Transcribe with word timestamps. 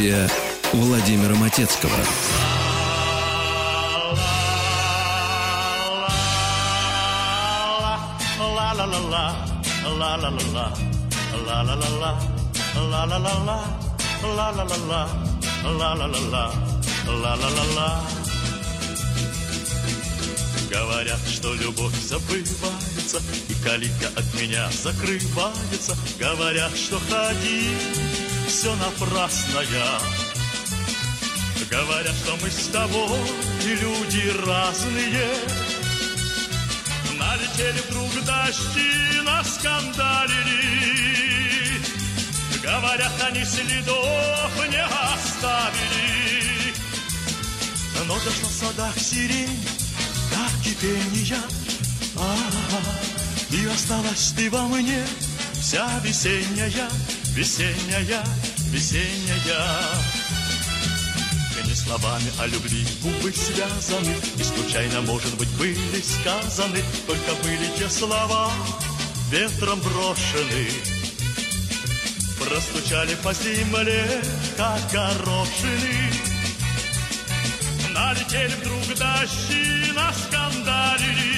студия 0.00 0.28
Владимира 0.72 1.34
Матецкого. 1.34 1.92
Говорят, 20.70 21.18
что 21.26 21.52
любовь 21.54 21.94
забывается 22.00 23.20
И 23.48 23.54
калитка 23.64 24.08
от 24.16 24.40
меня 24.40 24.70
закрывается 24.70 25.96
Говорят, 26.18 26.76
что 26.76 27.00
ходи, 27.10 27.74
все 28.50 28.74
напрасно 28.74 29.60
я. 29.60 30.00
Говорят, 31.70 32.14
что 32.16 32.36
мы 32.42 32.50
с 32.50 32.66
тобой 32.66 33.20
люди 33.64 34.28
разные. 34.44 35.34
Налетели 37.16 37.80
вдруг 37.88 38.10
дожди, 38.24 39.20
наскандалили 39.24 40.70
Говорят, 42.62 43.12
они 43.22 43.44
следов 43.44 44.68
не 44.68 44.82
оставили. 44.82 46.74
Но 48.06 48.14
дошла 48.14 48.48
в 48.48 48.52
садах 48.52 48.98
сирень 48.98 49.64
до 50.30 50.48
кипения 50.64 51.42
а 52.16 52.36
И 53.54 53.66
осталась 53.66 54.32
ты 54.36 54.50
во 54.50 54.62
мне 54.62 55.06
вся 55.60 55.86
весенняя, 56.02 56.90
весенняя, 57.34 58.24
весенняя 58.70 60.30
не 61.70 61.76
словами 61.76 62.32
о 62.40 62.46
любви 62.46 62.84
губы 63.00 63.32
связаны 63.32 64.16
И 64.38 64.42
случайно, 64.42 65.00
может 65.02 65.36
быть, 65.36 65.48
были 65.50 66.00
сказаны. 66.02 66.82
Только 67.06 67.34
были 67.44 67.70
те 67.78 67.88
слова 67.88 68.50
ветром 69.30 69.78
брошены. 69.80 70.68
Простучали 72.40 73.14
по 73.22 73.32
земле, 73.32 74.22
как 74.56 74.80
горошины. 74.90 76.12
Налетели 77.92 78.54
вдруг 78.54 78.86
дожди, 78.98 79.92
наскандалили 79.92 81.30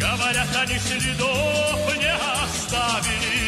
Говорят, 0.00 0.56
они 0.56 0.78
следов 0.78 1.96
не 1.98 2.12
оставили 2.42 3.43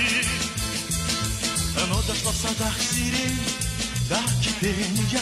Но 1.89 2.03
дошла 2.03 2.33
в 2.33 2.37
садах 2.37 2.75
сирень 2.81 3.39
до 4.09 4.17
кипения 4.43 5.21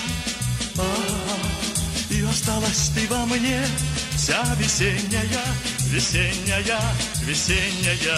а, 0.78 0.82
И 2.10 2.22
осталась 2.22 2.90
ты 2.94 3.06
во 3.08 3.26
мне 3.26 3.66
вся 4.16 4.42
весенняя, 4.56 5.44
весенняя, 5.90 6.80
весенняя. 7.22 8.14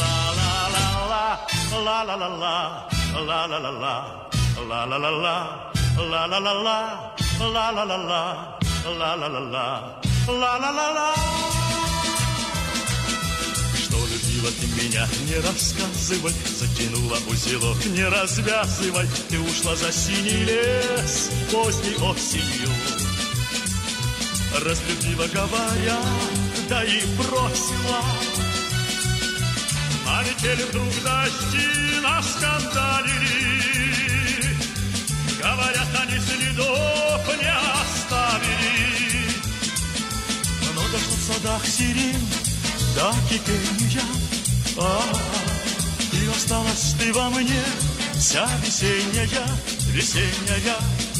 Ла-ла-ла-ла, 0.00 1.40
ла-ла-ла-ла, 1.72 2.88
ла-ла-ла-ла, 3.14 4.28
ла-ла-ла-ла, 4.68 5.70
ла-ла-ла-ла, 5.98 7.14
ла-ла-ла-ла, 7.38 8.58
ла-ла-ла-ла, 8.86 10.00
ла-ла-ла-ла 10.28 11.63
любила 14.44 14.50
ты 14.60 14.66
меня, 14.82 15.08
не 15.26 15.36
рассказывай 15.40 16.32
Затянула 16.58 17.18
узелок, 17.28 17.84
не 17.86 18.04
развязывай 18.04 19.08
Ты 19.28 19.40
ушла 19.40 19.74
за 19.76 19.92
синий 19.92 20.44
лес 20.44 21.30
поздней 21.50 21.96
осенью. 21.96 22.70
Разлюбила 24.64 25.26
говоря, 25.28 25.98
да 26.68 26.84
и 26.84 27.04
бросила. 27.16 28.02
Налетели 30.06 30.62
вдруг 30.68 30.92
дожди, 31.02 32.00
наскандалили 32.02 33.14
Говорят, 35.40 35.88
они 36.00 36.18
следов 36.20 37.38
не 37.40 37.52
оставили. 37.82 39.26
Но 40.74 40.82
дошла 40.92 41.16
в 41.16 41.22
садах 41.32 41.66
сирень 41.66 42.28
до 42.94 43.12
кипения 43.28 44.33
а, 44.78 45.02
И 46.12 46.26
осталась 46.28 46.94
ты 46.98 47.12
во 47.12 47.30
мне 47.30 47.62
вся 48.14 48.48
весенняя, 48.62 49.46
весенняя, 49.92 50.76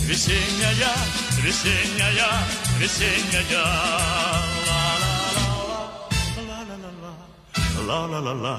весенняя, 0.07 0.95
весенняя, 1.43 2.33
весенняя. 2.79 4.05
Ла-ла-ла-ла, 7.87 8.57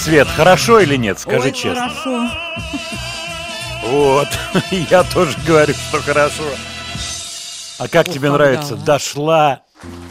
Свет, 0.00 0.28
хорошо 0.28 0.80
или 0.80 0.96
нет, 0.96 1.18
скажи 1.18 1.48
Ой, 1.48 1.52
честно. 1.52 1.90
хорошо. 1.90 2.30
Вот, 3.84 4.28
я 4.90 5.02
тоже 5.04 5.36
говорю, 5.46 5.74
что 5.74 6.00
хорошо. 6.00 6.44
А 7.78 7.86
как 7.86 8.08
Ох, 8.08 8.14
тебе 8.14 8.28
как 8.28 8.38
нравится? 8.38 8.76
Дошла 8.76 9.60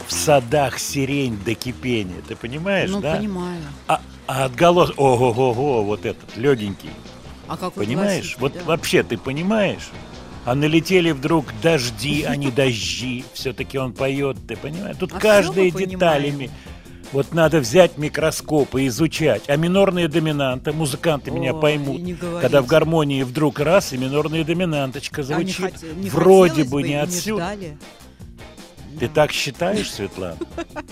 в 0.06 0.12
садах 0.12 0.78
сирень 0.78 1.36
до 1.44 1.54
кипения. 1.54 2.22
Ты 2.28 2.36
понимаешь, 2.36 2.88
Ну, 2.90 3.00
да? 3.00 3.16
понимаю. 3.16 3.62
А, 3.88 4.00
а 4.28 4.44
отголос... 4.44 4.92
Ого-го-го, 4.96 5.82
вот 5.82 6.06
этот, 6.06 6.36
легенький. 6.36 6.90
А 7.48 7.56
как 7.56 7.72
Понимаешь? 7.74 8.36
Вот 8.38 8.52
да. 8.52 8.60
вообще 8.64 9.02
ты 9.02 9.18
понимаешь? 9.18 9.90
А 10.44 10.54
налетели 10.54 11.10
вдруг 11.10 11.46
дожди, 11.60 12.22
а 12.22 12.36
не 12.36 12.52
дожди. 12.52 13.24
Все-таки 13.34 13.76
он 13.76 13.92
поет, 13.92 14.36
ты 14.46 14.56
понимаешь? 14.56 14.96
Тут 15.00 15.12
А 15.12 15.42
мы 15.52 15.70
деталями. 15.72 16.48
Вот 17.12 17.34
надо 17.34 17.58
взять 17.58 17.98
микроскоп 17.98 18.76
и 18.76 18.86
изучать. 18.86 19.42
А 19.48 19.56
минорные 19.56 20.06
доминанты, 20.06 20.72
музыканты 20.72 21.30
меня 21.32 21.52
Ой, 21.54 21.60
поймут, 21.60 22.00
не 22.00 22.14
когда 22.14 22.62
в 22.62 22.66
гармонии 22.66 23.24
вдруг 23.24 23.58
раз 23.58 23.92
и 23.92 23.96
минорная 23.98 24.44
доминанточка 24.44 25.22
А 25.22 25.24
не 25.42 25.50
звучит. 25.50 25.74
хот- 25.74 25.94
не 25.96 26.08
Вроде 26.10 26.64
бы 26.64 26.82
не 26.84 26.94
отсюда. 26.94 27.44
ждали. 27.46 27.78
Ты 29.00 29.08
так 29.08 29.32
считаешь, 29.32 29.90
Светлана? 29.90 30.36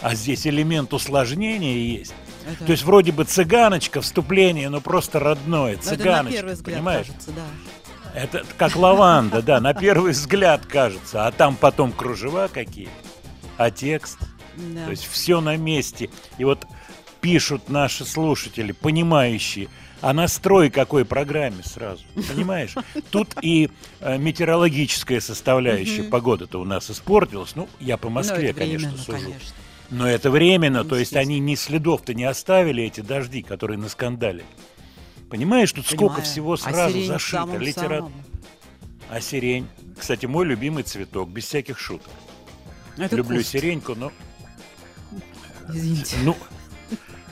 А 0.03 0.15
здесь 0.15 0.47
элемент 0.47 0.93
усложнения 0.93 1.79
есть. 1.79 2.15
Это- 2.51 2.65
То 2.65 2.73
есть 2.73 2.83
вроде 2.85 3.13
бы 3.13 3.25
цыганочка, 3.25 4.01
вступление, 4.01 4.71
но 4.71 4.81
просто 4.81 5.19
родное. 5.21 5.73
ну, 5.77 5.79
это 5.79 5.85
на 5.91 5.97
Цыганочка, 5.97 6.37
первый 6.39 6.55
взгляд 6.55 6.77
понимаешь? 6.79 7.07
кажется, 7.07 7.31
да. 7.33 8.21
Это 8.21 8.45
как 8.57 8.75
лаванда, 8.75 9.43
да, 9.43 9.61
на 9.61 9.75
первый 9.75 10.13
взгляд 10.13 10.65
кажется, 10.67 11.27
а 11.27 11.31
там 11.33 11.55
потом 11.57 11.93
кружева 11.93 12.49
какие, 12.53 12.89
а 13.59 13.71
текст, 13.71 14.19
Да. 14.75 14.85
то 14.87 14.91
есть 14.91 15.07
все 15.07 15.41
на 15.41 15.57
месте. 15.57 16.11
И 16.39 16.45
вот 16.45 16.67
пишут 17.21 17.69
наши 17.69 18.05
слушатели, 18.05 18.73
понимающие, 18.73 19.69
а 20.01 20.13
настрой 20.13 20.71
какой 20.71 21.05
программе 21.05 21.63
сразу, 21.65 22.05
понимаешь? 22.15 22.75
Тут 23.11 23.35
и 23.43 23.71
э, 24.01 24.19
метеорологическая 24.19 25.21
составляющая, 25.21 26.05
погода-то 26.05 26.61
у 26.61 26.65
нас 26.65 26.91
испортилась, 26.91 27.57
ну, 27.57 27.69
я 27.81 27.97
по 27.97 28.09
Ну, 28.09 28.15
Москве, 28.15 28.53
конечно, 28.53 28.97
сужу. 28.97 29.33
Но 29.91 30.07
это 30.09 30.31
временно, 30.31 30.85
то 30.85 30.97
есть 30.97 31.17
они 31.17 31.39
ни 31.41 31.55
следов-то 31.55 32.13
не 32.15 32.25
оставили, 32.25 32.85
эти 32.85 33.01
дожди, 33.01 33.43
которые 33.43 33.79
на 33.79 33.89
скандале. 33.89 34.45
Понимаешь, 35.31 35.73
тут 35.73 35.87
сколько 35.87 36.21
всего 36.23 36.55
А 36.55 36.57
сразу 36.59 37.01
зашито. 37.03 37.39
самом 37.43 37.59
Литера- 37.61 37.99
самом. 37.99 38.13
А 39.11 39.21
сирень? 39.21 39.67
Кстати, 39.99 40.27
мой 40.27 40.45
любимый 40.47 40.83
цветок, 40.85 41.29
без 41.31 41.45
всяких 41.47 41.79
шуток. 41.79 42.11
Это 42.99 43.17
Люблю 43.17 43.39
куст. 43.39 43.51
сиреньку, 43.51 43.95
но... 43.95 44.13
Извините. 45.73 46.17
Ну, 46.23 46.37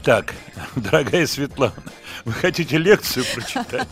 так, 0.02 0.34
дорогая 0.76 1.26
Светлана, 1.26 1.74
вы 2.24 2.32
хотите 2.32 2.78
лекцию 2.78 3.24
прочитать? 3.34 3.88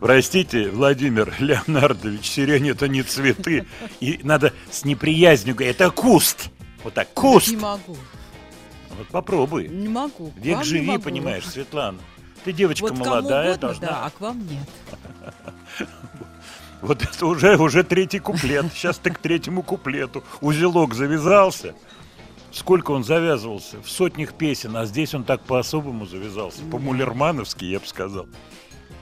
Простите, 0.00 0.68
Владимир 0.68 1.34
Леонардович, 1.38 2.26
сирень 2.28 2.68
это 2.68 2.86
не 2.86 3.02
цветы. 3.02 3.66
И 4.00 4.20
надо 4.22 4.52
с 4.70 4.84
неприязнью 4.84 5.54
говорить, 5.54 5.76
это 5.76 5.90
куст. 5.90 6.50
Вот 6.84 6.94
так, 6.94 7.08
куст. 7.14 7.48
Не 7.48 7.56
могу. 7.56 7.96
Вот 8.90 9.08
попробуй. 9.08 9.68
Не 9.68 9.88
могу. 9.88 10.30
К 10.32 10.36
Век 10.36 10.64
живи, 10.64 10.86
могу. 10.86 11.02
понимаешь, 11.02 11.46
Светлана. 11.46 11.98
Ты 12.44 12.52
девочка 12.52 12.84
Вот 12.84 12.98
молодая, 12.98 13.52
угодно, 13.52 13.68
должна. 13.68 13.88
да, 13.88 14.04
а 14.06 14.10
к 14.10 14.20
вам 14.20 14.46
нет. 14.46 14.68
Вот 16.82 17.02
это 17.02 17.26
уже, 17.26 17.56
уже 17.56 17.82
третий 17.82 18.18
куплет. 18.18 18.66
Сейчас 18.72 18.98
ты 18.98 19.10
к 19.10 19.18
третьему 19.18 19.62
куплету. 19.62 20.22
Узелок 20.42 20.94
завязался. 20.94 21.74
Сколько 22.52 22.92
он 22.92 23.04
завязывался? 23.04 23.80
В 23.82 23.90
сотнях 23.90 24.34
песен, 24.34 24.76
а 24.76 24.86
здесь 24.86 25.14
он 25.14 25.24
так 25.24 25.42
по-особому 25.42 26.06
завязался. 26.06 26.62
По-мулермановски, 26.70 27.64
я 27.64 27.80
бы 27.80 27.86
сказал. 27.86 28.26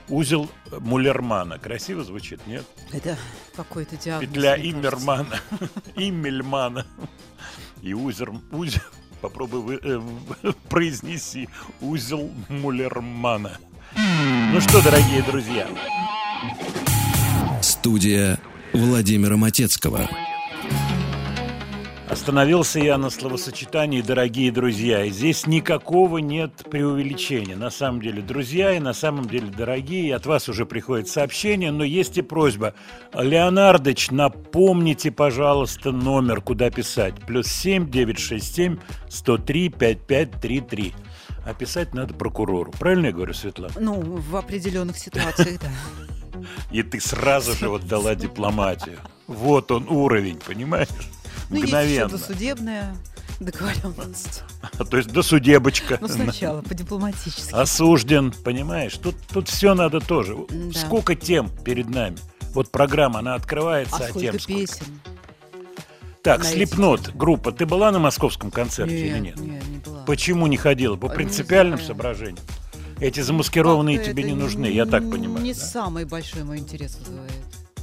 Узел 0.08 0.50
Муллермана. 0.80 1.58
Красиво 1.58 2.04
звучит, 2.04 2.46
нет? 2.46 2.64
Это 2.92 3.16
какой-то 3.56 3.96
диагноз. 3.96 4.28
Петля. 4.28 4.56
Иммермана. 4.56 5.40
Иммельмана. 5.96 6.86
И 7.80 7.94
узел... 7.94 8.40
узел 8.52 8.82
попробуй 9.20 9.60
вы- 9.60 9.80
э, 9.82 10.52
произнеси. 10.68 11.48
Узел 11.80 12.30
Муллермана. 12.48 13.58
Ну 14.52 14.60
что, 14.60 14.82
дорогие 14.82 15.22
друзья, 15.22 15.68
Студия 17.62 18.38
Владимира 18.72 19.36
Матецкого. 19.36 20.08
Остановился 22.08 22.78
я 22.78 22.98
на 22.98 23.08
словосочетании 23.08 24.02
«дорогие 24.02 24.52
друзья». 24.52 25.04
И 25.04 25.10
здесь 25.10 25.46
никакого 25.46 26.18
нет 26.18 26.52
преувеличения. 26.70 27.56
На 27.56 27.70
самом 27.70 28.02
деле 28.02 28.20
друзья 28.20 28.72
и 28.72 28.78
на 28.78 28.92
самом 28.92 29.26
деле 29.26 29.46
дорогие. 29.46 30.14
От 30.14 30.26
вас 30.26 30.48
уже 30.48 30.66
приходит 30.66 31.08
сообщение, 31.08 31.72
но 31.72 31.82
есть 31.82 32.18
и 32.18 32.22
просьба. 32.22 32.74
Леонардыч, 33.14 34.10
напомните, 34.10 35.10
пожалуйста, 35.10 35.92
номер, 35.92 36.42
куда 36.42 36.70
писать. 36.70 37.14
Плюс 37.26 37.46
семь 37.46 37.90
девять 37.90 38.18
шесть 38.18 38.54
семь 38.54 38.76
сто 39.08 39.38
три 39.38 39.70
пять 39.70 40.06
пять 40.06 40.30
три 40.40 40.60
три. 40.60 40.92
А 41.46 41.54
писать 41.54 41.94
надо 41.94 42.12
прокурору. 42.14 42.70
Правильно 42.78 43.06
я 43.06 43.12
говорю, 43.12 43.34
Светлана? 43.34 43.74
Ну, 43.80 44.00
в 44.00 44.36
определенных 44.36 44.98
ситуациях, 44.98 45.58
да. 45.60 45.70
И 46.70 46.82
ты 46.82 47.00
сразу 47.00 47.54
же 47.54 47.68
вот 47.68 47.86
дала 47.86 48.14
дипломатию. 48.14 48.98
Вот 49.26 49.70
он 49.70 49.88
уровень, 49.88 50.38
понимаешь? 50.46 50.88
Ну, 51.50 51.56
есть 51.56 51.68
Мгновенно. 51.68 52.08
досудебная 52.08 52.96
договоренность. 53.40 54.42
То 54.90 54.96
есть 54.96 55.10
досудебочка. 55.12 55.98
Ну, 56.00 56.08
сначала, 56.08 56.62
по-дипломатически. 56.62 57.52
Осужден, 57.52 58.32
понимаешь? 58.44 58.94
Тут, 58.94 59.16
тут 59.32 59.48
все 59.48 59.74
надо 59.74 60.00
тоже. 60.00 60.36
Да. 60.48 60.78
Сколько 60.78 61.14
тем 61.14 61.50
перед 61.64 61.88
нами? 61.88 62.16
Вот 62.54 62.70
программа, 62.70 63.18
она 63.18 63.34
открывается, 63.34 63.96
А 63.96 64.04
а, 64.04 64.12
тем 64.12 64.38
сколько. 64.38 64.46
песен? 64.46 65.00
Так, 66.22 66.42
Слепнот, 66.44 67.14
группа. 67.14 67.52
Ты 67.52 67.66
была 67.66 67.90
на 67.90 67.98
московском 67.98 68.50
концерте 68.50 69.08
или 69.08 69.18
нет? 69.18 69.38
Нет, 69.38 69.66
не 69.68 69.78
была. 69.78 70.04
Почему 70.04 70.46
не 70.46 70.56
ходила? 70.56 70.96
По 70.96 71.08
принципиальным 71.08 71.78
соображениям? 71.78 72.44
Эти 73.00 73.20
замаскированные 73.20 73.98
Как-то 73.98 74.12
тебе 74.12 74.22
не 74.22 74.34
нужны, 74.34 74.66
я 74.66 74.86
так 74.86 75.02
понимаю. 75.10 75.44
Не 75.44 75.52
да? 75.52 75.60
самый 75.60 76.04
большой 76.04 76.44
мой 76.44 76.58
интерес 76.58 76.96
вызывает. 76.96 77.32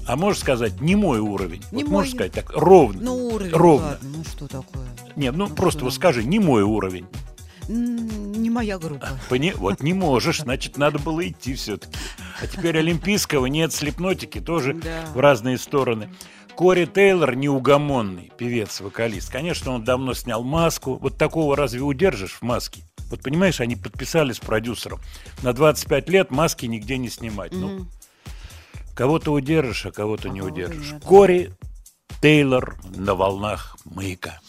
А 0.08 0.16
можешь 0.16 0.42
сказать, 0.42 0.82
не 0.82 0.96
мой 0.96 1.20
уровень? 1.20 1.62
Не 1.72 1.84
вот 1.84 1.90
мой. 1.92 2.00
можешь 2.00 2.14
сказать 2.14 2.32
так, 2.34 2.52
ровно. 2.56 3.02
Ну, 3.02 3.28
уровень, 3.30 3.52
Ровно. 3.54 3.88
ладно, 3.88 4.10
ну 4.18 4.24
что 4.24 4.48
такое? 4.48 4.88
Нет, 5.16 5.36
ну 5.36 5.48
ну 5.48 5.56
просто 5.56 5.80
что 5.80 5.86
вот 5.86 5.94
скажи, 5.94 6.24
не 6.24 6.40
мой 6.40 6.64
уровень. 6.64 7.06
Не 7.68 8.50
моя 8.50 8.78
группа. 8.78 9.08
Пони- 9.30 9.54
Вот 9.56 9.82
не 9.82 9.94
можешь, 9.94 10.42
значит, 10.42 10.78
надо 10.78 11.00
было 11.00 11.26
идти 11.28 11.54
все-таки. 11.54 11.94
А 12.42 12.48
теперь 12.48 12.78
олимпийского 12.80 13.46
нет, 13.46 13.72
слепнотики 13.74 14.40
тоже 14.40 14.74
Да. 14.74 15.06
в 15.14 15.20
разные 15.20 15.58
стороны. 15.58 16.10
Кори 16.56 16.86
Тейлор 16.86 17.36
неугомонный 17.36 18.32
певец-вокалист. 18.38 19.32
Конечно, 19.32 19.72
он 19.72 19.84
давно 19.84 20.14
снял 20.14 20.44
маску. 20.44 20.96
Вот 20.96 21.18
такого 21.18 21.56
разве 21.56 21.82
удержишь 21.82 22.34
в 22.34 22.42
маске? 22.42 22.84
Вот 23.10 23.22
понимаешь, 23.22 23.62
они 23.62 23.76
подписали 23.76 24.34
с 24.34 24.40
продюсером 24.40 25.00
на 25.44 25.54
25 25.54 26.10
лет 26.10 26.32
маски 26.32 26.66
нигде 26.66 26.98
не 26.98 27.10
снимать. 27.10 27.52
Ну, 27.54 27.68
Мгм. 27.68 27.90
Кого-то 28.94 29.32
удержишь, 29.34 29.86
а 29.86 29.92
кого-то 29.92 30.30
А 30.30 30.32
не 30.32 30.42
удержишь. 30.42 30.92
нет. 30.94 31.04
Кори 31.04 31.52
Тейлор 32.22 32.78
на 32.96 33.16
волнах 33.16 33.76
маяка. 33.86 34.40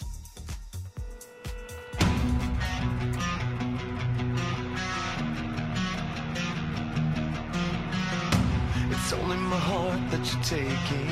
It's 8.91 9.13
only 9.13 9.37
my 9.37 9.59
heart 9.59 10.01
that 10.11 10.23
you're 10.31 10.45
taking, 10.61 11.11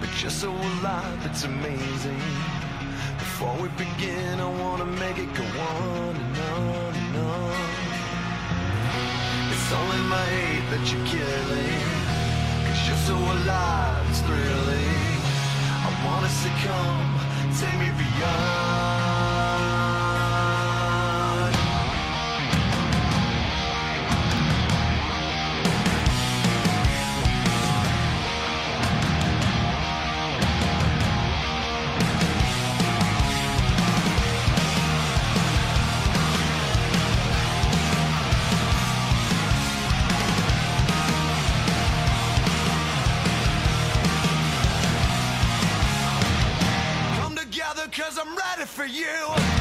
but 0.00 0.10
you're 0.20 0.30
so 0.44 0.50
alive, 0.50 1.20
it's 1.24 1.44
amazing. 1.44 2.22
Before 3.18 3.54
we 3.62 3.68
begin, 3.84 4.40
I 4.40 4.48
wanna 4.62 4.84
make 4.86 5.18
it 5.18 5.32
go 5.34 5.44
on 5.44 6.12
and 6.24 6.36
on 6.56 6.92
and 7.02 7.16
on. 7.16 7.68
It's 9.52 9.68
only 9.80 10.00
my 10.14 10.24
hate 10.36 10.66
that 10.72 10.84
you're 10.90 11.06
killing, 11.14 11.80
cause 12.68 12.88
you're 12.88 12.96
so 12.96 13.16
alive, 13.16 14.06
it's 14.10 14.20
thrilling. 14.20 15.20
I 15.86 15.90
wanna 16.04 16.28
succumb, 16.28 17.08
take 17.58 17.78
me 17.80 17.90
beyond. 17.96 19.07
I'm 48.28 48.36
ready 48.36 48.66
for 48.66 48.84
you. 48.84 49.57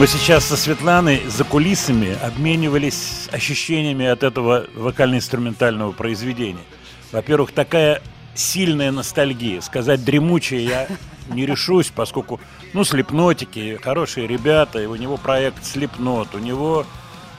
Мы 0.00 0.06
сейчас 0.06 0.46
со 0.46 0.56
Светланой 0.56 1.22
за 1.28 1.44
кулисами 1.44 2.16
обменивались 2.22 3.28
ощущениями 3.32 4.06
от 4.06 4.22
этого 4.22 4.64
вокально-инструментального 4.74 5.92
произведения. 5.92 6.64
Во-первых, 7.12 7.52
такая 7.52 8.00
сильная 8.34 8.92
ностальгия. 8.92 9.60
Сказать 9.60 10.02
дремучая 10.02 10.60
я 10.60 10.88
не 11.28 11.44
решусь, 11.44 11.92
поскольку, 11.94 12.40
ну, 12.72 12.82
слепнотики, 12.82 13.78
хорошие 13.82 14.26
ребята, 14.26 14.80
и 14.80 14.86
у 14.86 14.94
него 14.96 15.18
проект 15.18 15.66
Слепнот, 15.66 16.34
у 16.34 16.38
него 16.38 16.86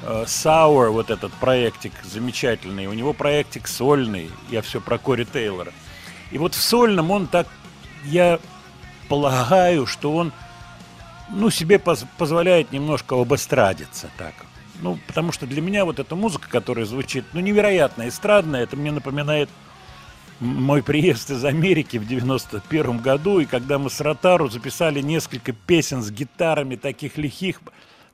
э, 0.04 0.26
Sour, 0.28 0.92
вот 0.92 1.10
этот 1.10 1.34
проектик 1.34 1.94
замечательный, 2.04 2.86
у 2.86 2.94
него 2.94 3.14
проектик 3.14 3.68
сольный, 3.68 4.30
я 4.52 4.62
все 4.62 4.80
про 4.80 5.00
Кори 5.00 5.24
Тейлора. 5.24 5.74
И 6.30 6.38
вот 6.38 6.54
в 6.54 6.62
сольном 6.62 7.10
он 7.10 7.26
так, 7.26 7.48
я 8.06 8.38
полагаю, 9.10 9.88
что 9.88 10.14
он, 10.14 10.32
ну, 11.32 11.50
себе 11.50 11.80
поз- 11.80 12.06
позволяет 12.18 12.72
немножко 12.72 13.20
обострадиться 13.20 14.10
так. 14.18 14.34
Ну, 14.82 14.98
потому 15.08 15.32
что 15.32 15.46
для 15.46 15.62
меня 15.62 15.86
вот 15.86 16.00
эта 16.00 16.16
музыка, 16.16 16.50
которая 16.50 16.86
звучит, 16.86 17.26
ну, 17.34 17.40
невероятно 17.40 18.08
эстрадная, 18.08 18.64
это 18.64 18.76
мне 18.76 18.92
напоминает 18.92 19.50
мой 20.40 20.82
приезд 20.82 21.30
из 21.30 21.46
Америки 21.46 21.98
в 21.98 22.08
91 22.08 22.98
году, 22.98 23.40
и 23.40 23.46
когда 23.46 23.78
мы 23.78 23.92
с 23.92 24.02
Ротару 24.02 24.50
записали 24.50 25.00
несколько 25.00 25.54
песен 25.54 26.02
с 26.02 26.10
гитарами 26.10 26.76
таких 26.76 27.18
лихих, 27.18 27.62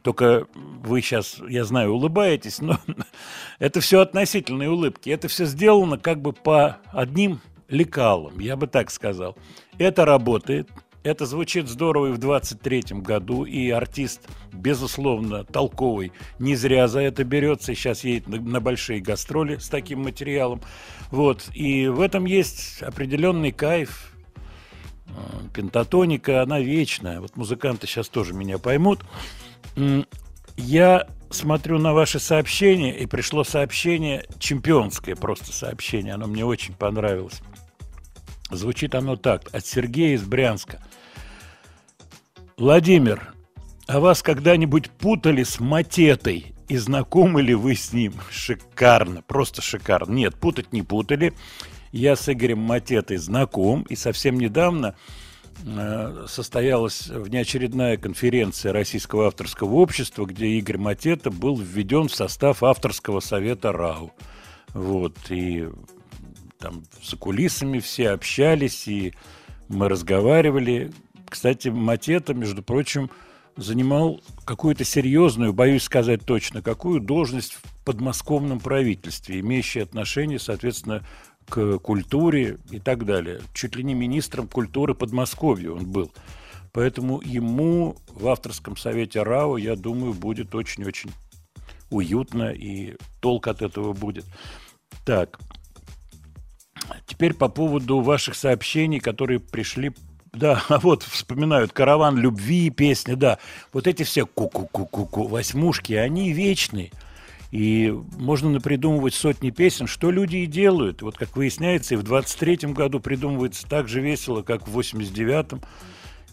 только 0.01 0.45
вы 0.53 1.01
сейчас, 1.01 1.37
я 1.47 1.63
знаю, 1.63 1.93
улыбаетесь, 1.93 2.59
но 2.59 2.79
это 3.59 3.79
все 3.79 4.01
относительные 4.01 4.69
улыбки. 4.69 5.09
Это 5.09 5.27
все 5.27 5.45
сделано 5.45 5.97
как 5.97 6.21
бы 6.21 6.33
по 6.33 6.77
одним 6.91 7.39
лекалам, 7.69 8.39
я 8.39 8.55
бы 8.55 8.67
так 8.67 8.91
сказал. 8.91 9.37
Это 9.77 10.05
работает, 10.05 10.69
это 11.03 11.25
звучит 11.25 11.67
здорово 11.67 12.07
и 12.07 12.11
в 12.11 12.19
23-м 12.19 13.01
году, 13.01 13.45
и 13.45 13.69
артист, 13.69 14.27
безусловно, 14.51 15.43
толковый, 15.43 16.11
не 16.39 16.55
зря 16.55 16.87
за 16.87 17.01
это 17.01 17.23
берется, 17.23 17.71
и 17.71 17.75
сейчас 17.75 18.03
едет 18.03 18.27
на, 18.27 18.37
на 18.39 18.59
большие 18.59 18.99
гастроли 18.99 19.57
с 19.57 19.69
таким 19.69 20.03
материалом. 20.03 20.61
Вот, 21.11 21.49
и 21.53 21.87
в 21.87 22.01
этом 22.01 22.25
есть 22.25 22.81
определенный 22.81 23.51
кайф, 23.51 24.13
Э, 25.17 25.47
пентатоника, 25.53 26.41
она 26.41 26.59
вечная. 26.59 27.19
Вот 27.19 27.35
музыканты 27.35 27.87
сейчас 27.87 28.09
тоже 28.09 28.33
меня 28.33 28.57
поймут. 28.57 29.01
Я 30.55 31.07
смотрю 31.29 31.77
на 31.77 31.93
ваши 31.93 32.19
сообщения, 32.19 32.97
и 32.97 33.05
пришло 33.05 33.43
сообщение, 33.43 34.25
чемпионское 34.39 35.15
просто 35.15 35.51
сообщение, 35.51 36.13
оно 36.13 36.27
мне 36.27 36.45
очень 36.45 36.73
понравилось. 36.73 37.41
Звучит 38.49 38.95
оно 38.95 39.15
так, 39.15 39.53
от 39.53 39.65
Сергея 39.65 40.15
из 40.15 40.23
Брянска. 40.23 40.81
Владимир, 42.57 43.33
а 43.87 43.99
вас 43.99 44.23
когда-нибудь 44.23 44.89
путали 44.89 45.43
с 45.43 45.59
Матетой? 45.59 46.53
И 46.67 46.77
знакомы 46.77 47.41
ли 47.41 47.53
вы 47.53 47.75
с 47.75 47.93
ним? 47.93 48.13
Шикарно, 48.29 49.21
просто 49.21 49.61
шикарно. 49.61 50.13
Нет, 50.13 50.35
путать 50.35 50.73
не 50.73 50.81
путали. 50.81 51.33
Я 51.91 52.15
с 52.15 52.27
Игорем 52.27 52.59
Матетой 52.59 53.17
знаком, 53.17 53.83
и 53.83 53.95
совсем 53.95 54.37
недавно 54.37 54.95
э, 55.65 56.25
состоялась 56.27 57.07
внеочередная 57.07 57.95
конференция 57.95 58.73
Российского 58.73 59.27
авторского 59.27 59.75
общества, 59.75 60.25
где 60.25 60.47
Игорь 60.47 60.77
Матета 60.77 61.31
был 61.31 61.57
введен 61.57 62.09
в 62.09 62.15
состав 62.15 62.63
авторского 62.63 63.21
совета 63.21 63.71
РАУ. 63.71 64.11
Вот, 64.73 65.15
и 65.29 65.69
там 66.59 66.83
за 67.03 67.17
кулисами 67.17 67.79
все 67.79 68.09
общались, 68.09 68.87
и 68.87 69.13
мы 69.67 69.89
разговаривали. 69.89 70.91
Кстати, 71.29 71.69
Матета, 71.69 72.33
между 72.33 72.63
прочим, 72.63 73.09
занимал 73.55 74.21
какую-то 74.45 74.83
серьезную, 74.83 75.53
боюсь 75.53 75.83
сказать 75.83 76.25
точно, 76.25 76.61
какую 76.61 77.01
должность 77.01 77.53
в 77.53 77.61
подмосковном 77.83 78.59
правительстве, 78.59 79.39
имеющие 79.39 79.83
отношение, 79.83 80.39
соответственно, 80.39 81.05
к 81.49 81.79
культуре 81.79 82.59
и 82.71 82.79
так 82.79 83.05
далее. 83.05 83.41
Чуть 83.53 83.75
ли 83.75 83.83
не 83.83 83.93
министром 83.93 84.47
культуры 84.47 84.93
Подмосковья 84.93 85.71
он 85.71 85.85
был. 85.85 86.11
Поэтому 86.73 87.21
ему 87.21 87.95
в 88.09 88.27
авторском 88.27 88.77
совете 88.77 89.23
РАО, 89.23 89.57
я 89.57 89.75
думаю, 89.75 90.13
будет 90.13 90.53
очень-очень 90.53 91.11
уютно 91.89 92.51
и 92.51 92.97
толк 93.21 93.47
от 93.47 93.61
этого 93.61 93.93
будет. 93.93 94.25
Так, 95.05 95.39
теперь 97.05 97.33
по 97.33 97.47
поводу 97.47 98.01
ваших 98.01 98.35
сообщений, 98.35 98.99
которые 98.99 99.39
пришли 99.39 99.93
да, 100.33 100.63
а 100.69 100.79
вот 100.79 101.03
вспоминают 101.03 101.71
«Караван 101.71 102.17
любви» 102.17 102.69
песни, 102.69 103.15
да. 103.15 103.39
Вот 103.73 103.87
эти 103.87 104.03
все 104.03 104.25
ку-ку-ку-ку-ку 104.25 105.27
восьмушки, 105.27 105.93
они 105.93 106.31
вечные. 106.31 106.91
И 107.51 107.95
можно 108.17 108.49
напридумывать 108.49 109.13
сотни 109.13 109.51
песен, 109.51 109.87
что 109.87 110.11
люди 110.11 110.37
и 110.37 110.45
делают. 110.45 111.01
Вот 111.01 111.17
как 111.17 111.37
выясняется, 111.37 111.93
и 111.93 111.97
в 111.97 112.03
23-м 112.03 112.73
году 112.73 112.99
придумывается 112.99 113.65
так 113.67 113.87
же 113.87 114.01
весело, 114.01 114.41
как 114.41 114.67
в 114.67 114.77
89-м. 114.77 115.61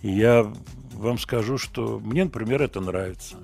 И 0.03 0.11
я 0.11 0.53
вам 0.93 1.19
скажу, 1.19 1.57
что 1.57 2.01
мне, 2.05 2.25
например, 2.25 2.63
это 2.63 2.81
нравится. 2.81 3.37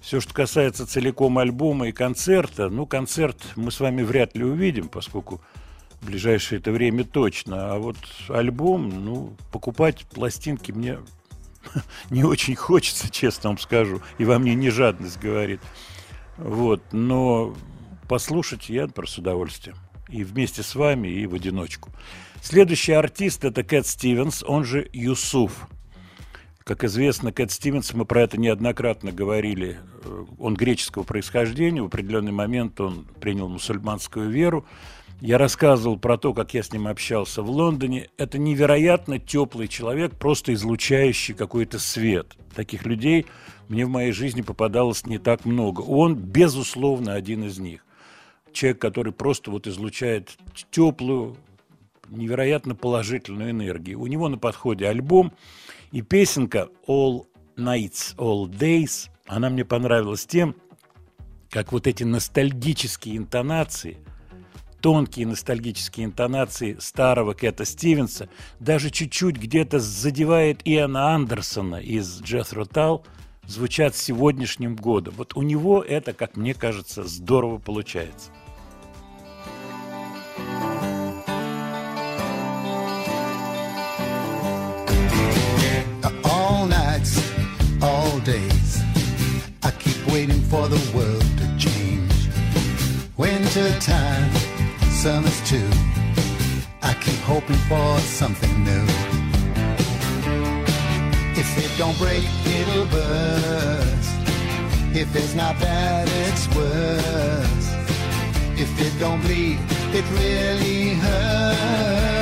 Все, 0.00 0.20
что 0.20 0.34
касается 0.34 0.86
целиком 0.86 1.38
альбома 1.38 1.88
и 1.88 1.92
концерта, 1.92 2.70
ну, 2.70 2.86
концерт 2.86 3.38
мы 3.54 3.70
с 3.70 3.78
вами 3.80 4.02
вряд 4.02 4.34
ли 4.34 4.44
увидим, 4.44 4.88
поскольку 4.88 5.40
в 6.00 6.06
ближайшее 6.06 6.58
это 6.58 6.72
время 6.72 7.04
точно. 7.04 7.74
А 7.74 7.78
вот 7.78 7.96
альбом, 8.28 9.04
ну, 9.04 9.34
покупать 9.52 10.06
пластинки 10.06 10.72
мне 10.72 10.98
не 12.10 12.24
очень 12.24 12.54
хочется, 12.54 13.10
честно 13.10 13.50
вам 13.50 13.58
скажу. 13.58 14.00
И 14.18 14.24
во 14.24 14.38
мне 14.38 14.54
не 14.54 14.70
жадность 14.70 15.20
говорит. 15.20 15.60
Вот, 16.36 16.82
но 16.92 17.54
послушать 18.08 18.68
я 18.68 18.88
просто 18.88 19.16
с 19.16 19.18
удовольствием. 19.18 19.76
И 20.08 20.24
вместе 20.24 20.62
с 20.62 20.74
вами, 20.74 21.08
и 21.08 21.26
в 21.26 21.34
одиночку. 21.34 21.90
Следующий 22.42 22.92
артист 22.92 23.44
это 23.44 23.62
Кэт 23.62 23.86
Стивенс, 23.86 24.42
он 24.42 24.64
же 24.64 24.88
Юсуф. 24.92 25.68
Как 26.64 26.84
известно, 26.84 27.32
Кэт 27.32 27.52
Стивенс, 27.52 27.92
мы 27.92 28.04
про 28.04 28.22
это 28.22 28.38
неоднократно 28.38 29.12
говорили, 29.12 29.78
э, 30.02 30.24
он 30.38 30.54
греческого 30.54 31.02
происхождения, 31.02 31.82
в 31.82 31.86
определенный 31.86 32.32
момент 32.32 32.80
он 32.80 33.06
принял 33.20 33.48
мусульманскую 33.48 34.30
веру. 34.30 34.66
Я 35.20 35.36
рассказывал 35.36 35.98
про 35.98 36.16
то, 36.16 36.32
как 36.32 36.54
я 36.54 36.62
с 36.62 36.72
ним 36.72 36.88
общался 36.88 37.42
в 37.42 37.50
Лондоне. 37.50 38.08
Это 38.16 38.38
невероятно 38.38 39.18
теплый 39.18 39.68
человек, 39.68 40.16
просто 40.16 40.54
излучающий 40.54 41.34
какой-то 41.34 41.78
свет. 41.78 42.36
Таких 42.54 42.86
людей 42.86 43.26
мне 43.68 43.84
в 43.84 43.90
моей 43.90 44.12
жизни 44.12 44.40
попадалось 44.40 45.04
не 45.04 45.18
так 45.18 45.44
много. 45.44 45.82
Он, 45.82 46.14
безусловно, 46.14 47.14
один 47.14 47.44
из 47.44 47.58
них. 47.58 47.84
Человек, 48.52 48.80
который 48.80 49.12
просто 49.12 49.50
вот 49.50 49.66
излучает 49.66 50.38
теплую, 50.70 51.36
невероятно 52.08 52.74
положительную 52.74 53.50
энергию. 53.50 54.00
У 54.00 54.06
него 54.06 54.28
на 54.28 54.38
подходе 54.38 54.88
альбом 54.88 55.32
и 55.92 56.00
песенка 56.00 56.68
All 56.88 57.26
Nights, 57.56 58.16
All 58.16 58.48
Days. 58.48 59.10
Она 59.26 59.50
мне 59.50 59.66
понравилась 59.66 60.24
тем, 60.24 60.56
как 61.50 61.72
вот 61.72 61.86
эти 61.86 62.04
ностальгические 62.04 63.18
интонации, 63.18 63.98
тонкие 64.80 65.26
ностальгические 65.26 66.06
интонации 66.06 66.76
старого 66.80 67.34
Кэта 67.34 67.64
Стивенса, 67.64 68.28
даже 68.58 68.90
чуть-чуть 68.90 69.36
где-то 69.36 69.78
задевает 69.78 70.60
Иоанна 70.64 71.14
Андерсона 71.14 71.76
из 71.76 72.20
Джеффро 72.22 72.64
Тал, 72.64 73.04
звучат 73.46 73.96
сегодняшним 73.96 74.76
годом. 74.76 75.14
Вот 75.16 75.36
у 75.36 75.42
него 75.42 75.82
это, 75.82 76.12
как 76.12 76.36
мне 76.36 76.54
кажется, 76.54 77.04
здорово 77.04 77.58
получается. 77.58 78.30
all 86.24 86.66
nights, 86.66 87.18
all 87.82 88.18
days. 88.20 88.80
I 89.62 89.70
keep 89.72 90.06
waiting 90.12 90.42
for 90.42 90.68
the 90.68 90.80
world 90.94 91.24
to 91.38 91.46
change. 91.58 92.12
Winter 93.16 93.70
time, 93.80 94.30
summer's 95.00 95.40
too. 95.48 95.70
I 96.82 96.92
keep 97.00 97.20
hoping 97.20 97.56
for 97.70 97.98
something 98.00 98.52
new. 98.62 98.84
If 101.40 101.48
it 101.56 101.72
don't 101.78 101.96
break, 101.96 102.28
it'll 102.44 102.84
burst. 102.84 104.12
If 104.94 105.16
it's 105.16 105.34
not 105.34 105.58
bad, 105.58 106.06
it's 106.26 106.46
worse. 106.54 107.68
If 108.60 108.70
it 108.78 108.92
don't 109.00 109.22
bleed, 109.22 109.58
it 109.98 110.04
really 110.20 110.92
hurts. 111.04 112.20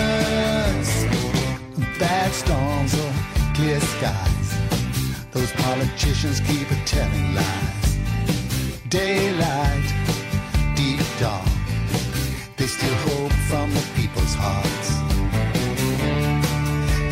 Bad 1.99 2.33
storms 2.33 2.95
or 2.95 3.13
clear 3.57 3.81
skies. 3.81 4.49
Those 5.33 5.51
politicians 5.65 6.39
keep 6.47 6.69
telling 6.87 7.35
lies. 7.35 7.99
Daylight, 8.89 9.93
deep 10.77 11.03
dark. 11.19 11.58
Still 12.69 12.95
hope 12.95 13.33
from 13.49 13.71
the 13.71 13.83
people's 13.97 14.35
hearts. 14.35 14.89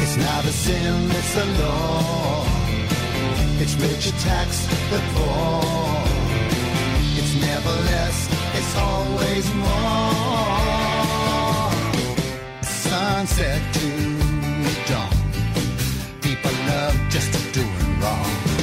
It's 0.02 0.16
not 0.18 0.44
a 0.44 0.52
sin, 0.52 1.10
it's 1.10 1.36
a 1.36 1.46
law. 1.62 2.46
It's 3.62 3.74
rich 3.76 4.06
attacks 4.08 4.66
the 4.90 5.00
poor. 5.14 5.62
It's 7.18 7.34
never 7.40 7.74
less, 7.90 8.28
it's 8.58 8.76
always 8.76 9.46
more. 9.54 10.12
Sunset 12.62 13.62
to 13.76 13.88
dawn. 14.90 15.16
People 16.20 16.52
love 16.68 16.96
just 17.08 17.32
doing 17.54 18.00
wrong. 18.00 18.55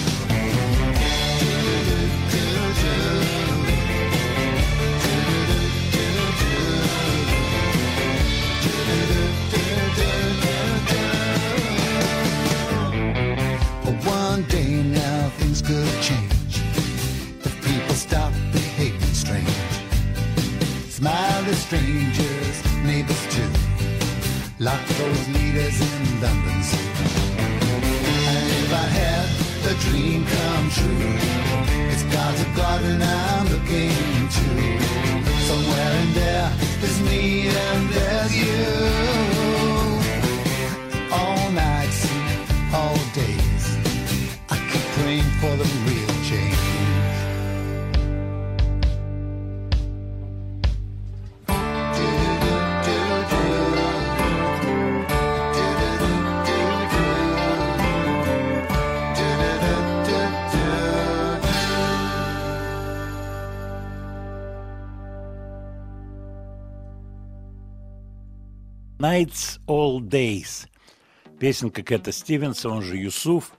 Песенка 71.43 71.83
Кэта 71.83 72.13
Стивенса, 72.13 72.69
он 72.69 72.81
же 72.81 72.95
Юсуф. 72.95 73.51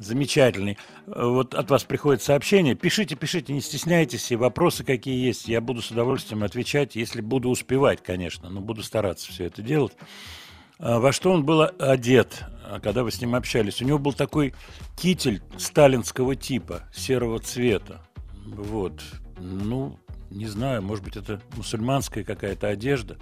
Замечательный. 0.00 0.76
Э, 1.06 1.24
Вот 1.24 1.54
от 1.54 1.70
вас 1.70 1.84
приходит 1.84 2.20
сообщение. 2.20 2.74
Пишите, 2.74 3.14
пишите, 3.14 3.52
не 3.52 3.60
стесняйтесь. 3.60 4.32
И 4.32 4.34
вопросы 4.34 4.82
какие 4.82 5.24
есть, 5.24 5.46
я 5.46 5.60
буду 5.60 5.82
с 5.82 5.92
удовольствием 5.92 6.42
отвечать, 6.42 6.96
если 6.96 7.20
буду 7.20 7.48
успевать, 7.48 8.02
конечно. 8.02 8.50
Но 8.50 8.60
буду 8.60 8.82
стараться 8.82 9.30
все 9.30 9.44
это 9.44 9.62
делать. 9.62 9.92
А 10.80 10.98
Во 10.98 11.12
что 11.12 11.30
он 11.30 11.44
был 11.44 11.62
одет, 11.78 12.42
а, 12.64 12.80
когда 12.80 13.04
вы 13.04 13.12
с 13.12 13.20
ним 13.20 13.36
общались? 13.36 13.80
У 13.80 13.84
него 13.84 14.00
был 14.00 14.14
такой 14.14 14.52
китель 15.00 15.42
сталинского 15.56 16.34
типа, 16.34 16.88
серого 16.92 17.38
цвета. 17.38 18.04
Вот. 18.46 19.00
Ну, 19.38 19.96
не 20.28 20.48
знаю, 20.48 20.82
может 20.82 21.04
быть, 21.04 21.16
это 21.16 21.40
мусульманская 21.56 22.24
какая-то 22.24 22.66
одежда. 22.66 23.16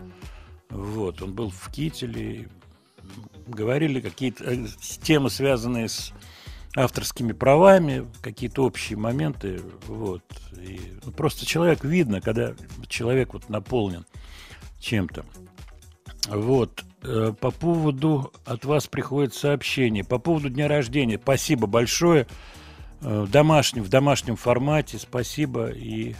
Вот, 0.70 1.20
он 1.20 1.34
был 1.34 1.50
в 1.50 1.70
кителе, 1.70 2.48
говорили 3.46 4.00
какие-то 4.00 4.44
э, 4.44 4.66
темы, 5.02 5.30
связанные 5.30 5.88
с 5.88 6.12
авторскими 6.76 7.32
правами, 7.32 8.06
какие-то 8.22 8.64
общие 8.64 8.96
моменты, 8.96 9.60
вот. 9.86 10.22
И, 10.56 10.80
ну, 11.04 11.12
просто 11.12 11.44
человек 11.44 11.84
видно, 11.84 12.20
когда 12.20 12.54
человек 12.88 13.34
вот 13.34 13.48
наполнен 13.48 14.06
чем-то. 14.78 15.24
Вот. 16.28 16.84
Э, 17.02 17.32
По 17.38 17.50
поводу 17.50 18.32
от 18.44 18.64
вас 18.64 18.86
приходит 18.86 19.34
сообщение. 19.34 20.04
По 20.04 20.18
поводу 20.18 20.50
дня 20.50 20.68
рождения. 20.68 21.18
Спасибо 21.20 21.66
большое. 21.66 22.26
Э, 23.00 23.22
В 23.22 23.30
домашнем, 23.30 23.82
в 23.82 23.88
домашнем 23.88 24.36
формате. 24.36 24.98
Спасибо. 24.98 25.68
И 25.70 26.14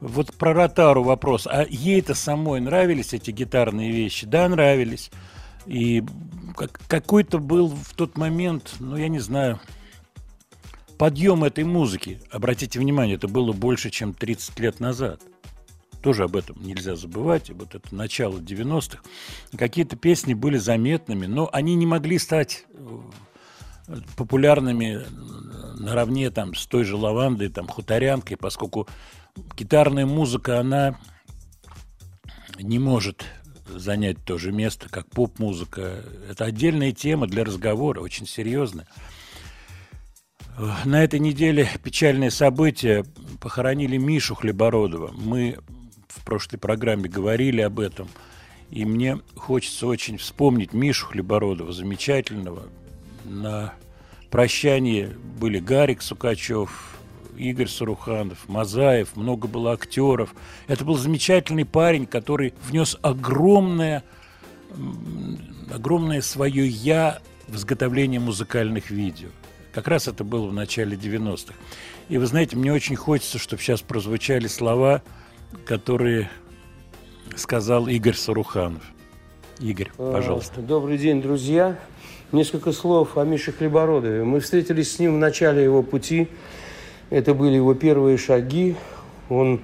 вот 0.00 0.32
про 0.34 0.52
Ротару 0.52 1.02
вопрос. 1.02 1.46
А 1.46 1.66
ей-то 1.68 2.14
самой 2.14 2.60
нравились 2.60 3.12
эти 3.12 3.30
гитарные 3.30 3.90
вещи? 3.90 4.26
Да, 4.26 4.48
нравились. 4.48 5.10
И 5.68 6.02
как- 6.56 6.80
какой-то 6.88 7.38
был 7.38 7.68
в 7.68 7.94
тот 7.94 8.16
момент, 8.16 8.76
ну, 8.80 8.96
я 8.96 9.08
не 9.08 9.18
знаю, 9.18 9.60
подъем 10.96 11.44
этой 11.44 11.64
музыки. 11.64 12.20
Обратите 12.30 12.80
внимание, 12.80 13.16
это 13.16 13.28
было 13.28 13.52
больше, 13.52 13.90
чем 13.90 14.14
30 14.14 14.58
лет 14.58 14.80
назад. 14.80 15.20
Тоже 16.02 16.24
об 16.24 16.36
этом 16.36 16.56
нельзя 16.62 16.96
забывать. 16.96 17.50
Вот 17.50 17.74
это 17.74 17.94
начало 17.94 18.38
90-х. 18.38 19.02
Какие-то 19.56 19.96
песни 19.96 20.32
были 20.32 20.56
заметными, 20.56 21.26
но 21.26 21.50
они 21.52 21.74
не 21.74 21.86
могли 21.86 22.18
стать 22.18 22.64
э, 22.70 23.96
популярными 24.16 25.04
наравне 25.78 26.30
там, 26.30 26.54
с 26.54 26.66
той 26.66 26.84
же 26.84 26.96
лавандой, 26.96 27.48
там, 27.48 27.68
хуторянкой, 27.68 28.36
поскольку 28.36 28.88
гитарная 29.56 30.06
музыка, 30.06 30.60
она 30.60 30.98
не 32.58 32.78
может 32.78 33.24
занять 33.68 34.16
то 34.24 34.38
же 34.38 34.52
место, 34.52 34.88
как 34.88 35.08
поп-музыка. 35.08 36.04
Это 36.28 36.44
отдельная 36.44 36.92
тема 36.92 37.26
для 37.26 37.44
разговора, 37.44 38.00
очень 38.00 38.26
серьезная. 38.26 38.86
На 40.84 41.04
этой 41.04 41.20
неделе 41.20 41.68
печальное 41.82 42.30
событие. 42.30 43.04
Похоронили 43.40 43.96
Мишу 43.96 44.34
Хлебородова. 44.34 45.12
Мы 45.16 45.58
в 46.08 46.24
прошлой 46.24 46.58
программе 46.58 47.08
говорили 47.08 47.60
об 47.60 47.78
этом. 47.78 48.08
И 48.70 48.84
мне 48.84 49.20
хочется 49.36 49.86
очень 49.86 50.18
вспомнить 50.18 50.72
Мишу 50.72 51.06
Хлебородова, 51.06 51.72
замечательного. 51.72 52.64
На 53.24 53.72
прощании 54.30 55.06
были 55.40 55.58
Гарик 55.58 56.02
Сукачев, 56.02 56.97
Игорь 57.38 57.68
Саруханов, 57.68 58.48
Мазаев, 58.48 59.16
много 59.16 59.48
было 59.48 59.72
актеров. 59.72 60.34
Это 60.66 60.84
был 60.84 60.96
замечательный 60.96 61.64
парень, 61.64 62.06
который 62.06 62.54
внес 62.66 62.98
огромное, 63.02 64.04
огромное 65.72 66.20
свое 66.20 66.66
«я» 66.66 67.20
в 67.46 67.56
изготовление 67.56 68.20
музыкальных 68.20 68.90
видео. 68.90 69.28
Как 69.72 69.88
раз 69.88 70.08
это 70.08 70.24
было 70.24 70.46
в 70.48 70.52
начале 70.52 70.96
90-х. 70.96 71.54
И 72.08 72.18
вы 72.18 72.26
знаете, 72.26 72.56
мне 72.56 72.72
очень 72.72 72.96
хочется, 72.96 73.38
чтобы 73.38 73.62
сейчас 73.62 73.80
прозвучали 73.80 74.46
слова, 74.46 75.02
которые 75.64 76.30
сказал 77.36 77.86
Игорь 77.86 78.14
Саруханов. 78.14 78.82
Игорь, 79.60 79.90
пожалуйста. 79.96 80.60
Э, 80.60 80.62
Добрый 80.64 80.98
день, 80.98 81.20
друзья. 81.20 81.78
Несколько 82.30 82.72
слов 82.72 83.16
о 83.16 83.24
Мише 83.24 83.52
Хлебородове. 83.52 84.22
Мы 84.22 84.40
встретились 84.40 84.92
с 84.92 84.98
ним 84.98 85.14
в 85.14 85.18
начале 85.18 85.64
его 85.64 85.82
пути. 85.82 86.28
Это 87.10 87.34
были 87.34 87.54
его 87.54 87.74
первые 87.74 88.18
шаги. 88.18 88.76
Он 89.30 89.60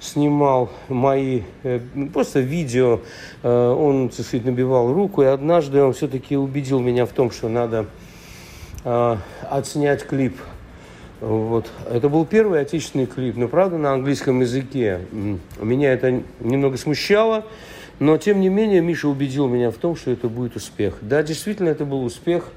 снимал 0.00 0.70
мои 0.88 1.42
э, 1.62 1.80
просто 2.12 2.40
видео. 2.40 3.00
Э, 3.42 3.70
Он, 3.70 4.08
так 4.08 4.26
сказать, 4.26 4.44
набивал 4.44 4.92
руку. 4.92 5.22
И 5.22 5.26
однажды 5.26 5.82
он 5.82 5.92
все-таки 5.92 6.36
убедил 6.36 6.80
меня 6.80 7.06
в 7.06 7.10
том, 7.10 7.30
что 7.30 7.48
надо 7.48 7.86
э, 8.84 9.16
отснять 9.48 10.04
клип. 10.06 10.36
Вот. 11.20 11.70
Это 11.88 12.08
был 12.08 12.26
первый 12.26 12.60
отечественный 12.60 13.06
клип, 13.06 13.36
но 13.36 13.46
правда 13.46 13.78
на 13.78 13.92
английском 13.92 14.40
языке. 14.40 15.02
Меня 15.60 15.92
это 15.92 16.20
немного 16.40 16.76
смущало, 16.76 17.46
но 18.00 18.18
тем 18.18 18.40
не 18.40 18.48
менее 18.48 18.80
Миша 18.80 19.08
убедил 19.08 19.46
меня 19.46 19.70
в 19.70 19.76
том, 19.76 19.94
что 19.94 20.10
это 20.10 20.28
будет 20.28 20.56
успех. 20.56 20.98
Да, 21.00 21.22
действительно, 21.22 21.68
это 21.68 21.84
был 21.84 22.04
успех. 22.04 22.48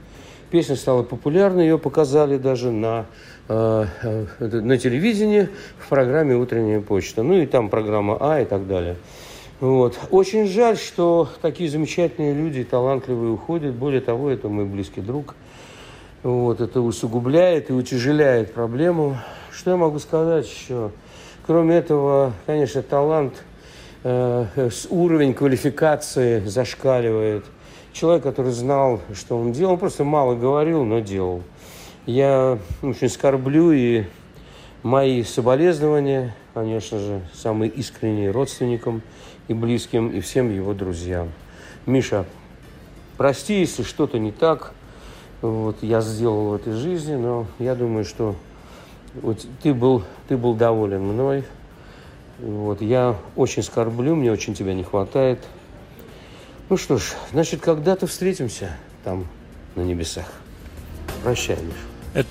Песня 0.49 0.75
стала 0.75 1.03
популярной, 1.03 1.65
ее 1.65 1.77
показали 1.77 2.37
даже 2.37 2.71
на, 2.71 3.05
на 3.47 4.77
телевидении 4.77 5.49
в 5.77 5.89
программе 5.89 6.35
«Утренняя 6.35 6.81
почта». 6.81 7.23
Ну 7.23 7.35
и 7.35 7.45
там 7.45 7.69
программа 7.69 8.17
«А» 8.19 8.41
и 8.41 8.45
так 8.45 8.67
далее. 8.67 8.95
Вот. 9.59 9.97
Очень 10.11 10.47
жаль, 10.47 10.77
что 10.77 11.29
такие 11.41 11.69
замечательные 11.69 12.33
люди, 12.33 12.63
талантливые, 12.63 13.31
уходят. 13.31 13.73
Более 13.73 14.01
того, 14.01 14.29
это 14.29 14.49
мой 14.49 14.65
близкий 14.65 15.01
друг. 15.01 15.35
Вот, 16.23 16.59
это 16.59 16.81
усугубляет 16.81 17.69
и 17.69 17.73
утяжеляет 17.73 18.53
проблему. 18.53 19.17
Что 19.51 19.71
я 19.71 19.77
могу 19.77 19.99
сказать 19.99 20.45
еще? 20.45 20.91
Кроме 21.45 21.75
этого, 21.75 22.33
конечно, 22.47 22.81
талант, 22.81 23.43
э, 24.03 24.69
уровень 24.89 25.35
квалификации 25.35 26.39
зашкаливает. 26.45 27.45
Человек, 27.93 28.23
который 28.23 28.51
знал, 28.51 28.99
что 29.13 29.37
он 29.37 29.51
делал, 29.53 29.73
он 29.73 29.79
просто 29.79 30.03
мало 30.03 30.35
говорил, 30.35 30.83
но 30.83 30.99
делал. 30.99 31.43
Я 32.05 32.59
очень 32.83 33.09
скорблю 33.09 33.71
и 33.71 34.03
мои 34.83 35.23
соболезнования, 35.23 36.35
конечно 36.53 36.99
же, 36.99 37.21
самые 37.33 37.71
искренние 37.71 38.29
родственникам 38.29 39.01
и 39.47 39.55
близким, 39.55 40.09
и 40.09 40.19
всем 40.19 40.53
его 40.53 40.75
друзьям. 40.75 41.31
Миша, 41.87 42.25
прости, 43.17 43.59
если 43.59 43.81
что-то 43.81 44.19
не 44.19 44.31
так. 44.31 44.73
вот, 45.41 45.77
я 45.81 46.01
сделал 46.01 46.49
в 46.49 46.53
этой 46.53 46.73
жизни, 46.73 47.15
но 47.15 47.47
я 47.57 47.73
думаю, 47.73 48.05
что 48.05 48.35
вот 49.15 49.43
ты 49.63 49.73
был, 49.73 50.03
ты 50.27 50.37
был 50.37 50.53
доволен 50.53 51.01
мной. 51.01 51.43
Вот, 52.37 52.83
я 52.83 53.15
очень 53.35 53.63
скорблю, 53.63 54.15
мне 54.15 54.31
очень 54.31 54.53
тебя 54.53 54.75
не 54.75 54.83
хватает. 54.83 55.39
Ну 56.69 56.77
что 56.77 56.99
ж, 56.99 57.13
значит, 57.31 57.61
когда-то 57.61 58.05
встретимся 58.05 58.77
там, 59.03 59.25
на 59.75 59.81
небесах. 59.81 60.31
Прощай, 61.23 61.57
Миша. 61.57 61.94
Это, 62.15 62.29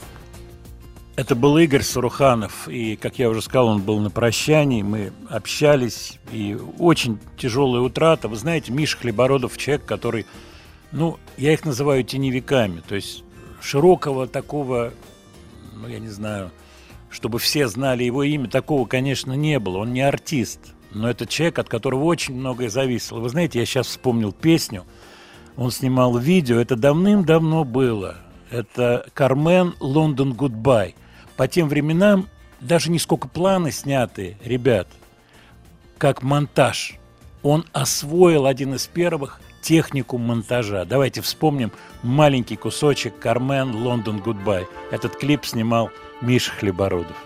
это 1.14 1.34
был 1.34 1.58
Игорь 1.58 1.82
Суруханов, 1.82 2.68
и, 2.68 2.96
как 2.96 3.18
я 3.18 3.28
уже 3.28 3.42
сказал, 3.42 3.68
он 3.68 3.82
был 3.82 4.00
на 4.00 4.08
прощании, 4.08 4.80
мы 4.80 5.12
общались, 5.28 6.18
и 6.32 6.56
очень 6.78 7.18
тяжелая 7.36 7.82
утрата. 7.82 8.26
Вы 8.26 8.36
знаете, 8.36 8.72
Миша 8.72 8.96
Хлебородов 8.96 9.58
человек, 9.58 9.84
который, 9.84 10.24
ну, 10.90 11.18
я 11.36 11.52
их 11.52 11.66
называю 11.66 12.02
теневиками, 12.02 12.80
то 12.80 12.94
есть 12.94 13.24
широкого 13.60 14.26
такого, 14.26 14.94
ну, 15.74 15.86
я 15.86 15.98
не 15.98 16.08
знаю, 16.08 16.50
чтобы 17.10 17.38
все 17.38 17.68
знали 17.68 18.04
его 18.04 18.22
имя, 18.22 18.48
такого, 18.48 18.86
конечно, 18.86 19.34
не 19.34 19.58
было. 19.58 19.80
Он 19.80 19.92
не 19.92 20.00
артист, 20.00 20.60
но 20.92 21.10
это 21.10 21.26
человек, 21.26 21.58
от 21.58 21.68
которого 21.68 22.04
очень 22.04 22.34
многое 22.34 22.70
зависело. 22.70 23.20
Вы 23.20 23.28
знаете, 23.28 23.58
я 23.58 23.66
сейчас 23.66 23.88
вспомнил 23.88 24.32
песню, 24.32 24.84
он 25.58 25.70
снимал 25.70 26.16
видео, 26.16 26.58
это 26.58 26.74
давным-давно 26.74 27.64
было. 27.64 28.16
Это 28.50 29.06
«Кар-Мэн 29.14 29.74
Лондон 29.80 30.32
Goodbye». 30.32 30.94
По 31.36 31.48
тем 31.48 31.68
временам 31.68 32.28
даже 32.60 32.90
не 32.90 32.98
сколько 32.98 33.28
планы 33.28 33.72
сняты, 33.72 34.36
ребят, 34.44 34.88
как 35.98 36.22
монтаж. 36.22 36.94
Он 37.42 37.66
освоил 37.72 38.46
один 38.46 38.74
из 38.74 38.86
первых 38.86 39.40
технику 39.60 40.18
монтажа. 40.18 40.84
Давайте 40.84 41.20
вспомним 41.20 41.72
маленький 42.02 42.56
кусочек 42.56 43.18
«Кар-Мэн 43.18 43.74
Лондон 43.74 44.18
Goodbye». 44.18 44.66
Этот 44.90 45.16
клип 45.16 45.44
снимал 45.44 45.90
Миша 46.20 46.52
Хлебородов. 46.52 47.16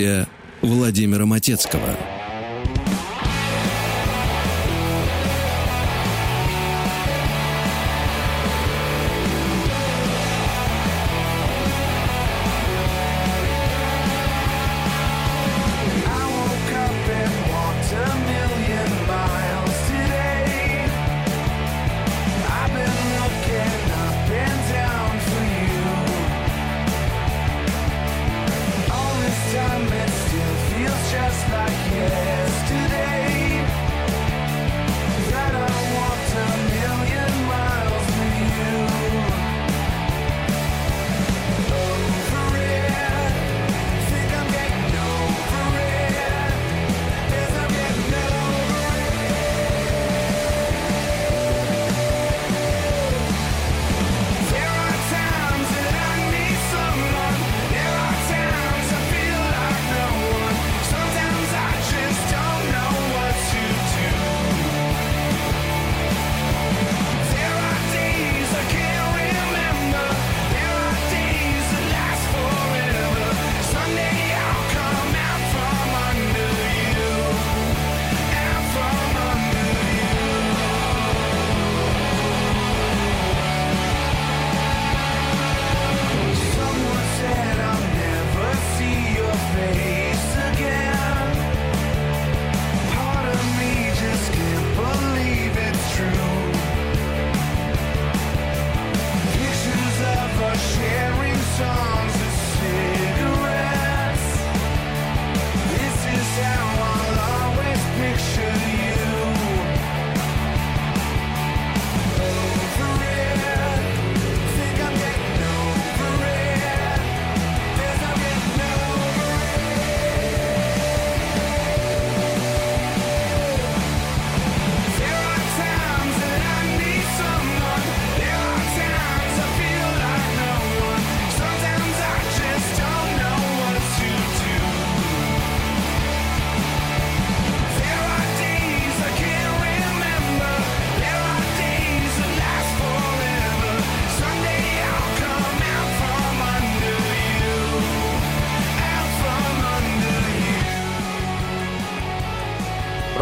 Студия 0.00 0.26
Владимира 0.62 1.26
Матецкого. 1.26 2.19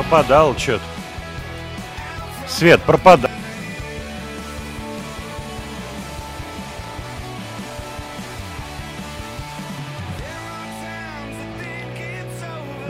Пропадал 0.09 0.57
что-то. 0.57 0.83
Свет, 2.49 2.81
пропадал. 2.81 3.31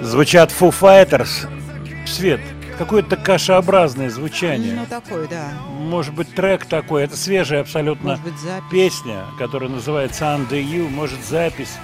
Звучат 0.01 0.53
Foo 0.53 0.71
Fighters. 0.71 1.49
Свет, 2.07 2.41
какое-то 2.79 3.17
кашеобразное 3.17 4.11
звучание. 4.11 4.75
Ну, 4.75 4.87
такой, 4.87 5.27
да. 5.27 5.49
Может 5.71 6.15
быть, 6.15 6.33
трек 6.35 6.67
такой. 6.67 7.03
Это 7.03 7.17
свежая 7.17 7.63
абсолютно 7.63 8.11
Может 8.11 8.25
быть, 8.25 8.39
запись. 8.39 8.65
песня, 8.71 9.25
которая 9.39 9.69
называется 9.69 10.25
Under 10.25 10.63
You. 10.63 10.89
Может, 10.89 11.25
запись. 11.25 11.77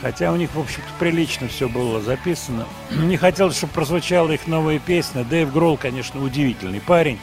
Хотя 0.00 0.32
у 0.32 0.36
них, 0.36 0.54
в 0.54 0.60
общем-то, 0.60 0.88
прилично 0.98 1.48
все 1.48 1.68
было 1.68 2.00
записано. 2.00 2.66
Не 2.90 3.16
хотелось, 3.16 3.56
чтобы 3.56 3.72
прозвучала 3.72 4.30
их 4.30 4.46
новая 4.46 4.78
песня. 4.78 5.24
Дэйв 5.24 5.52
Гролл, 5.52 5.76
конечно, 5.76 6.22
удивительный 6.22 6.80
парень. 6.80 7.18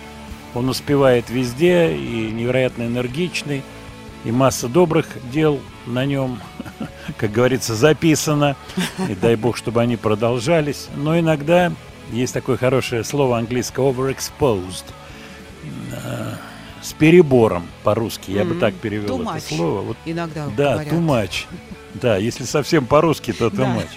Он 0.53 0.67
успевает 0.69 1.29
везде 1.29 1.95
и 1.95 2.31
невероятно 2.31 2.83
энергичный. 2.83 3.63
И 4.25 4.31
масса 4.31 4.67
добрых 4.67 5.05
дел 5.31 5.59
на 5.85 6.05
нем, 6.05 6.39
как 7.17 7.31
говорится, 7.31 7.75
записано. 7.75 8.55
И 9.07 9.13
дай 9.15 9.35
бог, 9.35 9.55
чтобы 9.55 9.81
они 9.81 9.97
продолжались. 9.97 10.87
Но 10.95 11.17
иногда 11.19 11.71
есть 12.11 12.33
такое 12.33 12.57
хорошее 12.57 13.03
слово 13.03 13.37
английское 13.37 13.81
overexposed. 13.85 14.85
э, 15.91 16.33
с 16.81 16.93
перебором 16.93 17.67
по-русски. 17.83 18.31
Я 18.31 18.45
бы 18.45 18.55
так 18.55 18.73
перевел 18.75 19.19
too 19.19 19.21
это 19.23 19.37
much. 19.37 19.55
слово. 19.55 19.81
Вот 19.81 19.97
Иногда 20.05 20.47
да, 20.55 20.73
говорят. 20.73 20.93
too 20.93 21.05
much. 21.05 21.45
Да, 22.01 22.17
если 22.17 22.43
совсем 22.43 22.85
по-русски, 22.85 23.33
то 23.33 23.49
Да. 23.49 23.63
much. 23.65 23.89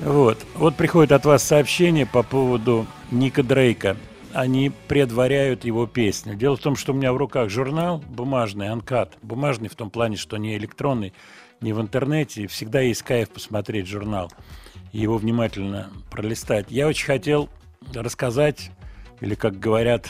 Вот. 0.00 0.38
Вот 0.54 0.76
приходит 0.76 1.12
от 1.12 1.24
вас 1.24 1.42
сообщение 1.42 2.06
по 2.06 2.22
поводу 2.22 2.86
Ника 3.10 3.42
Дрейка. 3.42 3.96
Они 4.32 4.70
предваряют 4.86 5.64
его 5.64 5.86
песню. 5.86 6.34
Дело 6.34 6.56
в 6.56 6.60
том, 6.60 6.76
что 6.76 6.92
у 6.92 6.96
меня 6.96 7.12
в 7.12 7.16
руках 7.16 7.48
журнал 7.48 8.04
бумажный, 8.08 8.68
анкат. 8.68 9.16
Бумажный 9.22 9.68
в 9.68 9.74
том 9.74 9.90
плане, 9.90 10.16
что 10.16 10.36
не 10.36 10.56
электронный, 10.56 11.14
не 11.60 11.72
в 11.72 11.80
интернете. 11.80 12.46
Всегда 12.46 12.80
есть 12.80 13.02
кайф 13.02 13.30
посмотреть 13.30 13.88
журнал 13.88 14.30
и 14.92 14.98
его 14.98 15.18
внимательно 15.18 15.90
пролистать. 16.10 16.66
Я 16.70 16.86
очень 16.86 17.06
хотел 17.06 17.48
рассказать, 17.94 18.70
или, 19.20 19.34
как 19.34 19.58
говорят 19.58 20.08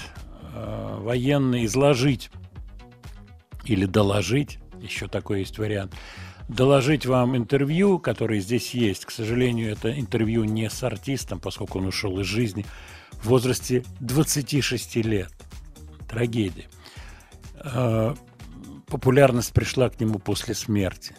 э, 0.54 0.96
военные, 1.00 1.64
изложить 1.66 2.30
или 3.64 3.86
доложить, 3.86 4.58
еще 4.80 5.08
такой 5.08 5.40
есть 5.40 5.58
вариант, 5.58 5.94
доложить 6.48 7.06
вам 7.06 7.36
интервью, 7.36 7.98
которое 7.98 8.40
здесь 8.40 8.74
есть. 8.74 9.04
К 9.04 9.10
сожалению, 9.10 9.70
это 9.70 9.98
интервью 9.98 10.44
не 10.44 10.68
с 10.68 10.82
артистом, 10.82 11.40
поскольку 11.40 11.78
он 11.78 11.86
ушел 11.86 12.18
из 12.20 12.26
жизни 12.26 12.64
в 13.12 13.26
возрасте 13.28 13.84
26 14.00 14.96
лет. 14.96 15.32
Трагедия. 16.08 16.66
Э, 17.62 18.14
Популярность 18.88 19.52
пришла 19.52 19.90
к 19.90 20.00
нему 20.00 20.18
после 20.18 20.54
смерти. 20.54 21.14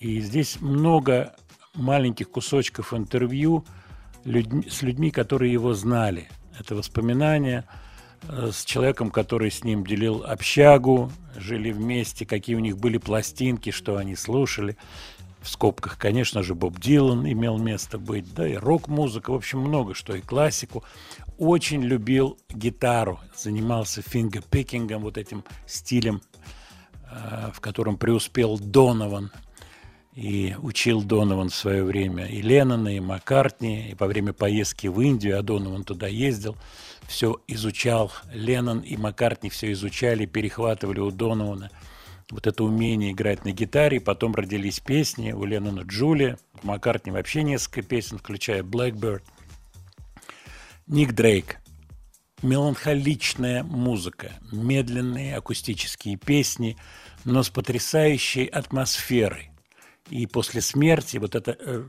И 0.00 0.20
здесь 0.20 0.60
много 0.60 1.34
маленьких 1.74 2.30
кусочков 2.30 2.94
интервью 2.94 3.64
с 4.24 4.82
людьми, 4.82 5.10
которые 5.10 5.52
его 5.52 5.74
знали. 5.74 6.28
Это 6.58 6.76
воспоминания 6.76 7.64
с 8.26 8.64
человеком, 8.64 9.10
который 9.10 9.50
с 9.50 9.64
ним 9.64 9.86
делил 9.86 10.24
общагу, 10.24 11.10
жили 11.36 11.70
вместе, 11.70 12.26
какие 12.26 12.56
у 12.56 12.60
них 12.60 12.78
были 12.78 12.98
пластинки, 12.98 13.70
что 13.70 13.96
они 13.96 14.16
слушали. 14.16 14.76
В 15.40 15.48
скобках, 15.48 15.98
конечно 15.98 16.42
же, 16.42 16.54
Боб 16.54 16.78
Дилан 16.78 17.30
имел 17.30 17.58
место 17.58 17.98
быть, 17.98 18.34
да, 18.34 18.46
и 18.46 18.54
рок-музыка, 18.54 19.30
в 19.30 19.34
общем, 19.36 19.60
много 19.60 19.94
что, 19.94 20.14
и 20.14 20.20
классику. 20.20 20.84
Очень 21.38 21.82
любил 21.82 22.38
гитару, 22.48 23.20
занимался 23.36 24.02
фингерпикингом, 24.02 25.02
вот 25.02 25.16
этим 25.16 25.44
стилем, 25.66 26.20
э, 27.10 27.50
в 27.54 27.60
котором 27.60 27.96
преуспел 27.96 28.58
Донован. 28.58 29.30
И 30.14 30.56
учил 30.60 31.02
Донован 31.02 31.50
в 31.50 31.54
свое 31.54 31.84
время 31.84 32.26
и 32.26 32.42
Леннона, 32.42 32.96
и 32.96 32.98
Маккартни, 32.98 33.90
и 33.90 33.94
во 33.94 34.08
время 34.08 34.32
поездки 34.32 34.88
в 34.88 35.00
Индию, 35.00 35.38
а 35.38 35.42
Донован 35.42 35.84
туда 35.84 36.08
ездил, 36.08 36.56
все 37.08 37.40
изучал. 37.48 38.12
Леннон 38.32 38.80
и 38.80 38.96
Маккартни 38.96 39.50
все 39.50 39.72
изучали, 39.72 40.26
перехватывали 40.26 41.00
у 41.00 41.10
Донована 41.10 41.70
вот 42.30 42.46
это 42.46 42.62
умение 42.62 43.12
играть 43.12 43.44
на 43.44 43.52
гитаре. 43.52 44.00
Потом 44.00 44.34
родились 44.34 44.80
песни 44.80 45.32
у 45.32 45.44
Леннона 45.44 45.80
Джулия, 45.80 46.38
у 46.62 46.66
Маккартни 46.66 47.10
вообще 47.10 47.42
несколько 47.42 47.82
песен, 47.82 48.18
включая 48.18 48.62
Blackbird. 48.62 49.22
Ник 50.86 51.12
Дрейк. 51.12 51.58
Меланхоличная 52.42 53.64
музыка, 53.64 54.30
медленные 54.52 55.36
акустические 55.36 56.16
песни, 56.16 56.76
но 57.24 57.42
с 57.42 57.50
потрясающей 57.50 58.44
атмосферой. 58.44 59.50
И 60.08 60.26
после 60.26 60.60
смерти 60.60 61.16
вот 61.16 61.34
эта 61.34 61.56
э, 61.58 61.84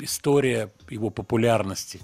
история 0.00 0.72
его 0.88 1.10
популярности, 1.10 2.00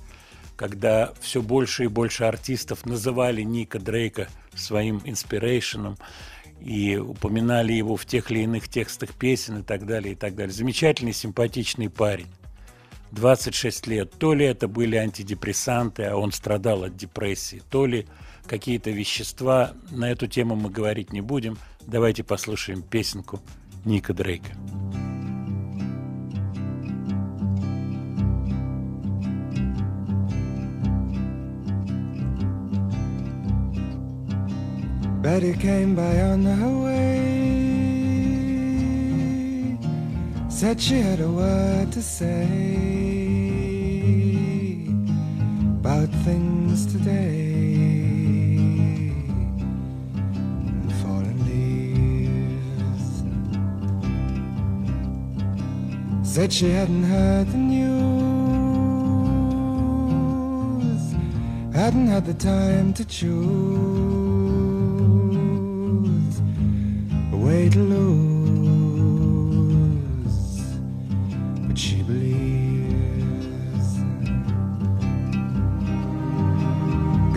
когда 0.57 1.13
все 1.21 1.43
больше 1.43 1.85
и 1.85 1.89
больше 1.89 2.25
артистов 2.25 2.87
называли 2.87 3.43
Ника 3.43 3.79
Дрейка 3.79 4.29
своим 4.55 5.03
инспирейшеном 5.05 5.97
и 6.61 6.97
упоминали 6.97 7.73
его 7.73 7.97
в 7.97 8.07
тех 8.07 8.31
или 8.31 8.41
иных 8.41 8.69
текстах 8.69 9.13
песен 9.13 9.59
и 9.59 9.63
так 9.63 9.87
далее, 9.87 10.13
и 10.13 10.17
так 10.17 10.35
далее. 10.35 10.53
Замечательный, 10.53 11.13
симпатичный 11.13 11.91
парень. 11.91 12.29
26 13.13 13.87
лет. 13.87 14.13
То 14.19 14.35
ли 14.35 14.45
это 14.45 14.69
были 14.69 14.97
антидепрессанты, 14.97 16.05
а 16.05 16.17
он 16.17 16.33
страдал 16.33 16.85
от 16.85 16.97
депрессии, 16.97 17.63
то 17.71 17.87
ли 17.87 18.07
какие-то 18.47 18.91
вещества. 18.91 19.73
На 19.91 20.11
эту 20.11 20.27
тему 20.27 20.57
мы 20.57 20.71
говорить 20.71 21.13
не 21.13 21.21
будем. 21.21 21.59
Давайте 21.87 22.25
послушаем 22.25 22.83
песенку 22.83 23.41
Ника 23.85 24.13
Дрейка. 24.13 24.51
Betty 35.39 35.53
came 35.53 35.95
by 35.95 36.23
on 36.23 36.45
her 36.45 36.75
way. 36.85 37.29
Said 40.49 40.81
she 40.81 40.99
had 40.99 41.21
a 41.21 41.31
word 41.31 41.93
to 41.93 42.01
say 42.01 42.47
about 45.79 46.09
things 46.25 46.87
today. 46.87 47.53
fallen 51.03 51.39
leaves. 51.51 53.07
Said 56.27 56.51
she 56.51 56.71
hadn't 56.71 57.05
heard 57.05 57.49
the 57.49 57.59
news, 57.59 57.93
hadn't 61.75 62.07
had 62.07 62.25
the 62.25 62.33
time 62.33 62.95
to 62.95 63.05
choose 63.05 64.26
way 67.47 67.69
to 67.69 67.79
lose, 67.79 69.27
but 71.67 71.79
she 71.79 72.03
believes. 72.03 73.89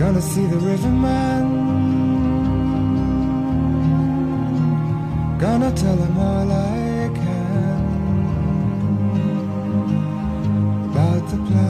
Gonna 0.00 0.22
see 0.32 0.46
the 0.46 0.60
riverman. 0.70 1.44
Gonna 5.38 5.72
tell 5.72 5.98
him 6.04 6.18
all 6.18 6.50
I 6.50 7.10
can 7.20 7.80
about 10.90 11.22
the 11.30 11.38
plan 11.48 11.69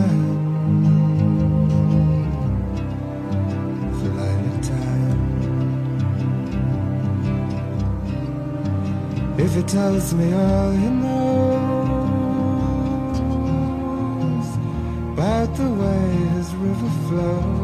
If 9.50 9.56
he 9.56 9.62
tells 9.64 10.14
me 10.14 10.32
all 10.32 10.70
he 10.70 10.88
knows 10.88 11.58
about 15.12 15.56
the 15.56 15.68
way 15.68 16.10
his 16.36 16.54
river 16.54 16.90
flows 17.08 17.59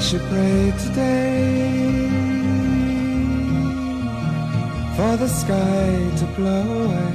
She 0.00 0.18
prayed 0.18 0.76
today 0.78 2.08
for 4.96 5.16
the 5.16 5.28
sky 5.28 6.10
to 6.18 6.26
blow 6.36 6.66
away, 6.84 7.14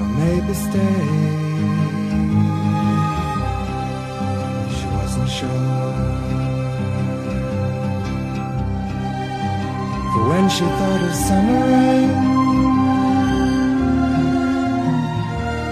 or 0.00 0.08
maybe 0.20 0.54
stay. 0.54 1.06
She 4.76 4.86
wasn't 4.96 5.30
sure. 5.38 5.94
For 10.12 10.22
when 10.30 10.46
she 10.50 10.64
thought 10.78 11.02
of 11.08 11.14
summer 11.26 11.62
rain 11.72 12.12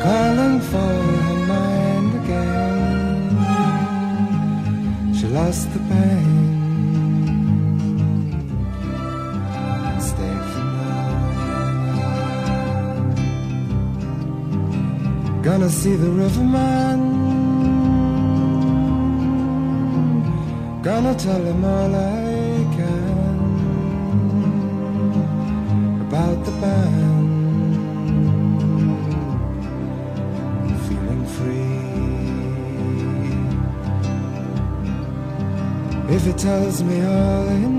calling 0.02 0.60
for 0.70 1.17
past 5.48 5.72
the 5.72 5.80
pain. 5.90 6.30
Stay 10.08 10.34
for 10.52 10.66
now. 10.76 11.08
Gonna 15.42 15.70
see 15.70 15.96
the 16.04 16.10
riverman. 16.22 17.00
Gonna 20.82 21.14
tell 21.14 21.42
him 21.50 21.64
all 21.64 21.94
I 21.94 22.27
tells 36.38 36.84
me 36.84 37.04
all 37.04 37.48
he 37.48 37.77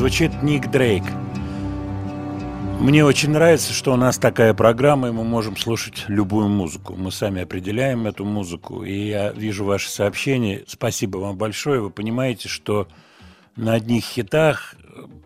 Звучит 0.00 0.42
Ник 0.42 0.70
Дрейк. 0.70 1.02
Мне 2.80 3.04
очень 3.04 3.32
нравится, 3.32 3.74
что 3.74 3.92
у 3.92 3.96
нас 3.96 4.16
такая 4.16 4.54
программа, 4.54 5.08
и 5.08 5.10
мы 5.10 5.24
можем 5.24 5.58
слушать 5.58 6.06
любую 6.08 6.48
музыку. 6.48 6.94
Мы 6.96 7.12
сами 7.12 7.42
определяем 7.42 8.06
эту 8.06 8.24
музыку, 8.24 8.82
и 8.82 9.08
я 9.08 9.30
вижу 9.32 9.66
ваши 9.66 9.90
сообщения. 9.90 10.64
Спасибо 10.66 11.18
вам 11.18 11.36
большое. 11.36 11.82
Вы 11.82 11.90
понимаете, 11.90 12.48
что 12.48 12.88
на 13.56 13.74
одних 13.74 14.04
хитах 14.04 14.74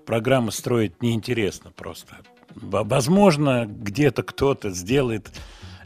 программы 0.07 0.51
строить 0.51 1.01
неинтересно 1.01 1.71
просто. 1.71 2.17
Во- 2.57 2.83
Возможно, 2.83 3.67
где-то 3.69 4.25
кто-то 4.25 4.71
сделает 4.71 5.31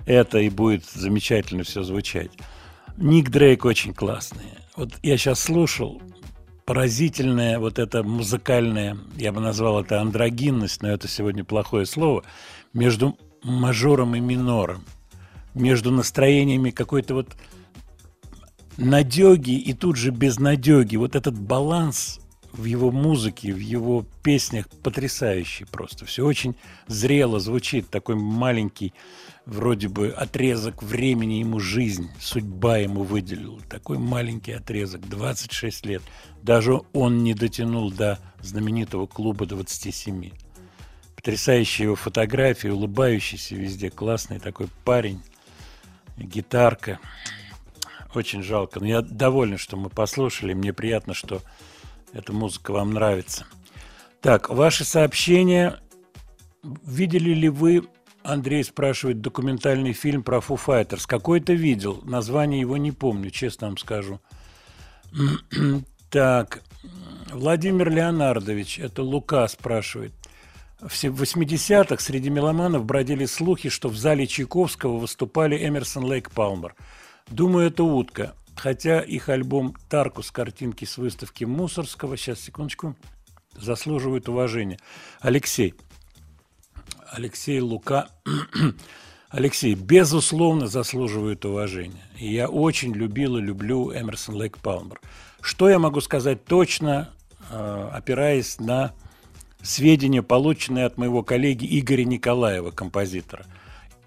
это, 0.07 0.38
и 0.38 0.48
будет 0.48 0.87
замечательно 0.87 1.62
все 1.62 1.83
звучать. 1.83 2.31
Ник 2.96 3.29
Дрейк 3.29 3.66
очень 3.66 3.92
классный. 3.92 4.46
Вот 4.77 4.94
я 5.03 5.18
сейчас 5.18 5.40
слушал, 5.40 6.01
поразительная 6.68 7.59
вот 7.59 7.78
эта 7.78 8.02
музыкальная, 8.02 8.98
я 9.16 9.33
бы 9.33 9.40
назвал 9.40 9.81
это 9.81 10.02
андрогинность, 10.02 10.83
но 10.83 10.90
это 10.90 11.09
сегодня 11.09 11.42
плохое 11.42 11.87
слово, 11.87 12.24
между 12.74 13.16
мажором 13.42 14.14
и 14.14 14.20
минором, 14.20 14.85
между 15.54 15.90
настроениями 15.90 16.68
какой-то 16.68 17.14
вот 17.14 17.28
надеги 18.76 19.59
и 19.59 19.72
тут 19.72 19.96
же 19.96 20.11
безнадеги. 20.11 20.96
Вот 20.96 21.16
этот 21.16 21.38
баланс 21.38 22.20
в 22.52 22.64
его 22.64 22.90
музыке, 22.90 23.54
в 23.54 23.59
его 23.61 24.04
песнях 24.22 24.68
потрясающий 24.83 25.64
просто. 25.64 26.04
Все 26.04 26.22
очень 26.26 26.54
зрело 26.87 27.40
звучит, 27.40 27.88
такой 27.88 28.16
маленький 28.16 28.92
вроде 29.49 29.89
бы 29.89 30.11
отрезок 30.11 30.83
времени 30.83 31.35
ему 31.35 31.59
жизнь, 31.59 32.11
судьба 32.21 32.79
ему 32.79 33.03
выделила. 33.03 33.61
Такой 33.63 33.99
маленький 33.99 34.53
отрезок, 34.53 35.09
26 35.09 35.87
лет. 35.87 36.03
Даже 36.43 36.83
он 36.93 37.25
не 37.25 37.33
дотянул 37.33 37.91
до 37.91 38.19
знаменитого 38.41 39.07
клуба 39.07 39.47
27. 39.47 40.33
Потрясающие 41.17 41.87
его 41.87 41.97
фотографии, 41.97 42.69
улыбающийся 42.69 43.57
везде, 43.57 43.91
классный 43.91 44.39
такой 44.39 44.69
парень, 44.85 45.23
гитарка. 46.19 47.01
Очень 48.15 48.43
жалко. 48.43 48.81
Но 48.81 48.87
я 48.87 49.01
доволен, 49.01 49.57
что 49.57 49.79
мы 49.79 49.89
послушали. 49.89 50.53
Мне 50.53 50.75
приятно, 50.75 51.15
что 51.15 51.41
эта 52.13 52.35
музыка 52.35 52.73
вам 52.73 52.93
нравится. 52.93 53.47
Так, 54.21 54.51
ваши 54.51 54.85
сообщения. 54.85 55.81
Видели 56.85 57.31
ли 57.31 57.49
вы, 57.49 57.85
Андрей 58.29 58.62
спрашивает, 58.62 59.21
документальный 59.23 59.93
фильм 59.95 60.23
про 60.23 60.38
Foo 60.38 60.61
Fighters? 60.62 61.05
Какой-то 61.07 61.55
видел. 61.55 62.01
Название 62.05 62.61
его 62.61 62.77
не 62.77 62.93
помню, 62.93 63.31
честно 63.31 63.69
вам 63.69 63.79
скажу. 63.79 64.21
Так, 66.11 66.62
Владимир 67.33 67.91
Леонардович, 67.91 68.79
это 68.79 69.03
Лука 69.03 69.49
спрашивает. 69.49 70.12
В 70.81 70.95
се- 70.95 71.11
в 71.11 71.17
80-х 71.21 72.03
среди 72.03 72.31
меломанов 72.31 72.85
бродили 72.85 73.25
слухи, 73.25 73.69
что 73.69 73.88
в 73.88 73.97
зале 73.97 74.27
Чайковского 74.27 74.99
выступали 74.99 75.57
Эмерсон 75.67 76.05
Лейк 76.05 76.31
Палмер. 76.31 76.75
Думаю, 77.29 77.69
это 77.69 77.83
утка. 77.83 78.35
Хотя 78.55 79.01
их 79.01 79.29
альбом 79.29 79.75
«Таркус» 79.88 80.31
картинки 80.31 80.85
с 80.85 80.99
выставки 80.99 81.45
Мусорского, 81.45 82.17
сейчас, 82.17 82.41
секундочку, 82.41 82.95
заслуживает 83.57 84.29
уважения. 84.29 84.79
Алексей, 85.21 85.75
Алексей 87.11 87.61
Лука, 87.61 88.09
Алексей, 89.31 89.74
безусловно, 89.74 90.66
заслуживает 90.66 91.44
уважения. 91.44 92.05
И 92.18 92.33
я 92.33 92.48
очень 92.48 92.92
любил 92.92 93.37
и 93.37 93.42
люблю 93.42 93.92
Эмерсон 93.92 94.37
Лейк 94.37 94.59
Палмер. 94.59 95.01
Что 95.40 95.68
я 95.68 95.79
могу 95.79 96.01
сказать 96.01 96.44
точно, 96.44 97.11
э, 97.51 97.90
опираясь 97.92 98.59
на 98.59 98.92
сведения, 99.62 100.22
полученные 100.22 100.87
от 100.87 100.96
моего 100.98 101.22
коллеги 101.22 101.66
Игоря 101.79 102.05
Николаева, 102.05 102.70
композитора. 102.70 103.44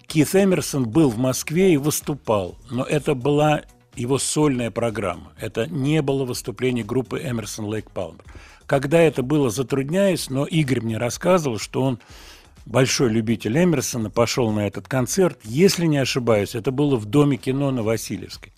Кит 0.06 0.34
Эмерсон 0.34 0.88
был 0.88 1.08
в 1.08 1.18
Москве 1.18 1.74
и 1.74 1.76
выступал, 1.78 2.58
но 2.70 2.84
это 2.84 3.14
была 3.14 3.62
его 3.94 4.18
сольная 4.18 4.70
программа. 4.70 5.32
Это 5.38 5.66
не 5.66 6.02
было 6.02 6.24
выступление 6.24 6.84
группы 6.84 7.20
Эмерсон 7.22 7.66
Лейк 7.66 7.90
Палмер. 7.90 8.24
Когда 8.66 9.00
это 9.00 9.22
было, 9.22 9.50
затрудняюсь, 9.50 10.30
но 10.30 10.46
Игорь 10.46 10.80
мне 10.80 10.96
рассказывал, 10.96 11.58
что 11.58 11.82
он 11.82 11.98
большой 12.66 13.10
любитель 13.10 13.56
Эмерсона, 13.58 14.10
пошел 14.10 14.50
на 14.52 14.66
этот 14.66 14.88
концерт. 14.88 15.38
Если 15.44 15.86
не 15.86 15.98
ошибаюсь, 15.98 16.54
это 16.54 16.70
было 16.70 16.96
в 16.96 17.06
Доме 17.06 17.36
кино 17.36 17.70
на 17.70 17.82
Васильевской. 17.82 18.52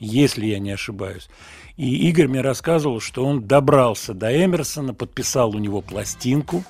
Если 0.00 0.46
я 0.46 0.58
не 0.58 0.72
ошибаюсь. 0.72 1.28
И 1.76 2.08
Игорь 2.08 2.28
мне 2.28 2.40
рассказывал, 2.40 3.00
что 3.00 3.24
он 3.24 3.46
добрался 3.46 4.14
до 4.14 4.44
Эмерсона, 4.44 4.94
подписал 4.94 5.54
у 5.54 5.58
него 5.58 5.80
пластинку. 5.80 6.64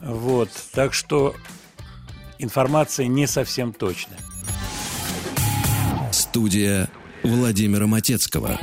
Вот. 0.00 0.50
Так 0.72 0.94
что 0.94 1.34
информация 2.38 3.06
не 3.06 3.26
совсем 3.26 3.72
точная. 3.72 4.18
Студия 6.12 6.88
Владимира 7.22 7.86
Матецкого. 7.86 8.58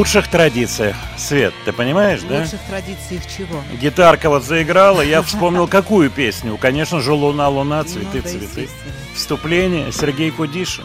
Лучших 0.00 0.28
традициях. 0.28 0.96
Свет, 1.18 1.52
ты 1.66 1.72
понимаешь, 1.74 2.20
В 2.20 2.28
да? 2.28 2.38
лучших 2.40 2.60
традициях 2.70 3.22
чего? 3.36 3.60
Гитарка 3.82 4.30
вот 4.30 4.42
заиграла, 4.44 5.02
я 5.02 5.20
вспомнил, 5.30 5.68
какую 5.68 6.08
песню. 6.10 6.56
Конечно 6.56 7.00
же, 7.02 7.12
«Луна, 7.12 7.48
луна, 7.50 7.84
цветы, 7.84 8.06
Ну 8.16 8.22
да, 8.22 8.28
цветы». 8.30 8.44
естественно. 8.46 8.94
Вступление 9.14 9.92
Сергей 9.92 10.30
Кудишин. 10.30 10.84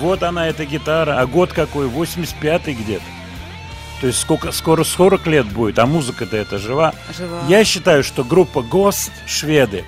Вот 0.00 0.22
она, 0.22 0.48
эта 0.48 0.64
гитара. 0.64 1.20
А 1.20 1.26
год 1.26 1.52
какой? 1.52 1.86
85-й 1.88 2.72
где-то. 2.72 3.04
То 4.00 4.06
есть 4.06 4.18
сколько, 4.18 4.52
скоро 4.52 4.84
40 4.84 5.26
лет 5.26 5.46
будет, 5.46 5.78
а 5.78 5.84
музыка-то 5.84 6.34
это 6.38 6.56
жива. 6.56 6.94
Жива. 7.14 7.42
Я 7.46 7.62
считаю, 7.64 8.02
что 8.02 8.24
группа 8.24 8.62
ГОСТ, 8.62 9.12
шведы, 9.26 9.84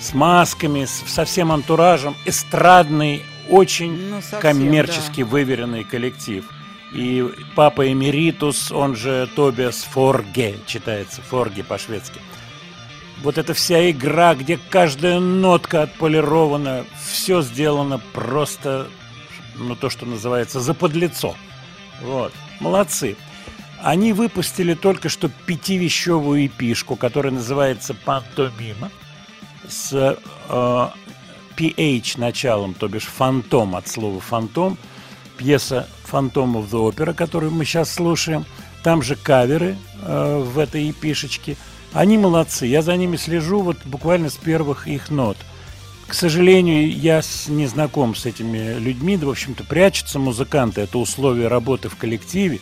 с 0.00 0.12
масками, 0.14 0.84
с- 0.84 1.04
со 1.06 1.24
всем 1.24 1.52
антуражем, 1.52 2.16
эстрадный, 2.24 3.22
очень 3.48 4.08
Ну, 4.10 4.20
совсем, 4.20 4.40
коммерчески 4.40 5.20
выверенный 5.22 5.84
коллектив. 5.84 6.44
И 6.92 7.24
папа 7.56 7.90
Эмеритус, 7.90 8.70
он 8.70 8.94
же 8.96 9.28
Тобиас 9.34 9.82
Форге, 9.84 10.58
читается 10.66 11.22
Форге 11.22 11.64
по-шведски. 11.64 12.20
Вот 13.22 13.38
эта 13.38 13.54
вся 13.54 13.90
игра, 13.90 14.34
где 14.34 14.58
каждая 14.58 15.20
нотка 15.20 15.82
отполирована, 15.82 16.84
все 17.02 17.40
сделано 17.40 17.98
просто, 18.12 18.88
ну, 19.54 19.74
то, 19.76 19.88
что 19.88 20.06
называется, 20.06 20.60
заподлицо. 20.60 21.34
Вот. 22.02 22.32
Молодцы. 22.60 23.16
Они 23.80 24.12
выпустили 24.12 24.74
только 24.74 25.08
что 25.08 25.28
пятивещевую 25.28 26.46
эпишку, 26.46 26.96
которая 26.96 27.32
называется 27.32 27.94
«Пантомима» 27.94 28.90
с 29.68 29.92
э, 29.92 30.88
PH 31.56 32.18
началом, 32.20 32.74
то 32.74 32.88
бишь 32.88 33.04
«фантом» 33.04 33.76
от 33.76 33.88
слова 33.88 34.20
«фантом». 34.20 34.78
Пьеса 35.36 35.88
«Фантом 36.04 36.56
the 36.58 36.90
Opera», 36.90 37.14
которую 37.14 37.52
мы 37.52 37.64
сейчас 37.64 37.92
слушаем. 37.92 38.44
Там 38.82 39.02
же 39.02 39.16
каверы 39.16 39.76
э, 40.02 40.44
в 40.44 40.58
этой 40.58 40.90
эпишечке. 40.90 41.56
Они 41.92 42.18
молодцы. 42.18 42.66
Я 42.66 42.82
за 42.82 42.96
ними 42.96 43.16
слежу 43.16 43.62
вот 43.62 43.78
буквально 43.84 44.30
с 44.30 44.36
первых 44.36 44.88
их 44.88 45.10
нот. 45.10 45.36
К 46.06 46.14
сожалению, 46.14 46.90
я 46.90 47.22
не 47.48 47.66
знаком 47.66 48.14
с 48.14 48.26
этими 48.26 48.78
людьми, 48.78 49.16
да, 49.16 49.26
в 49.26 49.30
общем-то, 49.30 49.64
прячутся 49.64 50.18
музыканты. 50.18 50.82
Это 50.82 50.98
условие 50.98 51.48
работы 51.48 51.88
в 51.88 51.96
коллективе. 51.96 52.60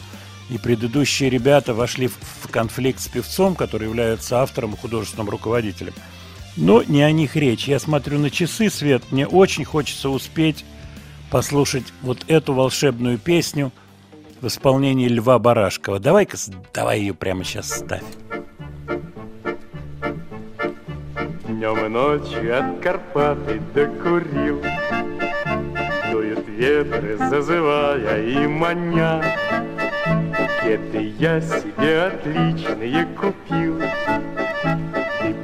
И 0.51 0.59
предыдущие 0.59 1.31
ребята 1.31 1.75
вошли 1.75 2.09
в 2.09 2.19
в 2.51 2.53
конфликт 2.53 3.01
с 3.01 3.07
певцом, 3.07 3.55
который 3.55 3.87
является 3.87 4.43
автором 4.43 4.75
и 4.75 4.77
художественным 4.77 5.31
руководителем. 5.31 5.95
Но 6.57 6.83
не 6.83 7.03
о 7.03 7.13
них 7.13 7.37
речь. 7.37 7.69
Я 7.69 7.79
смотрю 7.79 8.19
на 8.19 8.29
часы, 8.29 8.69
Свет, 8.71 9.05
мне 9.13 9.27
очень 9.27 9.65
хочется 9.65 10.11
успеть 10.11 10.65
послушать 11.31 11.93
вот 12.03 12.25
эту 12.29 12.55
волшебную 12.55 13.19
песню 13.19 13.73
в 14.41 14.47
исполнении 14.47 15.09
Льва 15.09 15.39
Барашкова. 15.39 15.99
Давай-ка, 15.99 16.37
давай 16.75 17.01
ее 17.01 17.15
прямо 17.15 17.45
сейчас 17.45 17.71
ставь. 17.71 18.03
Днем 21.47 21.87
и 21.87 21.89
ночью 21.89 22.59
от 22.59 22.81
Карпаты 22.83 23.61
докурил 23.75 24.63
Дуют 26.11 26.49
ветры, 26.49 27.19
зазывая 27.19 28.23
и 28.25 28.47
маня 28.47 29.23
Кеты 30.63 31.13
я 31.19 31.41
себе 31.41 32.05
отличные 32.05 33.07
купил 33.15 33.81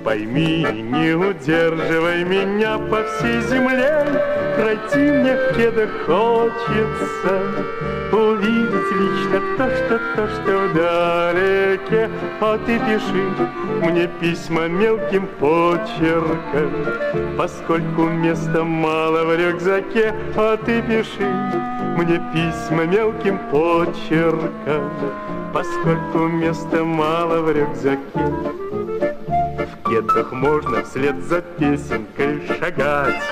пойми, 0.07 0.64
не 0.72 1.14
удерживай 1.14 2.22
меня 2.22 2.78
по 2.78 3.02
всей 3.02 3.40
земле. 3.40 4.07
Пройти 4.57 5.11
мне 5.11 5.36
в 5.36 5.57
кедах 5.57 5.90
хочется 6.07 7.42
Увидеть 8.11 8.92
лично 8.92 9.40
то, 9.59 9.68
что, 9.68 10.00
то, 10.14 10.28
что 10.28 10.68
вдалеке 10.68 12.09
А 12.40 12.57
ты 12.64 12.78
пиши 12.78 13.28
мне 13.82 14.09
письма 14.18 14.66
мелким 14.68 15.26
почерком 15.40 16.72
Поскольку 17.36 18.04
места 18.04 18.64
мало 18.64 19.24
в 19.24 19.36
рюкзаке. 19.36 20.14
А 20.36 20.57
ты 20.57 20.80
пиши 20.82 21.28
мне 21.98 22.22
письма 22.32 22.86
мелким 22.86 23.38
почерком 23.50 24.90
Поскольку 25.52 26.28
места 26.28 26.82
мало 26.82 27.42
в 27.42 27.50
рюкзаке 27.50 28.86
в 29.87 29.89
кедах 29.89 30.32
можно 30.32 30.82
вслед 30.82 31.22
за 31.22 31.41
песенкой 31.41 32.43
шагать. 32.59 33.22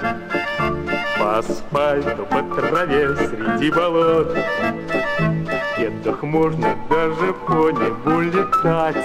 По 1.19 1.39
асфальту, 1.39 2.27
по 2.27 2.43
траве, 2.55 3.17
среди 3.17 3.71
болот. 3.71 4.37
В 4.37 5.77
кедах 5.77 6.23
можно 6.23 6.77
даже 6.89 7.33
по 7.47 7.71
небу 7.71 8.21
летать 8.21 9.05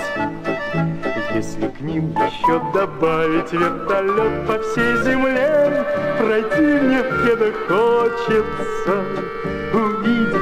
Если 1.34 1.68
к 1.68 1.82
ним 1.82 2.12
еще 2.12 2.62
добавить 2.74 3.52
вертолет 3.52 4.48
по 4.48 4.60
всей 4.60 4.98
земле 5.04 5.86
Пройти 6.20 6.62
мне 6.62 7.02
в 7.02 7.26
кедах 7.26 7.56
хочется 7.68 9.04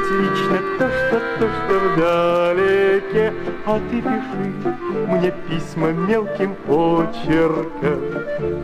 Увидеть 0.08 0.12
лично 0.12 0.60
то, 0.80 0.90
что, 0.90 1.20
то, 1.40 1.50
что 1.50 1.80
вдалеке 1.80 3.34
А 3.66 3.80
ты 3.90 4.02
пиши 4.02 4.54
мне 5.08 5.32
письма 5.48 5.92
мелким 5.92 6.56
почерком. 6.66 8.00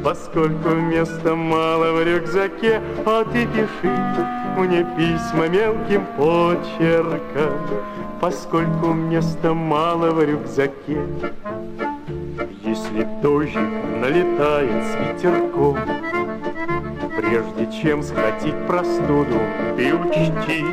Поскольку 0.04 0.70
места 0.70 1.36
мало 1.36 1.92
в 1.94 2.04
рюкзаке 2.04 2.82
А 3.06 3.24
ты 3.26 3.48
пиши 3.48 3.92
мне 4.58 4.86
письма 4.98 5.48
мелким 5.48 6.06
почерком, 6.18 7.54
Поскольку 8.22 8.94
места 8.94 9.54
мало 9.54 10.12
в 10.12 10.24
рюкзаке. 10.24 11.02
Если 12.64 13.08
дождик 13.22 13.60
налетает 14.00 14.84
с 14.86 14.96
ветерком, 14.96 15.78
Прежде 17.24 17.72
чем 17.72 18.04
схватить 18.04 18.68
простуду, 18.68 19.40
ты 19.78 19.94
учти, 19.96 20.66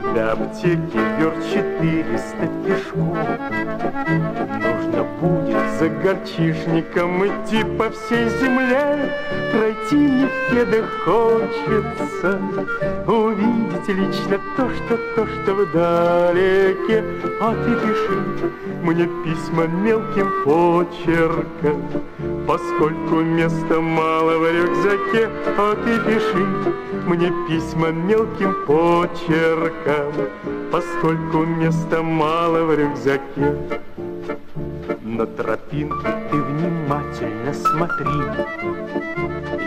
До 0.00 0.32
аптеки 0.32 1.00
верт 1.18 1.44
четыреста 1.52 2.48
пешком. 2.64 3.14
Нужно 4.48 5.04
будет 5.20 5.78
за 5.78 5.88
горчишником 5.90 7.26
идти 7.26 7.62
по 7.76 7.90
всей 7.90 8.30
земле, 8.40 9.12
Пройти 9.52 9.96
мне 9.96 10.26
в 10.26 10.50
кедах 10.50 10.90
хочется, 11.04 12.40
Увидеть 13.06 13.88
лично 13.88 14.40
то, 14.56 14.70
что, 14.70 14.96
то, 15.14 15.26
что 15.26 15.54
вдалеке. 15.56 17.04
А 17.42 17.54
ты 17.54 17.74
пиши 17.86 18.50
мне 18.82 19.06
письма 19.24 19.66
мелким 19.66 20.30
почерком, 20.44 21.82
Поскольку 22.46 23.16
места 23.16 23.78
мало 23.78 24.38
в 24.38 24.50
рюкзаке, 24.50 25.28
а 25.58 25.76
ты 25.84 25.98
пиши 26.10 26.91
мне 27.04 27.32
письма 27.48 27.90
мелким 27.90 28.54
почерком, 28.66 30.12
Поскольку 30.70 31.44
места 31.44 32.02
мало 32.02 32.64
в 32.64 32.74
рюкзаке. 32.74 33.56
На 35.02 35.26
тропинке 35.26 36.08
ты 36.30 36.36
внимательно 36.36 37.52
смотри, 37.52 38.06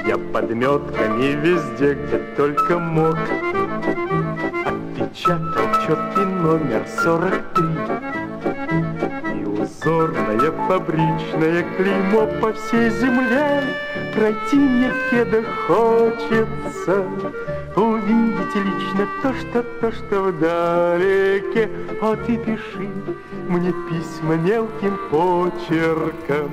Я 0.08 0.18
подметками 0.18 1.36
везде, 1.36 1.94
где 1.94 2.18
только 2.36 2.80
мог, 2.80 3.18
Отпечатал 4.66 5.68
четкий 5.86 6.26
номер 6.26 6.86
43 7.04 7.66
И 9.40 9.46
узорное 9.46 10.52
фабричное 10.68 11.64
клеймо 11.78 12.28
по 12.42 12.54
всей 12.54 12.90
земле 12.90 13.64
Пройти 14.16 14.58
в 14.58 15.10
кедах 15.10 15.46
хочется 15.68 17.06
Увидеть 17.76 18.56
лично 18.56 19.08
то, 19.22 19.34
что, 19.34 19.64
то, 19.82 19.92
что 19.92 20.22
вдалеке. 20.24 21.70
А 22.02 22.16
ты 22.16 22.38
пиши 22.38 22.90
мне 23.50 23.74
письма 23.90 24.36
мелким 24.36 24.98
почерком 25.12 26.50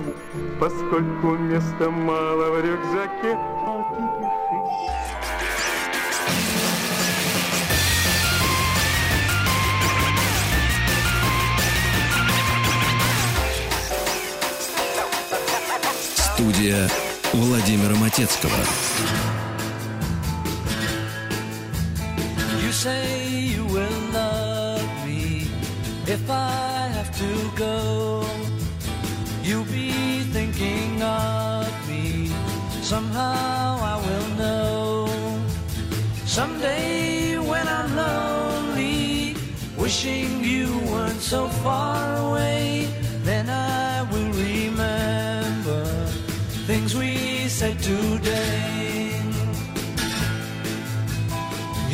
Поскольку 0.59 1.37
места 1.37 1.89
мало 1.89 2.51
в 2.51 2.61
рюкзаке. 2.65 3.39
А 3.39 3.85
ты 3.95 4.03
пиши. 4.19 4.43
Студия 16.35 16.89
Владимира 17.34 17.96
Матецкого. 17.96 18.62
You 22.64 22.72
say 22.72 23.06
you 23.56 23.64
will 23.66 24.00
love 24.14 24.90
me 25.06 25.48
if 26.06 26.30
I 26.30 26.90
have 26.98 27.12
to 27.24 27.32
go. 27.56 28.26
You'll 29.48 29.72
be 29.82 29.92
thinking 30.36 31.02
of 31.02 31.68
me. 31.90 32.30
Somehow 32.82 33.80
I 33.94 33.96
will 34.06 34.30
know. 34.42 35.08
Someday 36.26 37.38
when 37.38 37.66
I'm 37.68 37.90
lonely, 37.96 39.36
wishing 39.78 40.44
you 40.44 40.68
weren't 40.92 41.22
so 41.22 41.48
far 41.64 42.18
away, 42.28 42.61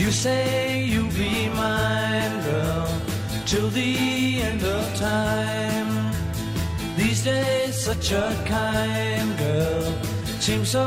You 0.09 0.15
say 0.15 0.85
you'll 0.85 1.13
be 1.13 1.51
mine, 1.51 2.43
girl, 2.43 2.89
till 3.45 3.69
the 3.69 4.41
end 4.41 4.65
of 4.65 4.83
time. 4.97 6.15
These 6.97 7.25
days, 7.25 7.75
such 7.77 8.13
a 8.13 8.27
kind 8.47 9.37
girl 9.37 9.93
seems 10.41 10.71
so 10.71 10.87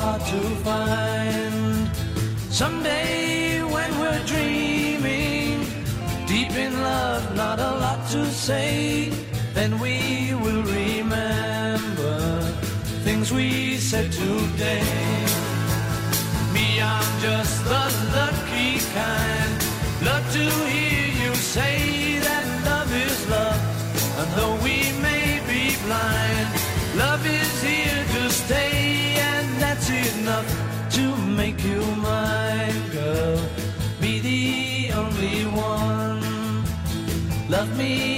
hard 0.00 0.22
to 0.22 0.40
find. 0.64 1.90
Someday, 2.48 3.62
when 3.62 3.90
we're 4.00 4.24
dreaming, 4.24 5.66
deep 6.26 6.52
in 6.56 6.72
love, 6.80 7.36
not 7.36 7.58
a 7.58 7.72
lot 7.84 8.08
to 8.12 8.24
say, 8.24 9.12
then 9.52 9.78
we 9.80 10.32
will 10.32 10.62
remember 10.62 12.40
things 13.04 13.30
we 13.30 13.76
said 13.76 14.10
today. 14.10 15.01
Just 17.22 17.62
the 17.66 17.84
lucky 18.16 18.80
kind. 18.92 19.54
Love 20.02 20.26
to 20.32 20.44
hear 20.66 21.06
you 21.22 21.32
say 21.36 22.18
that 22.18 22.44
love 22.66 22.92
is 22.92 23.28
love. 23.30 23.62
And 24.18 24.28
though 24.34 24.56
we 24.64 24.90
may 25.00 25.38
be 25.46 25.76
blind, 25.86 26.48
love 26.96 27.24
is 27.24 27.62
here 27.62 28.04
to 28.14 28.28
stay, 28.28 29.14
and 29.20 29.46
that's 29.62 29.88
enough 29.88 30.50
to 30.96 31.16
make 31.40 31.62
you 31.62 31.80
mine, 32.02 32.90
girl. 32.90 33.38
Be 34.00 34.18
the 34.18 34.92
only 34.94 35.44
one. 35.46 36.64
Love 37.48 37.70
me 37.78 38.11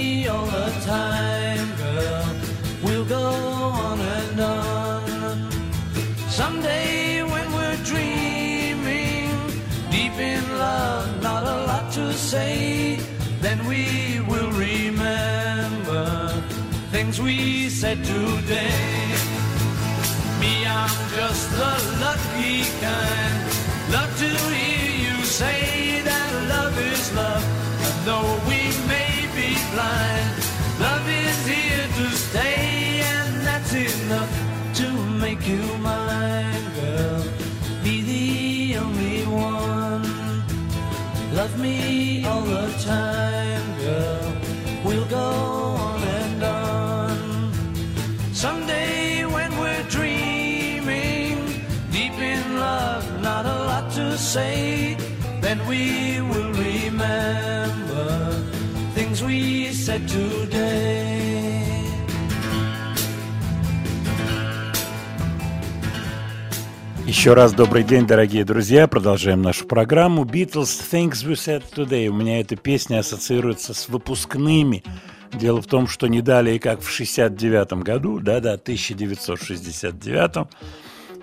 said 17.85 18.03
today. 18.03 19.13
Me, 20.39 20.53
I'm 20.65 20.97
just 21.17 21.45
the 21.59 21.73
lucky 22.05 22.55
kind. 22.81 23.41
Love 23.95 24.11
to 24.23 24.29
hear 24.53 24.89
you 25.07 25.17
say 25.23 26.01
that 26.09 26.31
love 26.53 26.75
is 26.91 27.05
love. 27.13 27.45
And 27.87 27.97
though 28.07 28.31
we 28.49 28.61
may 28.93 29.13
be 29.37 29.49
blind, 29.73 30.29
love 30.85 31.05
is 31.25 31.39
here 31.53 31.87
to 31.99 32.05
stay, 32.27 33.01
and 33.15 33.31
that's 33.47 33.73
enough 33.73 34.33
to 34.79 34.87
make 35.23 35.47
you 35.47 35.63
mine, 35.89 36.65
girl. 36.79 37.23
Be 37.83 37.95
the 38.13 38.77
only 38.83 39.21
one. 39.27 40.07
Love 41.39 41.55
me 41.59 42.25
all 42.25 42.45
the 42.55 42.67
time, 42.93 43.65
say, 54.35 54.97
then 55.39 55.57
we 55.65 56.19
will 56.29 56.51
remember 56.51 58.07
things 58.93 59.23
we 59.23 59.71
said 59.71 60.01
today. 60.09 61.63
Еще 67.07 67.33
раз 67.33 67.53
добрый 67.53 67.83
день, 67.83 68.05
дорогие 68.05 68.43
друзья. 68.43 68.87
Продолжаем 68.89 69.41
нашу 69.41 69.65
программу. 69.67 70.25
Beatles 70.25 70.81
Things 70.91 71.23
We 71.25 71.35
Said 71.35 71.63
Today. 71.73 72.07
У 72.07 72.13
меня 72.13 72.41
эта 72.41 72.57
песня 72.57 72.99
ассоциируется 72.99 73.73
с 73.73 73.87
выпускными. 73.87 74.83
Дело 75.31 75.61
в 75.61 75.67
том, 75.67 75.87
что 75.87 76.07
не 76.07 76.21
далее, 76.21 76.59
как 76.59 76.81
в 76.81 76.89
69 76.89 77.83
году, 77.83 78.19
да-да, 78.19 78.53
1969, 78.55 80.47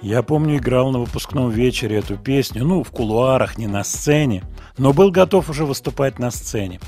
я 0.03 0.22
помню, 0.22 0.57
играл 0.57 0.90
на 0.90 0.98
выпускном 0.98 1.50
вечере 1.50 1.98
эту 1.98 2.16
песню, 2.16 2.64
ну, 2.64 2.82
в 2.82 2.90
кулуарах, 2.90 3.57
не 3.57 3.68
на 3.68 3.84
сцене, 3.84 4.42
но 4.76 4.92
был 4.92 5.11
готов 5.11 5.48
уже 5.48 5.64
выступать 5.64 6.18
на 6.18 6.30
сцене. 6.30 6.80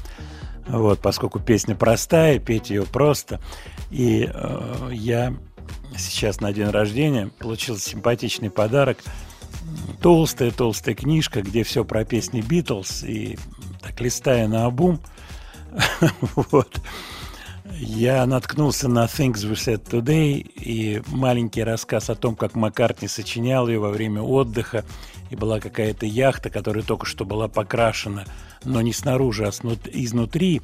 Вот, 0.66 1.00
поскольку 1.00 1.40
песня 1.40 1.76
простая, 1.76 2.38
петь 2.38 2.70
ее 2.70 2.84
просто. 2.84 3.40
И 3.90 4.28
э, 4.32 4.88
я 4.92 5.34
сейчас 5.96 6.40
на 6.40 6.52
день 6.52 6.68
рождения 6.68 7.30
получил 7.38 7.78
симпатичный 7.78 8.50
подарок. 8.50 8.98
Толстая-толстая 10.00 10.94
книжка, 10.94 11.42
где 11.42 11.62
все 11.62 11.84
про 11.84 12.04
песни 12.04 12.40
Битлз. 12.40 13.04
И 13.04 13.38
так 13.80 14.00
листая 14.00 14.48
на 14.48 14.64
обум, 14.64 15.00
вот, 16.50 16.80
Я 17.87 18.24
наткнулся 18.24 18.89
на 18.89 19.05
Things 19.05 19.45
We 19.45 19.53
Said 19.53 19.87
Today 19.87 20.39
и 20.39 21.03
маленький 21.09 21.62
рассказ 21.62 22.09
о 22.09 22.14
том, 22.14 22.35
как 22.35 22.55
Маккартни 22.55 23.09
сочинял 23.09 23.68
ее 23.68 23.78
во 23.78 23.91
время 23.91 24.22
отдыха. 24.22 24.87
И 25.28 25.37
была 25.37 25.61
какая-то 25.61 26.07
яхта, 26.07 26.49
которая 26.49 26.82
только 26.82 27.05
что 27.05 27.26
была 27.26 27.47
покрашена, 27.47 28.24
но 28.64 28.80
не 28.80 28.95
снаружи, 28.95 29.47
а 29.47 29.51
изнутри. 29.93 30.62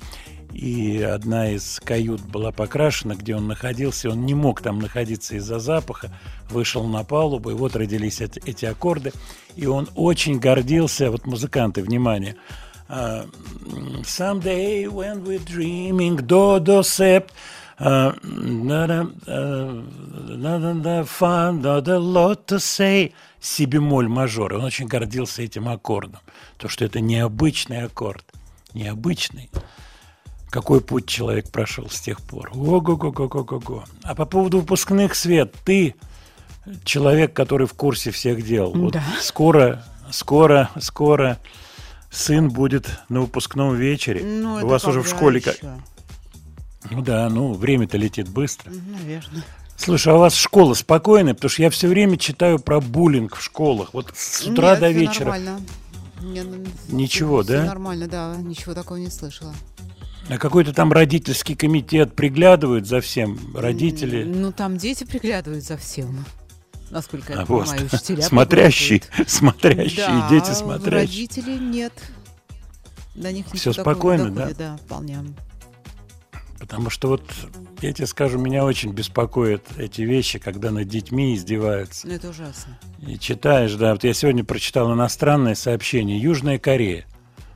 И 0.54 1.02
одна 1.02 1.50
из 1.50 1.78
кают 1.84 2.22
была 2.22 2.52
покрашена, 2.52 3.16
где 3.16 3.36
он 3.36 3.48
находился. 3.48 4.08
Он 4.08 4.24
не 4.24 4.32
мог 4.32 4.62
там 4.62 4.78
находиться 4.78 5.36
из-за 5.36 5.58
запаха. 5.58 6.10
Вышел 6.48 6.86
на 6.86 7.04
палубу, 7.04 7.50
и 7.50 7.54
вот 7.54 7.76
родились 7.76 8.22
эти, 8.22 8.40
эти 8.46 8.64
аккорды. 8.64 9.12
И 9.56 9.66
он 9.66 9.90
очень 9.94 10.38
гордился, 10.38 11.10
вот 11.10 11.26
музыканты, 11.26 11.82
внимание, 11.82 12.36
а, 12.90 13.24
м, 13.66 14.02
Someday 14.02 14.86
when 14.86 15.22
we're 15.24 15.44
dreaming, 15.44 16.16
do, 16.26 16.58
do, 16.58 16.80
sep, 16.82 17.30
а, 17.78 18.14
на-на, 18.22 19.10
а, 19.26 19.84
на-на-на, 20.36 21.00
fun, 21.02 21.60
do, 21.62 21.80
do, 21.82 21.98
lot 21.98 22.46
to 22.46 22.56
say, 22.58 23.12
си 23.40 23.64
бемоль 23.66 24.08
мажор. 24.08 24.54
Он 24.54 24.64
очень 24.64 24.86
гордился 24.86 25.42
этим 25.42 25.68
аккордом. 25.68 26.20
То, 26.58 26.68
что 26.68 26.84
это 26.84 27.00
необычный 27.00 27.84
аккорд. 27.84 28.24
Необычный. 28.74 29.50
Какой 30.50 30.80
путь 30.80 31.06
человек 31.06 31.50
прошел 31.50 31.88
с 31.88 32.00
тех 32.00 32.20
пор. 32.20 32.50
Ого-го-го-го-го-го. 32.54 33.84
А 34.02 34.14
по 34.14 34.24
поводу 34.26 34.58
выпускных, 34.60 35.14
Свет, 35.14 35.54
ты 35.64 35.94
человек, 36.84 37.32
который 37.34 37.66
в 37.66 37.74
курсе 37.74 38.10
всех 38.10 38.44
дел. 38.44 38.72
Вот 38.74 38.92
Да. 38.94 39.02
скоро, 39.20 39.84
скоро, 40.10 40.68
скоро 40.80 41.38
сын 42.10 42.48
будет 42.50 42.88
на 43.08 43.20
выпускном 43.20 43.76
вечере. 43.76 44.22
Ну, 44.24 44.64
У 44.64 44.66
вас 44.68 44.84
уже 44.84 45.02
в 45.02 45.08
школе... 45.08 45.40
как-? 45.40 45.58
Ну 46.90 47.02
да, 47.02 47.28
ну 47.28 47.52
время-то 47.52 47.96
летит 47.98 48.28
быстро. 48.28 48.70
Наверное. 48.70 49.44
Слушай, 49.76 50.12
а 50.12 50.16
у 50.16 50.18
вас 50.18 50.34
школа 50.34 50.74
спокойная? 50.74 51.34
Потому 51.34 51.50
что 51.50 51.62
я 51.62 51.70
все 51.70 51.88
время 51.88 52.16
читаю 52.18 52.58
про 52.58 52.80
буллинг 52.80 53.36
в 53.36 53.42
школах. 53.42 53.94
Вот 53.94 54.12
с 54.14 54.46
утра 54.46 54.72
Нет, 54.72 54.80
до 54.80 54.90
вечера. 54.90 55.24
нормально. 55.30 55.60
Я, 56.22 56.42
н- 56.42 56.66
Ничего, 56.88 57.42
всё 57.42 57.52
да? 57.52 57.64
нормально, 57.64 58.06
да. 58.06 58.36
Ничего 58.36 58.74
такого 58.74 58.98
не 58.98 59.08
слышала. 59.10 59.54
А 60.28 60.36
какой-то 60.38 60.72
там 60.74 60.92
родительский 60.92 61.54
комитет 61.56 62.14
приглядывают 62.14 62.86
за 62.86 63.00
всем. 63.00 63.38
Родители. 63.54 64.24
Ну, 64.24 64.52
там 64.52 64.76
дети 64.76 65.04
приглядывают 65.04 65.64
за 65.64 65.76
всем. 65.76 66.24
Насколько 66.90 67.32
я 67.32 67.40
А 67.40 67.44
вот, 67.44 67.66
понимаю, 67.66 67.86
учителя 67.92 68.22
смотрящие, 68.22 69.02
смотрящие, 69.26 70.06
Да, 70.06 70.28
дети 70.28 70.50
смотрящие. 70.50 70.90
родители 71.00 71.58
нет. 71.58 71.92
До 73.14 73.32
них 73.32 73.52
не 73.52 73.58
спокойно, 73.58 74.30
доходит, 74.30 74.56
да? 74.58 74.76
вполне. 74.78 75.18
Потому 76.58 76.90
что 76.90 77.08
вот, 77.08 77.22
я 77.80 77.92
тебе 77.92 78.06
скажу, 78.06 78.38
меня 78.38 78.64
очень 78.64 78.92
беспокоят 78.92 79.64
эти 79.78 80.02
вещи, 80.02 80.38
когда 80.38 80.70
над 80.70 80.88
детьми 80.88 81.34
издеваются. 81.34 82.06
Ну, 82.06 82.14
это 82.14 82.28
ужасно. 82.28 82.78
И 83.00 83.18
читаешь, 83.18 83.74
да, 83.74 83.92
вот 83.92 84.04
я 84.04 84.12
сегодня 84.12 84.44
прочитал 84.44 84.92
иностранное 84.92 85.54
сообщение. 85.54 86.18
Южная 86.18 86.58
Корея, 86.58 87.06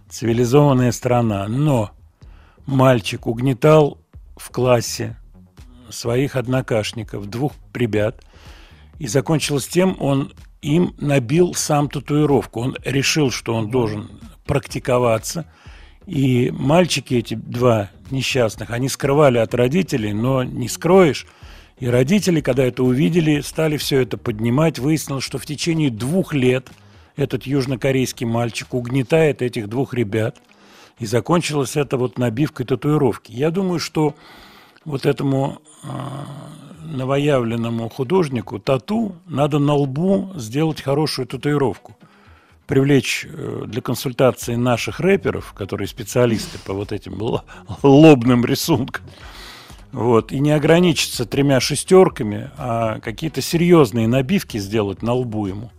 цивилизованная 0.08 0.90
страна, 0.90 1.46
но 1.48 1.90
мальчик 2.66 3.26
угнетал 3.26 3.98
в 4.36 4.50
классе 4.50 5.16
своих 5.90 6.34
однокашников, 6.34 7.26
двух 7.28 7.52
ребят, 7.74 8.24
и 8.98 9.06
закончилось 9.06 9.66
тем, 9.66 9.96
он 10.00 10.32
им 10.62 10.94
набил 10.98 11.54
сам 11.54 11.88
татуировку. 11.88 12.60
Он 12.60 12.76
решил, 12.84 13.30
что 13.30 13.54
он 13.54 13.70
должен 13.70 14.10
практиковаться, 14.46 15.46
и 16.06 16.50
мальчики 16.50 17.14
эти 17.14 17.34
два 17.34 17.90
несчастных, 18.10 18.70
они 18.70 18.88
скрывали 18.88 19.38
от 19.38 19.54
родителей, 19.54 20.12
но 20.12 20.42
не 20.42 20.68
скроешь. 20.68 21.26
И 21.78 21.86
родители, 21.86 22.40
когда 22.40 22.64
это 22.64 22.84
увидели, 22.84 23.40
стали 23.40 23.76
все 23.76 24.00
это 24.00 24.16
поднимать. 24.16 24.78
Выяснилось, 24.78 25.24
что 25.24 25.38
в 25.38 25.46
течение 25.46 25.90
двух 25.90 26.32
лет 26.34 26.68
этот 27.16 27.44
южнокорейский 27.44 28.26
мальчик 28.26 28.74
угнетает 28.74 29.42
этих 29.42 29.68
двух 29.68 29.94
ребят. 29.94 30.36
И 30.98 31.06
закончилось 31.06 31.76
это 31.76 31.96
вот 31.96 32.18
набивкой 32.18 32.66
татуировки. 32.66 33.32
Я 33.32 33.50
думаю, 33.50 33.80
что 33.80 34.14
вот 34.84 35.06
этому 35.06 35.60
а, 35.82 36.26
новоявленному 36.84 37.88
художнику 37.88 38.58
тату 38.58 39.16
надо 39.26 39.58
на 39.58 39.74
лбу 39.74 40.30
сделать 40.36 40.80
хорошую 40.80 41.26
татуировку. 41.26 41.96
Привлечь 42.66 43.26
э, 43.26 43.64
для 43.66 43.82
консультации 43.82 44.54
наших 44.54 45.00
рэперов, 45.00 45.52
которые 45.52 45.86
специалисты 45.88 46.58
по 46.58 46.72
вот 46.72 46.92
этим 46.92 47.20
лобным 47.82 48.44
рисункам. 48.44 49.04
Вот. 49.92 50.32
И 50.32 50.40
не 50.40 50.50
ограничиться 50.50 51.24
тремя 51.24 51.60
шестерками, 51.60 52.50
а 52.56 52.98
какие-то 53.00 53.40
серьезные 53.40 54.08
набивки 54.08 54.58
сделать 54.58 55.02
на 55.02 55.12
лбу 55.12 55.46
ему, 55.46 55.70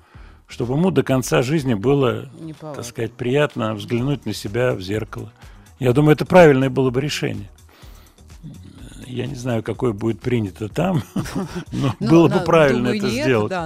чтобы 0.48 0.76
ему 0.76 0.90
до 0.92 1.04
конца 1.04 1.42
жизни 1.42 1.74
было, 1.74 2.30
так 2.62 2.86
сказать, 2.86 3.12
приятно 3.12 3.74
взглянуть 3.74 4.26
на 4.26 4.34
себя 4.34 4.74
в 4.74 4.82
зеркало. 4.82 5.32
Я 5.80 5.92
думаю, 5.92 6.14
это 6.14 6.26
правильное 6.26 6.70
было 6.70 6.92
бы 6.92 7.02
решение. 7.02 7.50
Я 9.06 9.28
не 9.28 9.36
знаю, 9.36 9.64
какое 9.64 9.94
будет 9.94 10.20
принято 10.20 10.68
там, 10.68 11.04
но 11.72 11.96
Ну, 12.00 12.08
было 12.08 12.28
бы 12.28 12.40
правильно 12.42 12.90
это 12.90 13.10
сделать. 13.10 13.54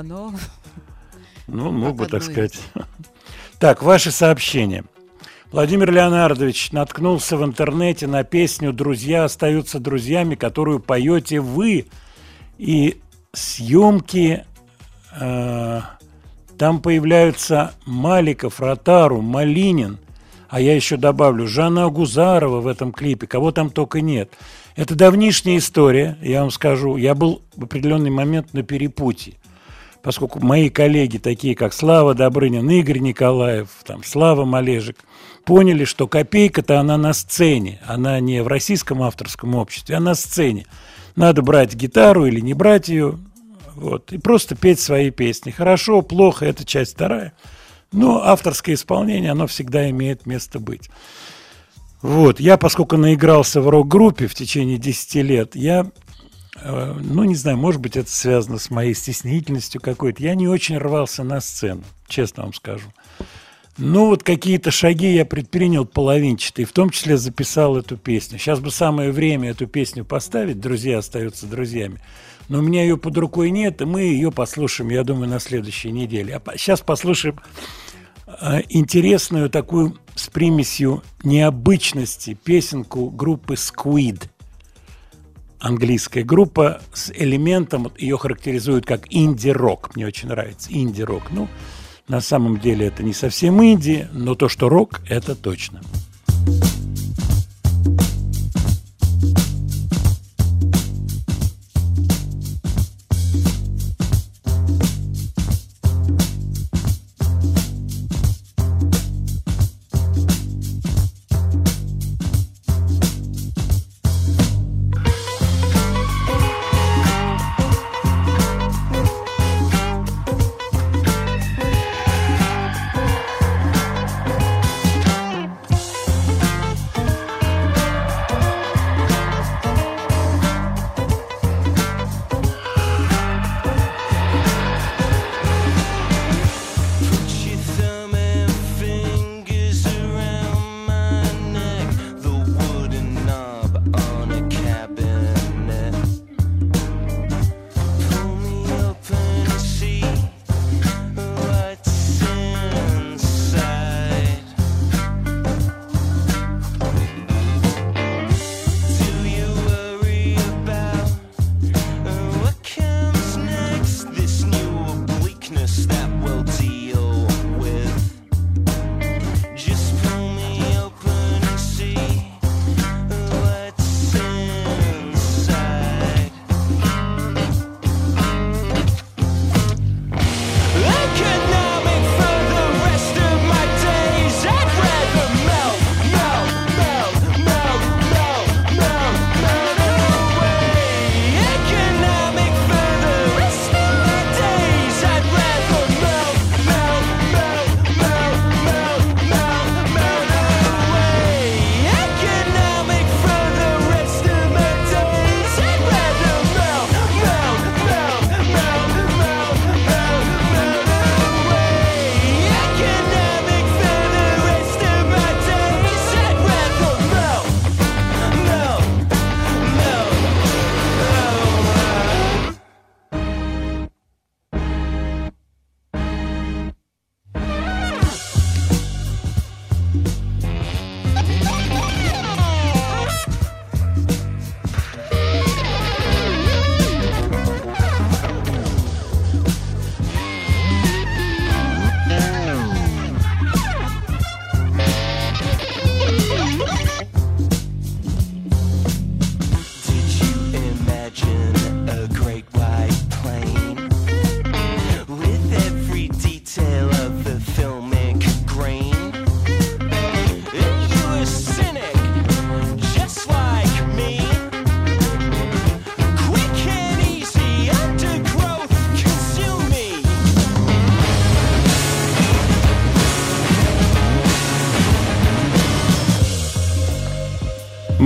Ну, 1.52 1.72
мог 1.72 1.96
бы, 1.96 2.06
так 2.06 2.22
сказать. 2.24 2.60
Так, 3.60 3.82
ваши 3.82 4.12
сообщения. 4.12 4.86
Владимир 5.52 5.92
Леонардович 5.92 6.72
наткнулся 6.72 7.38
в 7.38 7.44
интернете 7.44 8.06
на 8.06 8.24
песню 8.24 8.72
«Друзья 8.72 9.24
остаются 9.24 9.80
друзьями», 9.80 10.36
которую 10.36 10.80
поете 10.80 11.40
вы. 11.40 11.88
И 12.60 13.02
съемки 13.34 14.46
э, 15.20 15.82
там 16.58 16.82
появляются 16.82 17.74
Маликов, 17.86 18.60
Ротару, 18.60 19.22
Малинин. 19.22 19.98
А 20.50 20.62
я 20.62 20.76
еще 20.76 20.98
добавлю 20.98 21.48
Жанна 21.48 21.86
Агузарова 21.86 22.62
в 22.62 22.68
этом 22.68 22.92
клипе, 22.92 23.28
кого 23.28 23.52
там 23.52 23.72
только 23.72 24.02
нет. 24.02 24.32
Это 24.76 24.96
давнишняя 24.96 25.58
история, 25.58 26.18
я 26.22 26.42
вам 26.42 26.52
скажу. 26.52 26.98
Я 26.98 27.16
был 27.16 27.42
в 27.56 27.64
определенный 27.64 28.12
момент 28.12 28.54
на 28.54 28.64
перепутье 28.64 29.36
поскольку 30.02 30.40
мои 30.40 30.70
коллеги, 30.70 31.18
такие 31.18 31.56
как 31.56 31.74
Слава 31.74 32.14
Добрынин, 32.14 32.70
Игорь 32.70 33.00
Николаев, 33.00 33.70
там, 33.86 34.04
Слава 34.04 34.46
Малежик, 34.46 34.98
поняли, 35.46 35.86
что 35.86 36.08
копейка-то 36.08 36.80
она 36.80 36.98
на 36.98 37.14
сцене, 37.14 37.80
она 37.86 38.20
не 38.20 38.42
в 38.44 38.48
российском 38.48 39.02
авторском 39.02 39.56
обществе, 39.56 39.96
а 39.96 40.00
на 40.00 40.16
сцене. 40.16 40.66
Надо 41.16 41.42
брать 41.42 41.76
гитару 41.76 42.26
или 42.26 42.40
не 42.40 42.54
брать 42.54 42.88
ее, 42.88 43.20
вот, 43.76 44.14
и 44.14 44.18
просто 44.18 44.56
петь 44.56 44.80
свои 44.80 45.10
песни. 45.10 45.52
Хорошо, 45.52 46.02
плохо, 46.02 46.46
это 46.46 46.66
часть 46.66 46.94
вторая. 46.94 47.34
Но 47.92 48.22
авторское 48.24 48.76
исполнение, 48.76 49.32
оно 49.32 49.48
всегда 49.48 49.90
имеет 49.90 50.26
место 50.26 50.60
быть. 50.60 50.90
Вот, 52.02 52.40
я, 52.40 52.58
поскольку 52.58 52.98
наигрался 52.98 53.62
в 53.62 53.70
рок-группе 53.70 54.28
в 54.28 54.34
течение 54.34 54.78
10 54.78 55.16
лет, 55.16 55.56
я 55.56 55.92
Э, 56.62 56.96
ну, 57.00 57.24
не 57.24 57.36
знаю, 57.36 57.58
может 57.58 57.82
быть, 57.82 57.96
это 57.96 58.10
связано 58.10 58.58
с 58.58 58.70
моей 58.70 58.94
стеснительностью 58.94 59.82
какой-то. 59.82 60.24
Я 60.24 60.36
не 60.36 60.48
очень 60.48 60.78
рвался 60.78 61.24
на 61.24 61.42
сцену, 61.42 61.84
честно 62.08 62.44
вам 62.44 62.54
скажу. 62.54 62.88
Ну, 63.78 64.08
вот 64.08 64.24
какие-то 64.24 64.72
шаги 64.72 65.14
я 65.14 65.26
предпринял 65.26 65.86
половинчатые, 65.86 66.66
в 66.66 66.74
том 66.74 66.90
числе 66.90 67.18
записал 67.18 67.78
эту 67.78 67.96
песню. 67.96 68.38
Сейчас 68.38 68.60
бы 68.60 68.72
самое 68.72 69.12
время 69.12 69.52
эту 69.52 69.68
песню 69.68 70.04
поставить, 70.04 70.60
«Друзья 70.60 70.98
остаются 70.98 71.46
друзьями». 71.48 72.02
Но 72.50 72.60
у 72.60 72.62
меня 72.62 72.82
ее 72.82 72.98
под 72.98 73.16
рукой 73.18 73.52
нет, 73.52 73.82
и 73.82 73.86
мы 73.86 74.02
ее 74.02 74.32
послушаем, 74.32 74.90
я 74.90 75.04
думаю, 75.04 75.30
на 75.30 75.40
следующей 75.40 75.92
неделе. 75.92 76.42
А 76.44 76.58
сейчас 76.58 76.82
послушаем 76.82 77.40
э, 78.28 78.64
интересную 78.70 79.50
такую 79.50 79.98
с 80.20 80.30
примесью 80.30 81.04
необычности 81.24 82.34
песенку 82.34 83.10
группы 83.10 83.54
Squid– 83.54 84.24
английская 85.60 86.24
группа 86.24 86.82
с 86.94 87.12
элементом, 87.12 87.92
ее 87.98 88.18
характеризуют 88.18 88.86
как 88.86 89.06
инди-рок. 89.10 89.96
Мне 89.96 90.08
очень 90.08 90.30
нравится 90.30 90.70
инди-рок. 90.72 91.32
Ну, 91.32 91.48
на 92.08 92.22
самом 92.22 92.60
деле 92.60 92.88
это 92.88 93.04
не 93.04 93.14
совсем 93.14 93.64
инди, 93.64 94.08
но 94.14 94.36
то, 94.36 94.50
что 94.50 94.70
рок, 94.70 95.02
это 95.08 95.36
точно. 95.36 95.82
my 96.46 96.89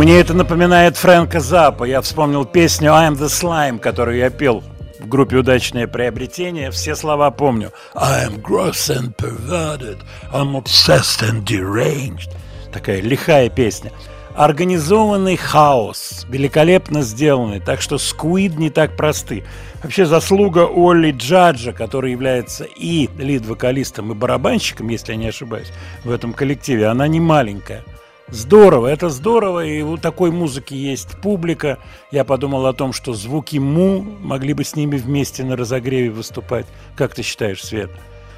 Мне 0.03 0.19
это 0.19 0.33
напоминает 0.33 0.97
Фрэнка 0.97 1.39
Запа. 1.39 1.85
Я 1.85 2.01
вспомнил 2.01 2.43
песню 2.43 2.89
I'm 2.89 3.13
the 3.13 3.27
Slime, 3.27 3.79
которую 3.79 4.17
я 4.17 4.29
пел 4.29 4.61
в 4.99 5.07
группе 5.07 5.37
«Удачное 5.37 5.87
приобретение». 5.87 6.71
Все 6.71 6.93
слова 6.93 7.31
помню. 7.31 7.71
I 7.95 8.27
am 8.27 8.41
gross 8.41 8.89
and 8.89 9.15
perverted. 9.15 9.99
I'm 10.33 10.61
obsessed 10.61 11.21
and 11.21 11.45
deranged. 11.45 12.35
Такая 12.73 12.99
лихая 12.99 13.47
песня. 13.47 13.93
Организованный 14.35 15.37
хаос, 15.37 16.25
великолепно 16.27 17.01
сделанный, 17.01 17.61
так 17.61 17.79
что 17.79 17.97
сквид 17.97 18.59
не 18.59 18.69
так 18.69 18.97
просты. 18.97 19.45
Вообще 19.81 20.05
заслуга 20.05 20.65
Олли 20.65 21.11
Джаджа, 21.11 21.71
который 21.71 22.11
является 22.11 22.65
и 22.65 23.07
лид-вокалистом, 23.17 24.11
и 24.11 24.15
барабанщиком, 24.15 24.89
если 24.89 25.13
я 25.13 25.17
не 25.17 25.27
ошибаюсь, 25.29 25.71
в 26.03 26.11
этом 26.11 26.33
коллективе, 26.33 26.87
она 26.87 27.07
не 27.07 27.21
маленькая. 27.21 27.85
Здорово, 28.29 28.87
это 28.87 29.09
здорово, 29.09 29.65
и 29.65 29.81
у 29.81 29.97
такой 29.97 30.31
музыки 30.31 30.73
есть 30.73 31.17
публика. 31.21 31.77
Я 32.11 32.23
подумал 32.23 32.65
о 32.65 32.73
том, 32.73 32.93
что 32.93 33.13
звуки 33.13 33.57
Му 33.57 34.01
могли 34.01 34.53
бы 34.53 34.63
с 34.63 34.75
ними 34.75 34.97
вместе 34.97 35.43
на 35.43 35.55
разогреве 35.55 36.09
выступать. 36.09 36.65
Как 36.95 37.13
ты 37.13 37.21
считаешь, 37.21 37.63
Свет? 37.63 37.91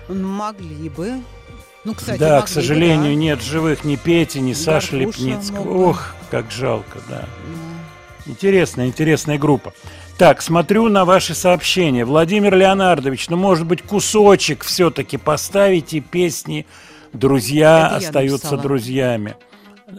Могли 0.10 0.90
бы. 0.90 1.14
Ну, 1.84 1.94
кстати, 1.94 2.20
да, 2.20 2.40
могли 2.40 2.42
к 2.42 2.46
бы, 2.46 2.50
сожалению, 2.50 3.14
да. 3.14 3.22
нет 3.22 3.42
живых 3.44 3.86
ни 3.86 3.96
Пети, 3.96 4.40
ни 4.40 4.54
Саши 4.54 4.98
Лепницкого. 4.98 5.64
бы. 5.64 5.90
Ох, 5.90 6.16
как 6.32 6.52
жалко, 6.52 7.00
да. 7.08 7.26
Интересная, 8.26 8.88
интересная 8.88 9.38
группа. 9.38 9.72
Так, 10.18 10.42
смотрю 10.42 10.90
на 10.90 11.06
ваши 11.06 11.36
сообщения. 11.36 12.06
Владимир 12.06 12.56
Леонардович, 12.56 13.30
ну, 13.30 13.38
может 13.38 13.68
быть, 13.68 13.84
кусочек 13.84 14.64
все-таки 14.64 15.18
поставите 15.18 16.00
песни 16.00 16.66
«Друзья 17.14 17.88
Это 17.88 17.98
остаются 17.98 18.58
друзьями». 18.58 19.36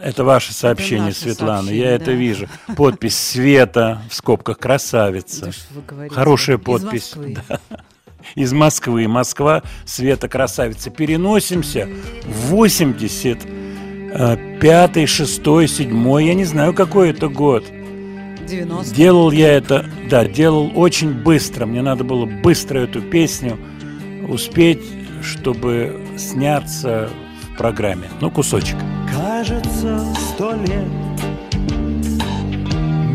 Это 0.01 0.23
ваше 0.23 0.53
сообщение, 0.53 1.07
наше 1.07 1.19
Светлана. 1.21 1.57
сообщение, 1.63 1.83
Я 1.83 1.91
это 1.91 2.05
да. 2.05 2.11
вижу. 2.11 2.47
Подпись 2.75 3.17
Света 3.17 4.01
в 4.09 4.15
скобках 4.15 4.59
красавица. 4.59 5.51
Да. 5.75 6.09
Хорошая 6.09 6.57
Из 6.57 6.63
подпись. 6.63 7.15
Москвы. 7.15 7.37
Да. 7.47 7.59
Из 8.35 8.53
Москвы. 8.53 9.07
Москва, 9.07 9.63
Света 9.85 10.27
красавица. 10.27 10.89
Переносимся 10.89 11.87
в 12.25 12.49
80 12.49 13.39
э, 13.45 14.59
пятый, 14.59 15.05
шестой, 15.05 15.67
седьмой, 15.67 16.25
я 16.25 16.33
не 16.33 16.45
знаю, 16.45 16.73
какой 16.73 17.11
это 17.11 17.27
год. 17.27 17.63
90 18.47 18.95
Делал 18.95 19.31
я 19.31 19.51
это, 19.53 19.85
да, 20.09 20.25
делал 20.25 20.71
очень 20.75 21.11
быстро. 21.11 21.65
Мне 21.65 21.81
надо 21.81 22.03
было 22.03 22.25
быстро 22.25 22.79
эту 22.79 23.01
песню 23.01 23.57
успеть, 24.27 24.83
чтобы 25.21 26.01
сняться 26.17 27.09
программе. 27.57 28.07
Ну, 28.21 28.31
кусочек. 28.31 28.77
Кажется, 29.11 30.05
сто 30.15 30.53
лет 30.53 30.87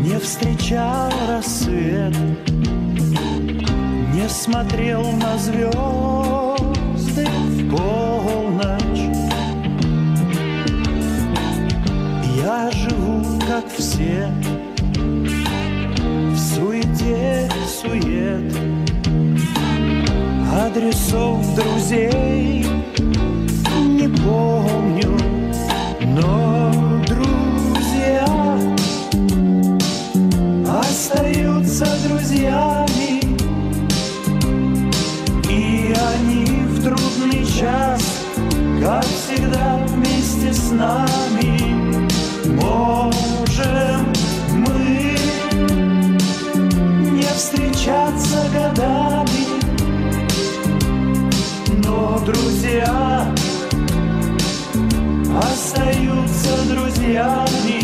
Не 0.03 0.19
встречал 0.19 1.11
рассвет 1.27 2.13
Не 4.13 4.27
смотрел 4.27 5.03
на 5.13 5.37
звезды 5.37 7.25
в 7.25 7.69
полночь 7.69 9.17
Я 12.37 12.69
живу, 12.71 13.39
как 13.47 13.65
все 13.77 14.29
В 14.95 16.37
суете 16.37 17.49
сует 17.67 18.53
Адресов 20.51 21.55
друзей 21.55 22.65
не 24.03 24.09
помню 24.17 25.17
но 26.07 27.01
друзья 27.07 28.25
остаются 30.67 31.85
друзьями, 32.07 33.21
и 35.49 35.93
они 36.11 36.45
в 36.65 36.83
трудный 36.83 37.45
час, 37.45 38.23
как 38.81 39.05
всегда, 39.05 39.79
вместе 39.87 40.53
с 40.53 40.71
нами. 40.71 41.99
Можем 42.59 44.11
мы 44.51 45.15
не 47.11 47.23
встречаться 47.23 48.43
годами, 48.53 49.45
но 51.85 52.19
друзья 52.25 53.33
остаются 56.63 56.65
друзьями. 56.65 57.82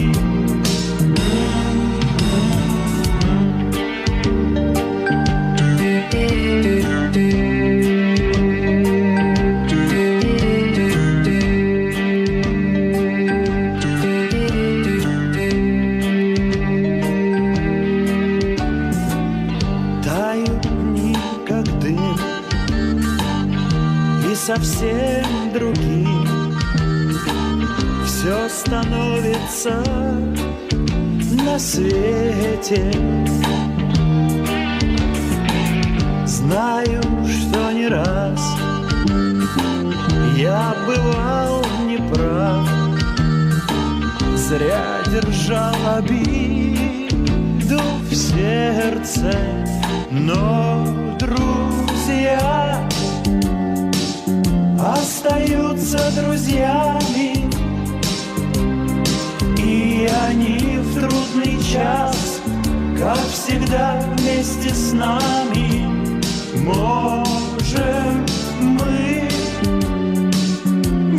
Свете. 32.70 32.92
Знаю, 36.26 37.02
что 37.26 37.72
не 37.72 37.88
раз 37.88 38.42
я 40.38 40.76
бывал 40.86 41.66
неправ, 41.88 42.68
зря 44.36 45.02
держал 45.12 45.76
обиду 45.98 46.19
всегда, 63.70 64.00
вместе 64.18 64.74
с 64.74 64.94
нами. 64.94 65.88
Можем 66.64 68.26
мы 68.62 69.30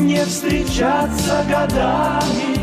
не 0.02 0.24
встречаться 0.24 1.44
годами, 1.48 2.58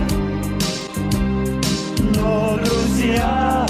но 2.16 2.58
друзья 2.58 3.66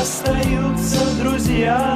остаются 0.00 0.98
друзьями, 1.22 1.95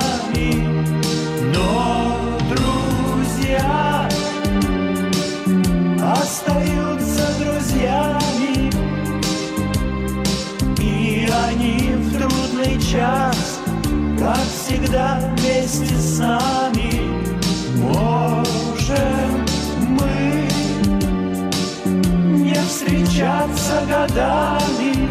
трудный 12.90 13.00
час, 13.00 13.60
как 14.18 14.38
всегда, 14.38 15.20
вместе 15.36 15.94
с 15.94 16.18
нами. 16.18 17.00
Можем 17.76 19.44
мы 19.88 20.48
не 22.38 22.54
встречаться 22.54 23.82
годами, 23.88 25.08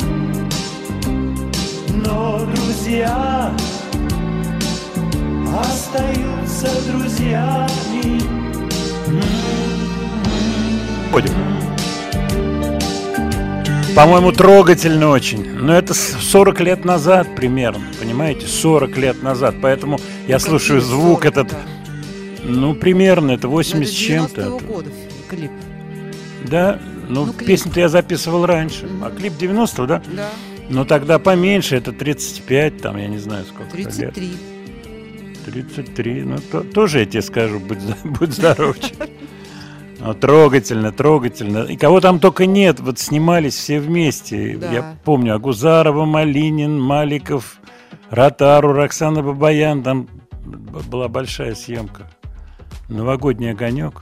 но 2.03 2.39
друзья 2.45 3.51
остаются 5.59 6.67
друзьями. 6.91 8.21
Будем. 11.11 11.31
По-моему, 13.95 14.31
трогательно 14.31 15.09
очень. 15.09 15.48
Но 15.69 15.75
это 15.77 15.93
с- 15.93 16.17
40 16.31 16.61
лет 16.61 16.83
назад 16.83 17.35
примерно, 17.35 17.83
понимаете? 17.99 18.47
40 18.47 18.97
лет 18.97 19.21
назад. 19.21 19.53
Поэтому 19.61 19.99
я 20.27 20.39
слушаю 20.39 20.81
звук 20.81 21.25
этот, 21.25 21.55
ну, 22.43 22.73
примерно, 22.73 23.33
это 23.33 23.47
80 23.47 23.87
с 23.87 23.95
чем-то. 23.95 24.41
90-го 24.41 24.59
года 24.73 24.89
клип. 25.29 25.51
Да, 26.49 26.79
ну, 27.07 27.25
Ну, 27.27 27.33
песню-то 27.33 27.79
я 27.81 27.87
записывал 27.87 28.47
раньше. 28.47 28.89
А 29.03 29.11
клип 29.11 29.33
90-го, 29.39 29.85
да? 29.85 30.01
Да. 30.11 30.29
Но 30.71 30.85
тогда 30.85 31.19
поменьше, 31.19 31.75
это 31.75 31.91
35, 31.91 32.81
там, 32.81 32.97
я 32.97 33.05
не 33.07 33.19
знаю, 33.19 33.45
сколько 33.45 33.77
лет. 33.77 33.89
33. 33.93 34.31
33, 35.45 36.23
ну, 36.23 36.37
то- 36.51 36.61
тоже 36.61 37.01
я 37.01 37.05
тебе 37.05 37.21
скажу, 37.21 37.59
будь, 37.59 37.77
будь 38.03 38.33
здоров. 38.33 38.75
Ну, 39.99 40.13
трогательно, 40.13 40.91
трогательно. 40.91 41.63
И 41.63 41.75
кого 41.75 41.99
там 41.99 42.19
только 42.19 42.45
нет, 42.45 42.79
вот 42.79 42.99
снимались 42.99 43.55
все 43.55 43.79
вместе. 43.79 44.57
Да. 44.57 44.71
Я 44.71 44.97
помню, 45.03 45.35
Агузарова, 45.35 46.05
Малинин, 46.05 46.79
Маликов, 46.79 47.57
Ротару, 48.09 48.73
Роксана 48.73 49.21
Бабаян, 49.21 49.83
там 49.83 50.07
была 50.89 51.07
большая 51.09 51.53
съемка. 51.53 52.09
Новогодний 52.87 53.51
огонек. 53.51 54.01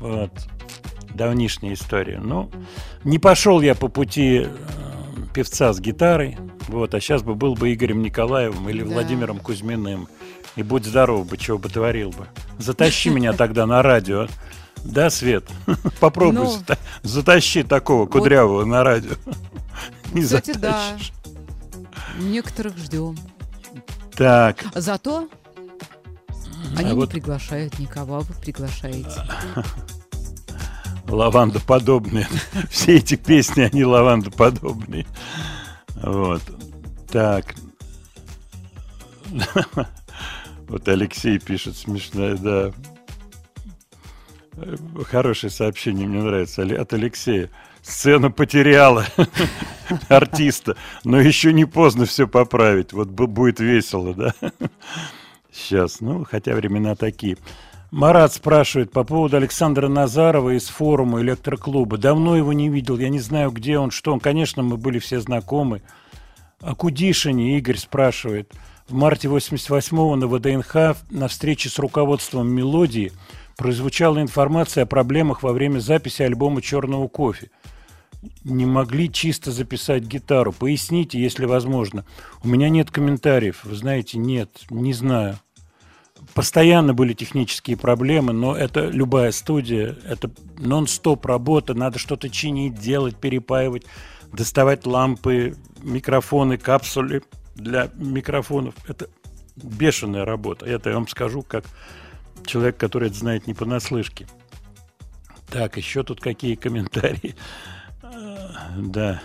Вот. 0.00 0.30
Давнишняя 1.14 1.74
история. 1.74 2.20
Ну, 2.22 2.50
не 3.04 3.18
пошел 3.18 3.60
я 3.60 3.74
по 3.74 3.88
пути 3.88 4.46
э, 4.46 4.48
певца 5.32 5.72
с 5.72 5.80
гитарой. 5.80 6.36
Вот, 6.68 6.94
а 6.94 7.00
сейчас 7.00 7.22
бы 7.22 7.34
был 7.34 7.54
бы 7.54 7.72
Игорем 7.72 8.02
Николаевым 8.02 8.68
или 8.68 8.82
Да. 8.82 8.90
Владимиром 8.90 9.38
Кузьминым. 9.38 10.08
И 10.56 10.62
будь 10.62 10.84
здоров 10.84 11.28
бы, 11.28 11.36
чего 11.36 11.58
бы 11.58 11.68
творил 11.68 12.10
бы. 12.10 12.26
Затащи 12.58 13.10
меня 13.10 13.32
тогда 13.32 13.66
на 13.66 13.82
радио. 13.82 14.26
Да, 14.84 15.10
Свет? 15.10 15.44
Попробуй 16.00 16.34
Ну. 16.34 16.46
зата- 16.50 16.78
затащи 17.02 17.62
такого 17.62 18.06
кудрявого 18.06 18.64
на 18.64 18.84
радио. 18.84 19.14
Не 20.12 20.22
Кстати, 20.22 20.52
да. 20.52 20.72
затащишь. 20.92 21.12
Некоторых 22.18 22.76
ждем. 22.78 23.16
Так, 24.14 24.64
Зато 24.74 25.28
они 26.76 26.90
а 26.90 26.92
не 26.92 26.92
вот 26.94 27.10
приглашают 27.10 27.78
никого, 27.78 28.16
а 28.16 28.20
вы 28.20 28.34
приглашаете. 28.40 29.26
лавандоподобные. 31.08 32.28
Все 32.70 32.96
эти 32.96 33.16
песни, 33.16 33.62
они 33.62 33.84
лавандоподобные. 33.84 35.06
Вот. 35.96 36.42
Так. 37.10 37.54
Вот 40.68 40.88
Алексей 40.88 41.38
пишет 41.38 41.76
смешное, 41.76 42.36
да. 42.36 42.72
Хорошее 45.04 45.50
сообщение, 45.50 46.06
мне 46.06 46.22
нравится, 46.22 46.62
от 46.62 46.92
Алексея. 46.92 47.50
Сцена 47.82 48.30
потеряла 48.30 49.06
артиста, 50.08 50.76
но 51.04 51.20
еще 51.20 51.52
не 51.52 51.64
поздно 51.64 52.06
все 52.06 52.26
поправить. 52.26 52.92
Вот 52.92 53.08
бу- 53.08 53.26
будет 53.26 53.60
весело, 53.60 54.14
да? 54.14 54.32
Сейчас, 55.52 56.00
ну, 56.00 56.24
хотя 56.24 56.54
времена 56.54 56.94
такие. 56.94 57.36
Марат 57.90 58.32
спрашивает 58.32 58.90
по 58.90 59.04
поводу 59.04 59.36
Александра 59.36 59.86
Назарова 59.88 60.56
из 60.56 60.66
форума 60.66 61.20
электроклуба. 61.20 61.96
Давно 61.96 62.36
его 62.36 62.52
не 62.52 62.68
видел, 62.68 62.98
я 62.98 63.08
не 63.08 63.20
знаю, 63.20 63.50
где 63.50 63.78
он, 63.78 63.90
что 63.90 64.12
он. 64.12 64.18
Конечно, 64.18 64.62
мы 64.62 64.76
были 64.76 64.98
все 64.98 65.20
знакомы. 65.20 65.82
О 66.60 66.74
Кудишине 66.74 67.58
Игорь 67.58 67.76
спрашивает. 67.76 68.52
В 68.88 68.94
марте 68.94 69.28
88-го 69.28 70.16
на 70.16 70.26
ВДНХ 70.26 70.96
на 71.10 71.28
встрече 71.28 71.68
с 71.68 71.78
руководством 71.78 72.48
«Мелодии» 72.48 73.12
прозвучала 73.56 74.20
информация 74.20 74.84
о 74.84 74.86
проблемах 74.86 75.42
во 75.42 75.52
время 75.52 75.78
записи 75.78 76.22
альбома 76.22 76.62
«Черного 76.62 77.08
кофе». 77.08 77.50
Не 78.42 78.64
могли 78.64 79.12
чисто 79.12 79.52
записать 79.52 80.04
гитару. 80.04 80.52
Поясните, 80.52 81.20
если 81.20 81.44
возможно. 81.44 82.06
У 82.42 82.48
меня 82.48 82.70
нет 82.70 82.90
комментариев. 82.90 83.60
Вы 83.64 83.76
знаете, 83.76 84.18
нет, 84.18 84.50
не 84.70 84.94
знаю. 84.94 85.38
Постоянно 86.32 86.94
были 86.94 87.12
технические 87.12 87.76
проблемы, 87.76 88.32
но 88.32 88.56
это 88.56 88.86
любая 88.86 89.30
студия, 89.30 89.96
это 90.06 90.30
нон-стоп 90.58 91.26
работа, 91.26 91.74
надо 91.74 91.98
что-то 91.98 92.30
чинить, 92.30 92.74
делать, 92.74 93.16
перепаивать, 93.16 93.84
доставать 94.32 94.86
лампы, 94.86 95.54
микрофоны, 95.82 96.56
капсулы 96.56 97.22
для 97.54 97.90
микрофонов. 97.96 98.74
Это 98.88 99.08
бешеная 99.56 100.24
работа. 100.24 100.66
Это 100.66 100.90
я 100.90 100.96
вам 100.96 101.08
скажу 101.08 101.42
как 101.42 101.64
человек, 102.46 102.76
который 102.76 103.08
это 103.08 103.18
знает 103.18 103.46
не 103.46 103.54
понаслышке. 103.54 104.26
Так, 105.50 105.76
еще 105.76 106.02
тут 106.02 106.20
какие 106.20 106.54
комментарии. 106.54 107.34
А, 108.02 108.72
Да, 108.76 109.22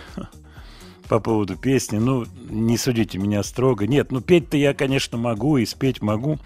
по 1.08 1.18
поводу 1.18 1.56
песни. 1.56 1.98
Ну, 1.98 2.24
не 2.48 2.76
судите 2.78 3.18
меня 3.18 3.42
строго. 3.42 3.86
Нет, 3.86 4.12
ну 4.12 4.20
петь-то 4.20 4.56
я, 4.56 4.74
конечно, 4.74 5.18
могу 5.18 5.56
и 5.56 5.66
спеть 5.66 6.00
могу. 6.00 6.38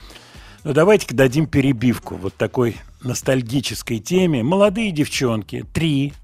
Но 0.64 0.72
давайте-ка 0.72 1.14
дадим 1.14 1.46
перебивку 1.46 2.16
вот 2.16 2.34
такой 2.34 2.76
ностальгической 3.02 3.98
теме. 3.98 4.42
Молодые 4.42 4.90
девчонки, 4.90 5.66
три, 5.74 6.14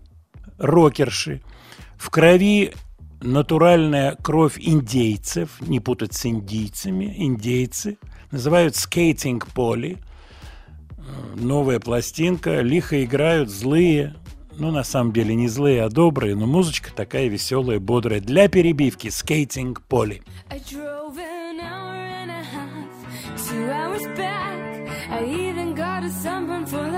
рокерши, 0.56 1.42
в 1.98 2.08
крови 2.08 2.72
натуральная 3.20 4.16
кровь 4.16 4.56
индейцев, 4.58 5.60
не 5.60 5.78
путать 5.78 6.14
с 6.14 6.24
индийцами, 6.24 7.14
индейцы, 7.18 7.98
называют 8.30 8.76
скейтинг 8.76 9.46
поли. 9.48 9.98
Новая 11.34 11.80
пластинка, 11.80 12.60
лихо 12.60 13.04
играют 13.04 13.48
злые, 13.50 14.14
ну, 14.58 14.70
на 14.70 14.84
самом 14.84 15.12
деле 15.12 15.34
не 15.34 15.48
злые, 15.48 15.84
а 15.84 15.88
добрые, 15.88 16.36
но 16.36 16.46
музычка 16.46 16.92
такая 16.94 17.28
веселая, 17.28 17.80
бодрая. 17.80 18.20
Для 18.20 18.48
перебивки 18.48 19.08
скейтинг 19.08 19.82
поли. 19.82 20.22
I 25.12 25.24
even 25.24 25.74
got 25.74 26.04
a 26.04 26.08
sunburn 26.08 26.64
for 26.66 26.89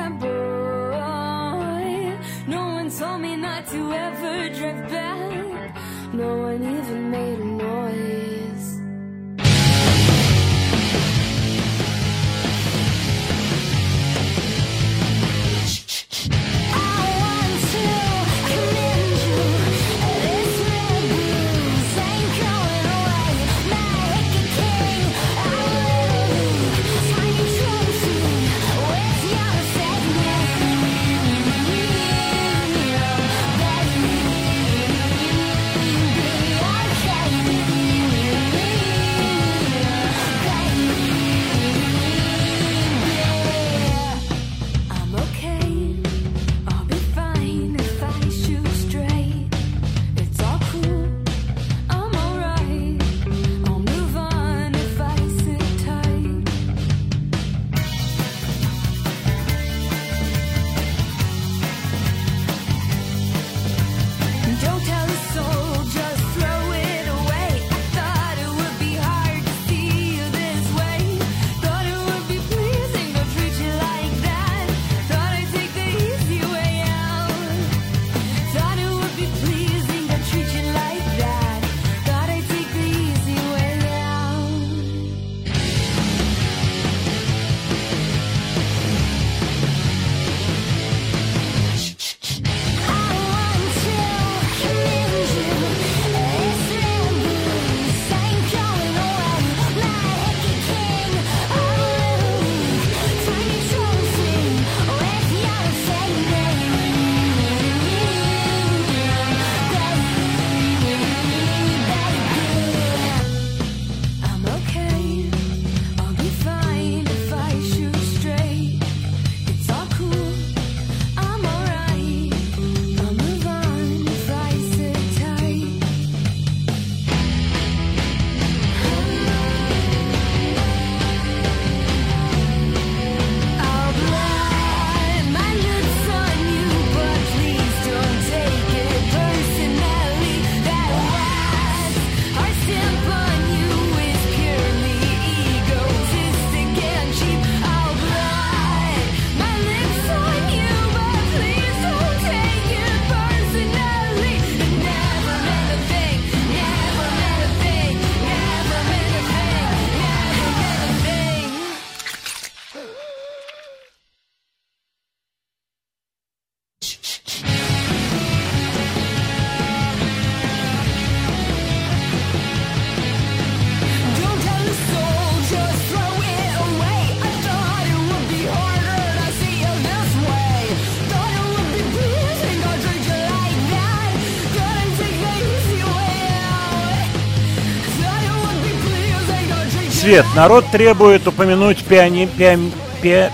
Свет, 190.03 190.27
народ 190.35 190.65
требует 190.73 191.29
упомянуть 191.29 191.85
пиани... 191.85 192.25
пиа- 192.37 192.73
пиа- 193.01 193.31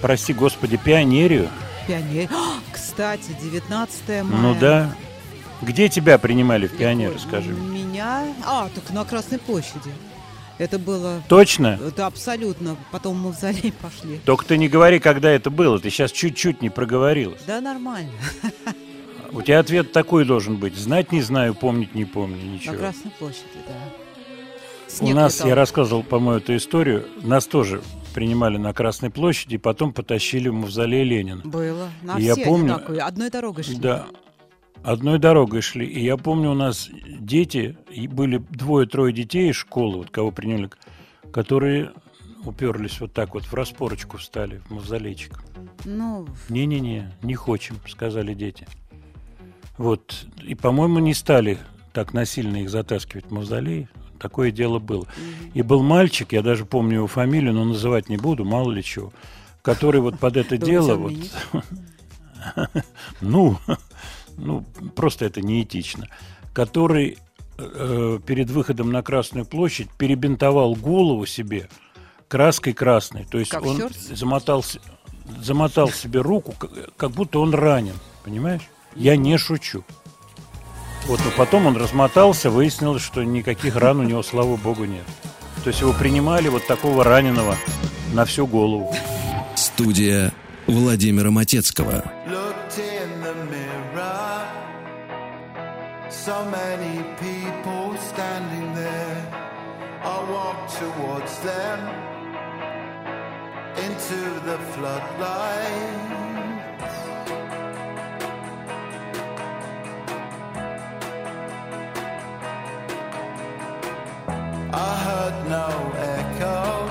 Прости, 0.00 0.32
господи, 0.32 0.76
пионерию. 0.76 1.48
Пионер. 1.88 2.28
А, 2.32 2.60
Кстати, 2.72 3.36
19 3.42 4.08
мая. 4.08 4.22
Ну 4.22 4.54
да. 4.54 4.94
Где 5.60 5.88
тебя 5.88 6.16
принимали 6.18 6.68
в 6.68 6.76
пионеры, 6.76 7.18
скажи? 7.18 7.50
Меня... 7.50 8.32
А, 8.46 8.68
так 8.72 8.88
на 8.90 9.04
Красной 9.04 9.40
площади. 9.40 9.90
Это 10.58 10.78
было... 10.78 11.24
Точно? 11.28 11.76
Это 11.84 12.06
абсолютно. 12.06 12.76
Потом 12.92 13.18
мы 13.18 13.32
в 13.32 13.36
зале 13.36 13.72
пошли. 13.82 14.20
Только 14.24 14.44
ты 14.44 14.58
не 14.58 14.68
говори, 14.68 15.00
когда 15.00 15.28
это 15.30 15.50
было. 15.50 15.80
Ты 15.80 15.90
сейчас 15.90 16.12
чуть-чуть 16.12 16.62
не 16.62 16.70
проговорилась. 16.70 17.42
Да, 17.48 17.60
нормально. 17.60 18.12
У 19.32 19.42
тебя 19.42 19.58
ответ 19.58 19.90
такой 19.90 20.24
должен 20.24 20.54
быть. 20.56 20.76
Знать 20.76 21.10
не 21.10 21.20
знаю, 21.20 21.52
помнить 21.52 21.96
не 21.96 22.04
помню, 22.04 22.36
На 22.36 22.50
ничего. 22.54 22.76
Красной 22.76 23.10
площади, 23.18 23.58
да. 23.66 23.74
У 24.92 25.04
Снег 25.04 25.14
нас, 25.14 25.34
летал. 25.36 25.48
я 25.48 25.54
рассказывал, 25.54 26.02
по-моему, 26.02 26.38
эту 26.38 26.56
историю, 26.56 27.06
нас 27.22 27.46
тоже 27.46 27.80
принимали 28.14 28.56
на 28.56 28.72
Красной 28.72 29.10
площади, 29.10 29.56
потом 29.56 29.92
потащили 29.92 30.48
в 30.48 30.54
мавзолей 30.54 31.04
Ленина. 31.04 31.42
Было. 31.44 31.88
На 32.02 32.18
И 32.18 32.24
я 32.24 32.34
все 32.34 32.44
помню- 32.44 32.74
одинаковые. 32.74 33.02
Одной 33.02 33.30
дорогой 33.30 33.64
шли. 33.64 33.76
Да. 33.76 34.06
Одной 34.82 35.18
дорогой 35.18 35.60
шли. 35.60 35.86
И 35.86 36.02
я 36.02 36.16
помню, 36.16 36.50
у 36.50 36.54
нас 36.54 36.88
дети, 37.20 37.76
были 38.08 38.38
двое-трое 38.38 39.12
детей 39.12 39.50
из 39.50 39.56
школы, 39.56 39.98
вот 39.98 40.10
кого 40.10 40.32
приняли, 40.32 40.70
которые 41.32 41.92
уперлись 42.44 43.00
вот 43.00 43.12
так 43.12 43.34
вот 43.34 43.44
в 43.44 43.52
распорочку 43.54 44.16
встали, 44.16 44.60
в 44.68 44.70
мавзолейчик. 44.72 45.40
Ну, 45.84 46.26
Не-не-не, 46.48 47.12
не 47.22 47.34
хочем, 47.34 47.76
сказали 47.86 48.34
дети. 48.34 48.66
Вот. 49.78 50.24
И, 50.42 50.54
по-моему, 50.54 50.98
не 50.98 51.14
стали 51.14 51.58
так 51.92 52.12
насильно 52.12 52.56
их 52.62 52.70
затаскивать 52.70 53.26
в 53.26 53.30
мавзолей. 53.32 53.88
Такое 54.20 54.50
дело 54.50 54.78
было. 54.78 55.06
И 55.54 55.62
был 55.62 55.82
мальчик, 55.82 56.32
я 56.32 56.42
даже 56.42 56.66
помню 56.66 56.96
его 56.96 57.06
фамилию, 57.06 57.54
но 57.54 57.64
называть 57.64 58.08
не 58.10 58.18
буду, 58.18 58.44
мало 58.44 58.70
ли 58.70 58.84
чего, 58.84 59.12
который 59.62 60.00
вот 60.00 60.18
под 60.18 60.36
это 60.36 60.58
дело 60.58 60.94
вот... 60.94 61.12
Ну, 63.20 63.58
ну, 64.36 64.64
просто 64.94 65.26
это 65.26 65.42
неэтично. 65.42 66.06
Который 66.54 67.18
э, 67.58 68.18
перед 68.24 68.50
выходом 68.50 68.92
на 68.92 69.02
Красную 69.02 69.44
площадь 69.44 69.90
перебинтовал 69.90 70.74
голову 70.74 71.26
себе 71.26 71.68
краской 72.28 72.72
красной. 72.72 73.24
То 73.24 73.38
есть 73.38 73.50
Как 73.50 73.64
он 73.64 73.76
Хёрст? 73.76 74.16
замотал, 74.16 74.64
замотал 75.42 75.90
себе 75.90 76.20
руку, 76.20 76.54
как 76.96 77.10
будто 77.10 77.40
он 77.40 77.54
ранен. 77.54 77.94
Понимаешь? 78.24 78.62
Я 78.94 79.16
не 79.16 79.36
шучу. 79.38 79.84
Вот, 81.06 81.20
но 81.24 81.30
потом 81.36 81.66
он 81.66 81.76
размотался, 81.76 82.50
выяснилось, 82.50 83.02
что 83.02 83.24
никаких 83.24 83.76
ран 83.76 84.00
у 84.00 84.02
него, 84.02 84.22
слава 84.22 84.56
богу, 84.56 84.84
нет. 84.84 85.04
То 85.64 85.68
есть 85.68 85.80
его 85.80 85.92
принимали 85.92 86.48
вот 86.48 86.66
такого 86.66 87.04
раненого 87.04 87.56
на 88.12 88.24
всю 88.24 88.46
голову. 88.46 88.94
Студия 89.56 90.32
Владимира 90.66 91.30
Матецкого. 91.30 92.04
So 96.10 96.44
many 96.44 97.02
people 97.18 97.96
standing 97.96 98.74
there. 98.74 99.22
I 100.02 100.18
walked 100.30 100.76
towards 100.78 101.38
them 101.40 101.78
into 103.76 104.40
the 104.44 104.58
floodlight. 104.74 106.29
I 114.72 114.96
heard 115.06 115.48
no 115.48 115.68
echo. 116.16 116.86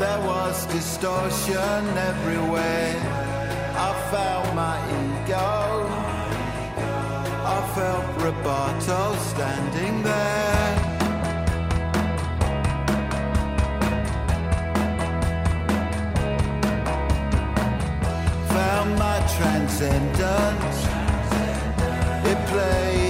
There 0.00 0.20
was 0.26 0.66
distortion 0.66 1.82
everywhere. 2.10 2.96
I 3.76 3.92
felt 4.10 4.54
my 4.54 4.76
ego. 5.02 5.86
I 7.46 7.58
felt 7.76 8.04
Roboto 8.18 9.16
standing 9.30 10.02
there. 10.02 10.74
Found 18.48 18.98
my 18.98 19.18
transcendence. 19.36 20.78
It 22.26 22.38
played 22.48 23.03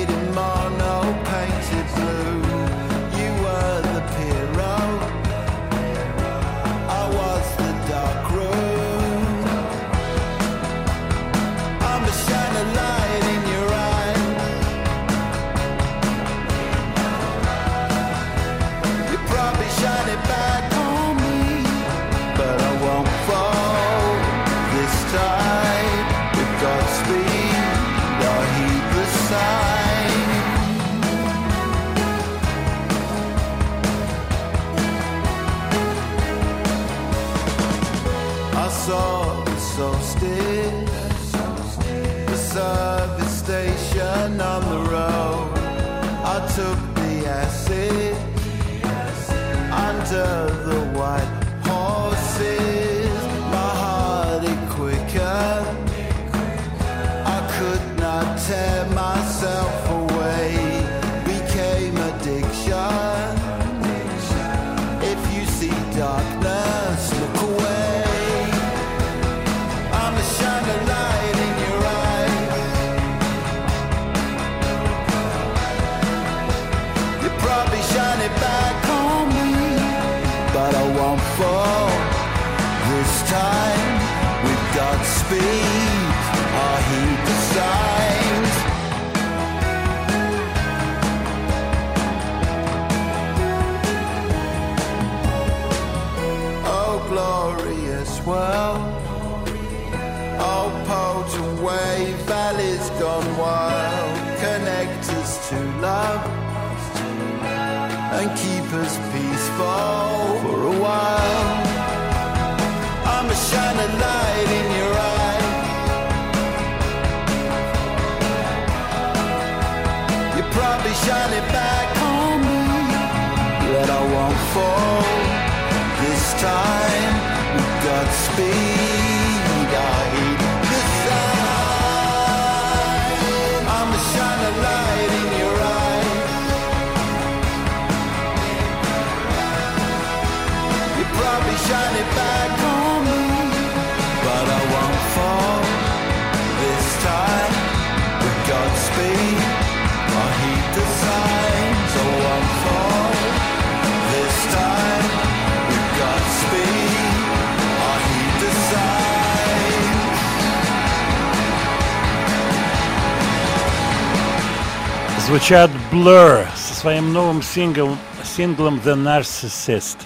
Звучат 165.26 165.70
Blur 165.90 166.46
со 166.54 166.74
своим 166.74 167.14
новым 167.14 167.40
синглом, 167.40 167.96
синглом 168.22 168.78
The 168.84 168.94
Narcissist. 168.94 169.96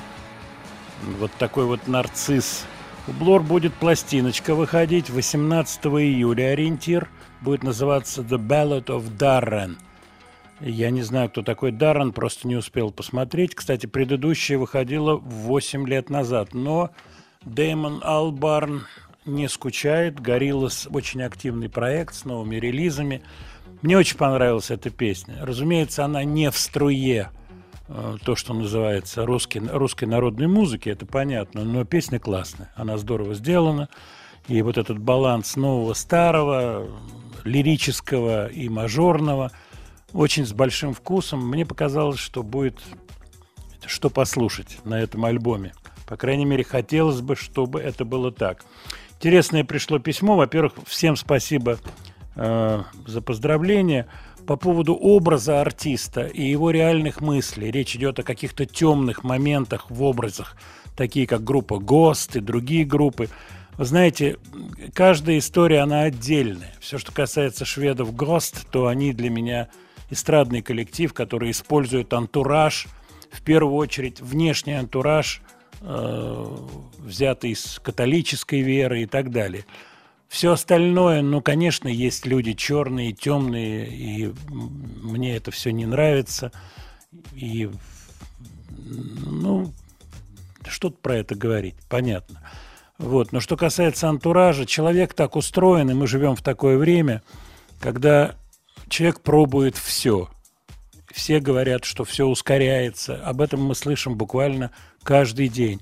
Вот 1.19 1.33
такой 1.41 1.65
вот 1.65 1.89
нарцисс. 1.89 2.65
У 3.09 3.11
Blur 3.11 3.41
будет 3.41 3.75
пластиночка 3.75 4.55
выходить 4.55 5.11
18 5.11 5.87
июля. 5.87 6.53
Ориентир 6.53 7.09
будет 7.41 7.65
называться 7.65 8.23
The 8.23 8.39
Ballad 8.39 8.85
of 8.85 9.11
Darren. 9.19 9.77
Я 10.61 10.91
не 10.91 11.03
знаю, 11.03 11.31
кто 11.31 11.43
такой 11.43 11.73
Даррен, 11.73 12.13
просто 12.13 12.47
не 12.47 12.55
успел 12.55 12.93
посмотреть. 12.93 13.57
Кстати, 13.57 13.87
предыдущая 13.87 14.57
выходила 14.57 15.17
8 15.17 15.89
лет 15.89 16.11
назад. 16.11 16.55
Но 16.55 16.91
Дэймон 17.45 18.03
Албарн 18.05 18.87
не 19.27 19.49
скучает. 19.49 20.21
Гориллас 20.21 20.87
очень 20.89 21.23
активный 21.23 21.69
проект 21.69 22.15
с 22.15 22.25
новыми 22.25 22.55
релизами. 22.57 23.23
Мне 23.83 23.97
очень 23.97 24.17
понравилась 24.17 24.71
эта 24.71 24.91
песня. 24.91 25.37
Разумеется, 25.41 26.05
она 26.05 26.25
не 26.25 26.51
в 26.51 26.59
струе 26.59 27.31
э, 27.87 28.17
то, 28.25 28.35
что 28.35 28.53
называется 28.53 29.25
русский, 29.25 29.61
русской 29.61 30.07
народной 30.07 30.49
музыки, 30.49 30.89
это 30.89 31.07
понятно, 31.07 31.63
но 31.63 31.85
песня 31.85 32.19
классная, 32.19 32.73
она 32.75 32.99
здорово 32.99 33.35
сделана. 33.35 33.89
И 34.49 34.63
вот 34.63 34.79
этот 34.79 34.99
баланс 34.99 35.57
нового, 35.57 35.95
старого, 35.95 36.89
лирического 37.45 38.49
и 38.49 38.69
мажорного, 38.69 39.53
очень 40.13 40.47
с 40.47 40.53
большим 40.53 40.95
вкусом. 40.95 41.47
Мне 41.47 41.67
показалось, 41.67 42.19
что 42.19 42.43
будет 42.43 42.81
что 43.87 44.11
послушать 44.11 44.79
на 44.85 45.01
этом 45.01 45.25
альбоме. 45.25 45.73
По 46.07 46.17
крайней 46.17 46.45
мере, 46.45 46.65
хотелось 46.65 47.21
бы, 47.21 47.37
чтобы 47.37 47.81
это 47.81 48.05
было 48.05 48.33
так. 48.33 48.65
Интересное 49.17 49.65
пришло 49.65 49.99
письмо. 49.99 50.37
Во-первых, 50.37 50.75
всем 50.87 51.17
спасибо 51.17 51.79
э, 52.39 52.83
за 53.07 53.21
поздравления. 53.21 54.07
По 54.47 54.57
поводу 54.57 54.95
образа 54.95 55.61
артиста 55.61 56.23
и 56.23 56.43
его 56.43 56.71
реальных 56.71 57.21
мыслей. 57.21 57.71
Речь 57.71 57.95
идет 57.97 58.19
о 58.19 58.23
каких-то 58.23 58.65
темных 58.65 59.23
моментах 59.23 59.91
в 59.91 60.03
образах, 60.03 60.57
такие 60.97 61.27
как 61.27 61.45
группа 61.45 61.79
ГОСТ 61.79 62.37
и 62.37 62.41
другие 62.41 62.87
группы. 62.87 63.29
Вы 63.77 63.85
знаете, 63.85 64.39
каждая 64.95 65.39
история, 65.39 65.81
она 65.81 66.03
отдельная. 66.03 66.73
Все, 66.81 66.97
что 66.97 67.13
касается 67.13 67.67
шведов 67.67 68.17
ГОСТ, 68.17 68.67
то 68.71 68.87
они 68.87 69.13
для 69.13 69.29
меня 69.29 69.69
эстрадный 70.11 70.63
коллектив, 70.63 71.13
который 71.13 71.51
использует 71.51 72.13
антураж, 72.15 72.87
в 73.31 73.43
первую 73.43 73.75
очередь 73.75 74.21
внешний 74.21 74.73
антураж, 74.73 75.43
э, 75.81 76.57
взятый 76.99 77.51
из 77.51 77.81
католической 77.83 78.63
веры 78.63 79.03
и 79.03 79.07
так 79.07 79.31
далее. 79.31 79.65
Все 80.29 80.53
остальное, 80.53 81.23
ну, 81.23 81.41
конечно, 81.41 81.89
есть 81.89 82.27
люди 82.27 82.53
черные, 82.53 83.13
темные, 83.13 83.89
и 83.89 84.35
мне 84.49 85.37
это 85.37 85.51
все 85.51 85.73
не 85.73 85.87
нравится. 85.87 86.53
И, 87.35 87.71
ну, 88.77 89.73
что 90.69 90.91
тут 90.91 91.01
про 91.01 91.17
это 91.17 91.35
говорить, 91.35 91.77
понятно. 91.89 92.43
Вот. 92.99 93.33
Но 93.33 93.41
что 93.41 93.57
касается 93.57 94.09
антуража, 94.09 94.67
человек 94.67 95.15
так 95.15 95.35
устроен, 95.35 95.91
и 95.91 95.95
мы 95.95 96.07
живем 96.07 96.37
в 96.37 96.43
такое 96.43 96.77
время, 96.77 97.23
когда 97.81 98.35
человек 98.89 99.21
пробует 99.21 99.77
все. 99.77 100.29
Все 101.11 101.41
говорят, 101.41 101.85
что 101.85 102.05
все 102.05 102.27
ускоряется. 102.27 103.17
Об 103.25 103.41
этом 103.41 103.65
мы 103.65 103.75
слышим 103.75 104.17
буквально 104.17 104.73
каждый 105.03 105.49
день. 105.49 105.81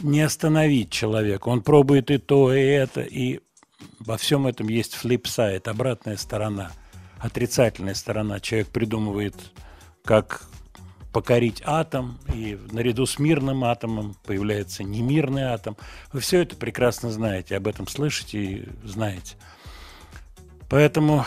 Не 0.00 0.20
остановить 0.20 0.90
человека. 0.90 1.48
Он 1.48 1.62
пробует 1.62 2.10
и 2.10 2.18
то, 2.18 2.54
и 2.54 2.60
это, 2.60 3.00
и 3.00 3.40
во 3.98 4.16
всем 4.16 4.46
этом 4.46 4.68
есть 4.68 4.94
флип-сайт, 4.94 5.68
обратная 5.68 6.16
сторона, 6.16 6.72
отрицательная 7.18 7.94
сторона. 7.94 8.40
Человек 8.40 8.68
придумывает, 8.68 9.34
как 10.04 10.48
покорить 11.12 11.62
атом, 11.64 12.18
и 12.32 12.58
наряду 12.70 13.06
с 13.06 13.18
мирным 13.18 13.64
атомом 13.64 14.16
появляется 14.24 14.84
немирный 14.84 15.44
атом. 15.44 15.76
Вы 16.12 16.20
все 16.20 16.42
это 16.42 16.56
прекрасно 16.56 17.10
знаете, 17.10 17.56
об 17.56 17.66
этом 17.66 17.88
слышите 17.88 18.42
и 18.42 18.68
знаете. 18.84 19.36
Поэтому 20.68 21.26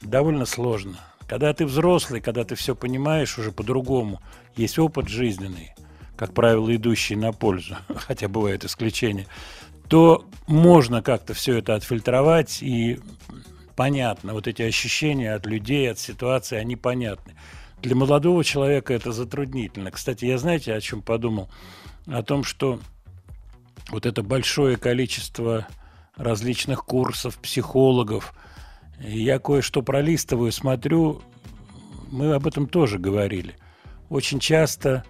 довольно 0.00 0.46
сложно. 0.46 0.98
Когда 1.28 1.54
ты 1.54 1.64
взрослый, 1.64 2.20
когда 2.20 2.44
ты 2.44 2.56
все 2.56 2.74
понимаешь 2.74 3.38
уже 3.38 3.52
по-другому, 3.52 4.20
есть 4.56 4.78
опыт 4.78 5.08
жизненный, 5.08 5.74
как 6.16 6.34
правило, 6.34 6.74
идущий 6.74 7.16
на 7.16 7.32
пользу, 7.32 7.76
хотя 7.96 8.28
бывают 8.28 8.64
исключения, 8.64 9.26
то 9.92 10.24
можно 10.46 11.02
как-то 11.02 11.34
все 11.34 11.58
это 11.58 11.74
отфильтровать 11.74 12.62
и 12.62 12.98
понятно, 13.76 14.32
вот 14.32 14.46
эти 14.46 14.62
ощущения 14.62 15.34
от 15.34 15.44
людей, 15.44 15.90
от 15.90 15.98
ситуации, 15.98 16.56
они 16.56 16.76
понятны. 16.76 17.34
Для 17.82 17.94
молодого 17.94 18.42
человека 18.42 18.94
это 18.94 19.12
затруднительно. 19.12 19.90
Кстати, 19.90 20.24
я 20.24 20.38
знаете, 20.38 20.72
о 20.72 20.80
чем 20.80 21.02
подумал? 21.02 21.50
О 22.06 22.22
том, 22.22 22.42
что 22.42 22.80
вот 23.90 24.06
это 24.06 24.22
большое 24.22 24.78
количество 24.78 25.66
различных 26.16 26.86
курсов, 26.86 27.36
психологов, 27.36 28.32
я 28.98 29.38
кое-что 29.38 29.82
пролистываю, 29.82 30.52
смотрю, 30.52 31.20
мы 32.10 32.32
об 32.32 32.46
этом 32.46 32.66
тоже 32.66 32.98
говорили. 32.98 33.56
Очень 34.08 34.40
часто 34.40 35.04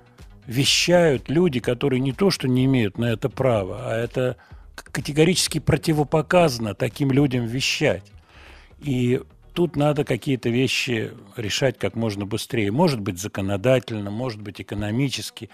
вещают 0.45 1.29
люди, 1.29 1.61
которые 1.61 2.01
не 2.01 2.13
то, 2.13 2.33
что 2.33 2.49
не 2.49 2.65
имеют 2.65 2.99
на 2.99 3.05
это 3.05 3.29
права, 3.29 3.93
а 3.93 3.97
это 3.97 4.39
категорически 4.75 5.59
противопоказано 5.59 6.75
таким 6.75 7.11
людям 7.11 7.47
вещать. 7.47 8.05
И 8.81 9.21
тут 9.55 9.77
надо 9.77 10.05
какие-то 10.05 10.49
вещи 10.49 11.13
решать 11.37 11.79
как 11.79 11.95
можно 11.95 12.27
быстрее. 12.27 12.71
Может 12.71 13.01
быть, 13.01 13.19
законодательно, 13.21 14.11
может 14.11 14.41
быть, 14.41 14.61
экономически 14.61 15.51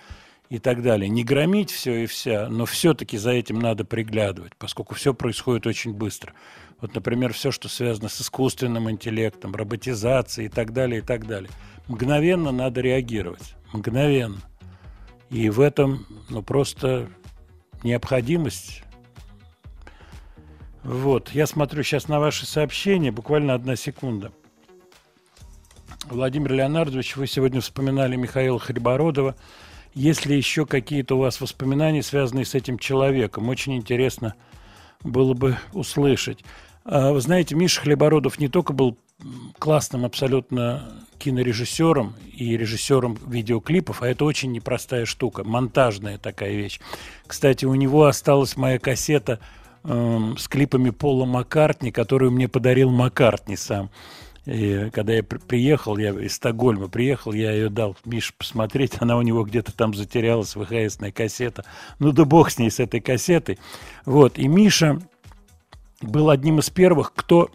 и 0.49 0.59
так 0.59 0.82
далее. 0.82 1.09
Не 1.09 1.24
громить 1.24 1.70
все 1.70 2.05
и 2.05 2.07
вся, 2.07 2.49
но 2.49 2.65
все-таки 2.65 3.19
за 3.19 3.32
этим 3.32 3.59
надо 3.59 3.85
приглядывать, 3.85 4.53
поскольку 4.57 4.95
все 4.95 5.12
происходит 5.12 5.66
очень 5.66 5.93
быстро. 5.93 6.32
Вот, 6.81 6.95
например, 6.95 7.32
все, 7.32 7.51
что 7.51 7.69
связано 7.69 8.09
с 8.09 8.20
искусственным 8.20 8.90
интеллектом, 8.90 9.55
роботизацией 9.55 10.47
и 10.47 10.51
так 10.51 10.73
далее, 10.73 11.01
и 11.01 11.03
так 11.03 11.27
далее. 11.27 11.51
Мгновенно 11.89 12.53
надо 12.53 12.81
реагировать. 12.81 13.55
Мгновенно. 13.73 14.40
И 15.31 15.51
в 15.51 15.61
этом 15.61 16.07
ну, 16.31 16.43
просто 16.43 17.09
необходимость. 17.82 18.82
Вот, 20.85 21.31
я 21.31 21.47
смотрю 21.47 21.83
сейчас 21.83 22.09
на 22.09 22.21
ваши 22.21 22.47
сообщения, 22.47 23.11
буквально 23.11 23.55
одна 23.55 23.77
секунда. 23.77 24.33
Владимир 26.05 26.53
Леонардович, 26.53 27.17
вы 27.17 27.27
сегодня 27.27 27.61
вспоминали 27.61 28.17
Михаила 28.17 28.59
Хрибородова. 28.59 29.35
Есть 29.95 30.27
ли 30.27 30.37
еще 30.37 30.65
какие-то 30.65 31.17
у 31.17 31.21
вас 31.21 31.41
воспоминания, 31.41 32.03
связанные 32.03 32.45
с 32.45 32.55
этим 32.55 32.79
человеком? 32.79 33.49
Очень 33.49 33.77
интересно 33.77 34.35
было 35.03 35.35
бы 35.35 35.59
услышать. 35.73 36.45
А, 36.85 37.13
Вы 37.13 37.21
знаете, 37.21 37.55
Миша 37.55 37.81
Хлебородов 37.83 38.39
не 38.39 38.49
только 38.49 38.73
был 38.73 38.97
классным 39.59 40.05
абсолютно 40.05 40.93
кинорежиссером 41.19 42.15
и 42.33 42.57
режиссером 42.57 43.19
видеоклипов, 43.27 44.03
а 44.03 44.09
это 44.09 44.25
очень 44.25 44.53
непростая 44.53 45.05
штука, 45.05 45.43
монтажная 45.43 46.17
такая 46.19 46.53
вещь. 46.53 46.81
Кстати, 47.27 47.65
у 47.65 47.75
него 47.75 48.07
осталась 48.07 48.57
моя 48.57 48.79
кассета 48.79 49.41
эм, 49.85 50.37
с 50.37 50.49
клипами 50.49 50.91
Пола 50.91 51.25
Маккартни, 51.25 51.91
которую 51.91 52.31
мне 52.31 52.49
подарил 52.49 52.91
Маккартни 52.91 53.57
сам. 53.57 53.91
И 54.47 54.89
когда 54.95 55.13
я 55.13 55.23
при- 55.23 55.39
приехал, 55.39 55.99
я 55.99 56.11
из 56.11 56.37
Стокгольма 56.37 56.89
приехал, 56.89 57.33
я 57.33 57.53
ее 57.53 57.69
дал 57.69 57.97
Мише 58.07 58.33
посмотреть, 58.37 58.95
она 59.01 59.17
у 59.19 59.23
него 59.23 59.45
где-то 59.45 59.77
там 59.77 59.95
затерялась, 59.95 60.57
ВХСная 60.57 61.13
кассета. 61.13 61.65
Ну 61.99 62.13
да 62.13 62.25
бог 62.25 62.51
с 62.51 62.59
ней, 62.59 62.71
с 62.71 62.81
этой 62.81 63.01
кассетой. 63.01 63.59
Вот, 64.07 64.39
и 64.39 64.49
Миша 64.49 65.01
был 66.01 66.31
одним 66.31 66.61
из 66.61 66.71
первых, 66.71 67.13
кто 67.15 67.51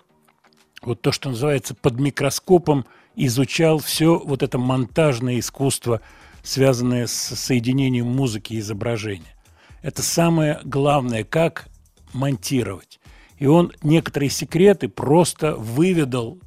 вот 0.84 1.02
то, 1.02 1.12
что 1.12 1.30
называется 1.30 1.74
под 1.74 2.00
микроскопом, 2.00 2.86
изучал 3.16 3.80
все 3.80 4.20
вот 4.20 4.44
это 4.44 4.58
монтажное 4.58 5.40
искусство, 5.40 6.02
связанное 6.44 7.08
с 7.08 7.12
соединением 7.12 8.08
музыки 8.08 8.54
и 8.54 8.60
изображения. 8.60 9.36
Это 9.82 10.02
самое 10.02 10.60
главное, 10.64 11.24
как 11.24 11.70
монтировать. 12.14 13.00
И 13.38 13.46
он 13.46 13.72
некоторые 13.82 14.30
секреты 14.30 14.88
просто 14.88 15.56
выведал 15.56 16.40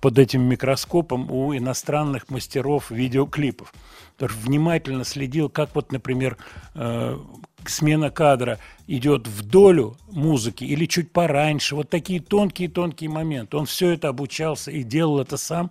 под 0.00 0.18
этим 0.18 0.42
микроскопом 0.42 1.30
у 1.30 1.56
иностранных 1.56 2.28
мастеров 2.28 2.90
видеоклипов. 2.90 3.72
Что 4.18 4.26
внимательно 4.26 5.04
следил, 5.04 5.48
как 5.48 5.74
вот, 5.74 5.92
например, 5.92 6.36
э, 6.74 7.18
смена 7.66 8.10
кадра 8.10 8.58
идет 8.86 9.26
в 9.26 9.42
долю 9.42 9.96
музыки 10.10 10.64
или 10.64 10.86
чуть 10.86 11.10
пораньше. 11.10 11.74
Вот 11.74 11.88
такие 11.88 12.20
тонкие-тонкие 12.20 13.10
моменты. 13.10 13.56
Он 13.56 13.66
все 13.66 13.90
это 13.90 14.08
обучался 14.08 14.70
и 14.70 14.82
делал 14.82 15.20
это 15.20 15.36
сам. 15.36 15.70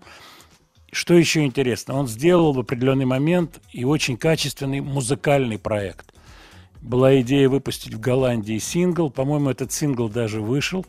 Что 0.91 1.13
еще 1.13 1.43
интересно? 1.43 1.95
Он 1.95 2.07
сделал 2.07 2.53
в 2.53 2.59
определенный 2.59 3.05
момент 3.05 3.61
и 3.71 3.83
очень 3.83 4.17
качественный 4.17 4.79
музыкальный 4.81 5.57
проект. 5.57 6.13
Была 6.83 7.21
идея 7.21 7.47
выпустить 7.47 7.93
в 7.93 7.99
Голландии 7.99 8.57
сингл. 8.57 9.09
По-моему, 9.09 9.49
этот 9.49 9.71
сингл 9.71 10.09
даже 10.09 10.41
вышел. 10.41 10.85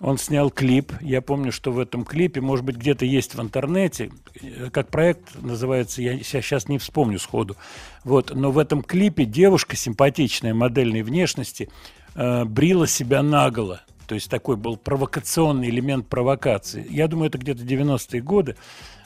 Он 0.00 0.16
снял 0.16 0.50
клип. 0.50 0.92
Я 1.02 1.20
помню, 1.20 1.52
что 1.52 1.72
в 1.72 1.78
этом 1.78 2.04
клипе, 2.04 2.40
может 2.40 2.64
быть, 2.64 2.76
где-то 2.76 3.04
есть 3.04 3.34
в 3.34 3.40
интернете, 3.42 4.10
э, 4.40 4.70
как 4.70 4.88
проект 4.88 5.40
называется, 5.42 6.00
я 6.00 6.18
сейчас 6.22 6.68
не 6.68 6.78
вспомню 6.78 7.18
сходу. 7.18 7.56
Вот, 8.02 8.34
но 8.34 8.50
в 8.50 8.58
этом 8.58 8.82
клипе 8.82 9.26
девушка 9.26 9.76
симпатичная, 9.76 10.54
модельной 10.54 11.02
внешности, 11.02 11.68
э, 12.14 12.44
брила 12.44 12.86
себя 12.86 13.22
наголо. 13.22 13.82
То 14.06 14.14
есть 14.14 14.30
такой 14.30 14.56
был 14.56 14.76
провокационный 14.76 15.68
элемент 15.68 16.06
провокации. 16.08 16.86
Я 16.88 17.08
думаю, 17.08 17.28
это 17.28 17.36
где-то 17.36 17.62
90-е 17.62 18.22
годы. 18.22 18.56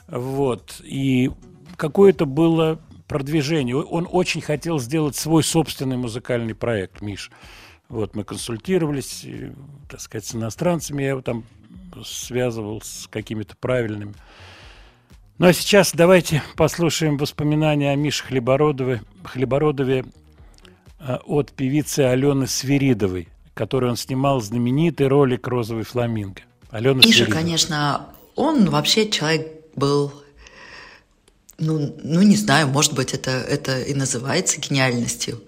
Вот. 0.07 0.81
И 0.85 1.33
какое-то 1.77 2.25
было 2.25 2.79
продвижение. 3.11 3.75
Он 3.75 4.07
очень 4.09 4.41
хотел 4.41 4.79
сделать 4.79 5.17
свой 5.17 5.43
собственный 5.43 5.97
музыкальный 5.97 6.55
проект, 6.55 7.01
Миш. 7.01 7.33
Вот 7.89 8.15
мы 8.15 8.23
консультировались, 8.23 9.25
и, 9.25 9.51
так 9.89 10.01
сказать, 10.01 10.27
с 10.27 10.35
иностранцами. 10.37 11.03
Я 11.03 11.09
его 11.11 11.21
там 11.21 11.43
связывал 12.05 12.81
с 12.83 13.09
какими-то 13.11 13.57
правильными. 13.57 14.15
Ну 15.39 15.47
а 15.47 15.53
сейчас 15.53 15.91
давайте 15.93 16.41
послушаем 16.55 17.17
воспоминания 17.17 17.91
о 17.91 17.97
Мише 17.97 18.23
Хлебородове, 18.23 19.03
Хлебородове 19.25 20.05
э, 21.01 21.17
от 21.27 21.51
певицы 21.51 22.01
Алены 22.01 22.47
Свиридовой, 22.47 23.27
которую 23.55 23.91
он 23.91 23.97
снимал 23.97 24.41
знаменитый 24.41 25.09
ролик 25.09 25.49
«Розовый 25.49 25.83
фламинго». 25.83 26.43
Алена 26.71 27.01
Миша, 27.01 27.25
Свиридова. 27.25 27.35
конечно, 27.35 28.07
он 28.37 28.71
вообще 28.71 29.11
человек 29.11 29.49
был, 29.75 30.13
ну, 31.61 31.95
ну 32.03 32.23
не 32.23 32.37
знаю, 32.37 32.69
может 32.69 32.95
быть, 32.95 33.15
это, 33.15 33.31
это 33.31 33.81
и 33.81 33.95
называется 33.95 34.59
гениальностью. 34.61 35.41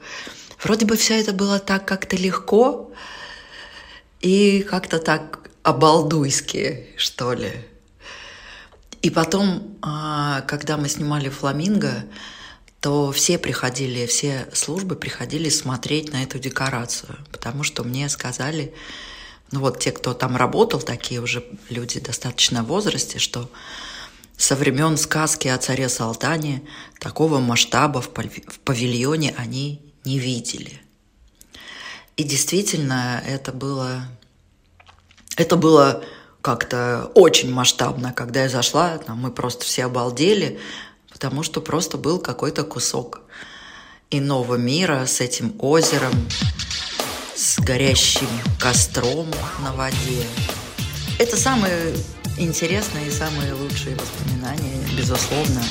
Вроде 0.62 0.86
бы 0.86 0.96
все 0.96 1.18
это 1.18 1.32
было 1.32 1.58
так 1.58 1.86
как-то 1.86 2.16
легко 2.16 2.92
и 4.20 4.62
как-то 4.62 4.98
так 4.98 5.50
обалдуйски, 5.62 6.86
что 6.96 7.32
ли. 7.32 7.52
И 9.00 9.10
потом, 9.10 9.76
а, 9.82 10.42
когда 10.42 10.76
мы 10.76 10.88
снимали 10.88 11.28
«Фламинго», 11.28 12.04
то 12.80 13.12
все 13.12 13.38
приходили, 13.38 14.06
все 14.06 14.48
службы 14.52 14.96
приходили 14.96 15.48
смотреть 15.48 16.12
на 16.12 16.24
эту 16.24 16.38
декорацию, 16.38 17.16
потому 17.30 17.62
что 17.62 17.84
мне 17.84 18.08
сказали, 18.08 18.74
ну 19.52 19.60
вот 19.60 19.78
те, 19.78 19.92
кто 19.92 20.14
там 20.14 20.36
работал, 20.36 20.80
такие 20.80 21.20
уже 21.20 21.44
люди 21.68 22.00
достаточно 22.00 22.64
в 22.64 22.66
возрасте, 22.66 23.20
что 23.20 23.48
со 24.42 24.56
времен 24.56 24.96
сказки 24.96 25.46
о 25.46 25.56
царе 25.56 25.88
Салтане 25.88 26.62
такого 26.98 27.38
масштаба 27.38 28.00
в 28.00 28.08
павильоне 28.08 29.32
они 29.38 29.80
не 30.04 30.18
видели. 30.18 30.82
И 32.16 32.24
действительно, 32.24 33.22
это 33.24 33.52
было, 33.52 34.04
это 35.36 35.54
было 35.54 36.02
как-то 36.40 37.12
очень 37.14 37.52
масштабно, 37.52 38.12
когда 38.12 38.42
я 38.42 38.48
зашла, 38.48 38.98
там 38.98 39.18
мы 39.18 39.30
просто 39.30 39.64
все 39.64 39.84
обалдели, 39.84 40.58
потому 41.12 41.44
что 41.44 41.60
просто 41.60 41.96
был 41.96 42.18
какой-то 42.18 42.64
кусок 42.64 43.20
иного 44.10 44.56
мира 44.56 45.06
с 45.06 45.20
этим 45.20 45.54
озером, 45.60 46.14
с 47.36 47.60
горящим 47.60 48.28
костром 48.60 49.28
на 49.62 49.72
воде. 49.72 50.26
Это 51.20 51.36
самые 51.36 51.94
интересные 52.38 53.08
и 53.08 53.10
самые 53.10 53.52
лучшие 53.54 53.96
воспоминания, 53.96 54.78
безусловно, 54.96 55.62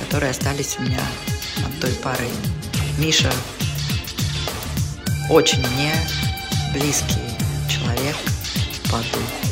которые 0.00 0.30
остались 0.30 0.76
у 0.78 0.82
меня 0.82 1.00
от 1.64 1.80
той 1.80 1.92
поры. 2.02 2.28
Миша 2.98 3.32
очень 5.30 5.58
мне 5.58 5.94
близкий 6.74 7.20
человек 7.68 8.16
по 8.90 8.98
духу. 8.98 9.51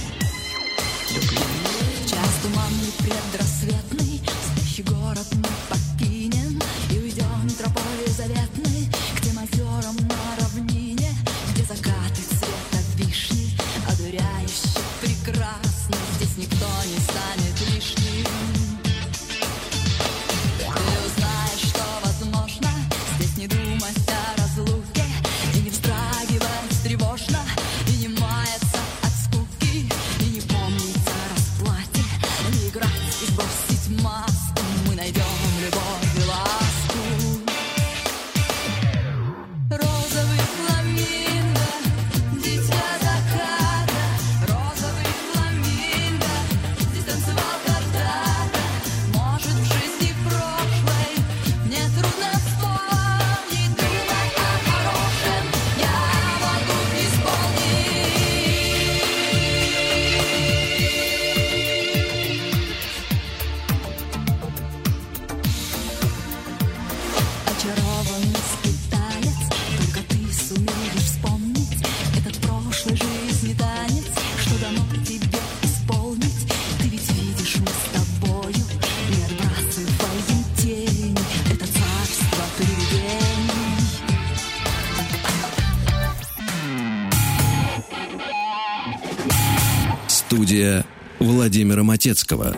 Матецкого. 92.10 92.52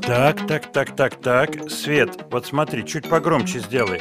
Так, 0.00 0.46
так, 0.46 0.72
так, 0.72 0.96
так, 0.96 1.20
так. 1.20 1.70
Свет, 1.70 2.24
вот 2.30 2.46
смотри, 2.46 2.86
чуть 2.86 3.06
погромче 3.08 3.58
сделай. 3.60 4.00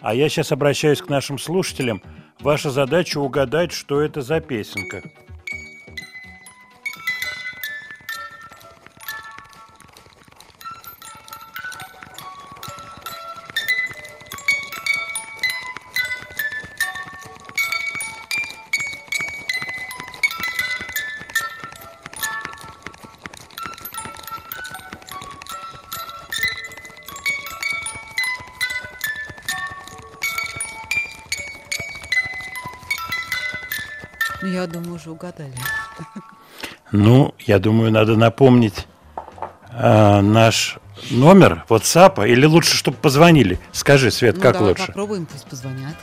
А 0.00 0.14
я 0.14 0.28
сейчас 0.28 0.52
обращаюсь 0.52 1.00
к 1.00 1.08
нашим 1.08 1.38
слушателям. 1.38 2.02
Ваша 2.40 2.70
задача 2.70 3.18
угадать, 3.18 3.72
что 3.72 4.02
это 4.02 4.20
за 4.20 4.40
песенка. 4.40 5.02
Угадали. 35.16 35.52
Ну, 36.92 37.34
я 37.40 37.58
думаю, 37.58 37.90
надо 37.90 38.16
напомнить 38.16 38.86
а, 39.72 40.20
наш 40.22 40.78
номер 41.10 41.64
WhatsApp, 41.68 42.26
или 42.28 42.46
лучше, 42.46 42.76
чтобы 42.76 42.96
позвонили. 42.98 43.58
Скажи, 43.72 44.10
Свет, 44.10 44.36
Ну, 44.36 44.42
как 44.42 44.54
давай 44.54 44.68
лучше? 44.70 44.86
попробуем, 44.86 45.26
пусть 45.26 45.46
позвонят. 45.46 45.94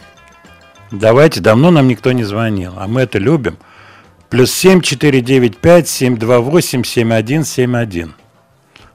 Давайте, 0.92 1.40
давно 1.40 1.72
нам 1.72 1.88
никто 1.88 2.12
не 2.12 2.24
звонил, 2.24 2.74
а 2.78 2.88
мы 2.88 3.02
это 3.02 3.18
любим. 3.18 3.58
Плюс 4.30 4.52
семь 4.52 4.82
четыре 4.82 5.22
девять 5.22 5.58
пять 5.58 5.88
семь 5.88 6.18
два 6.18 6.40
восемь 6.40 6.84
семь 6.84 7.14
один 7.14 7.46
семь 7.46 7.78
один. 7.78 8.16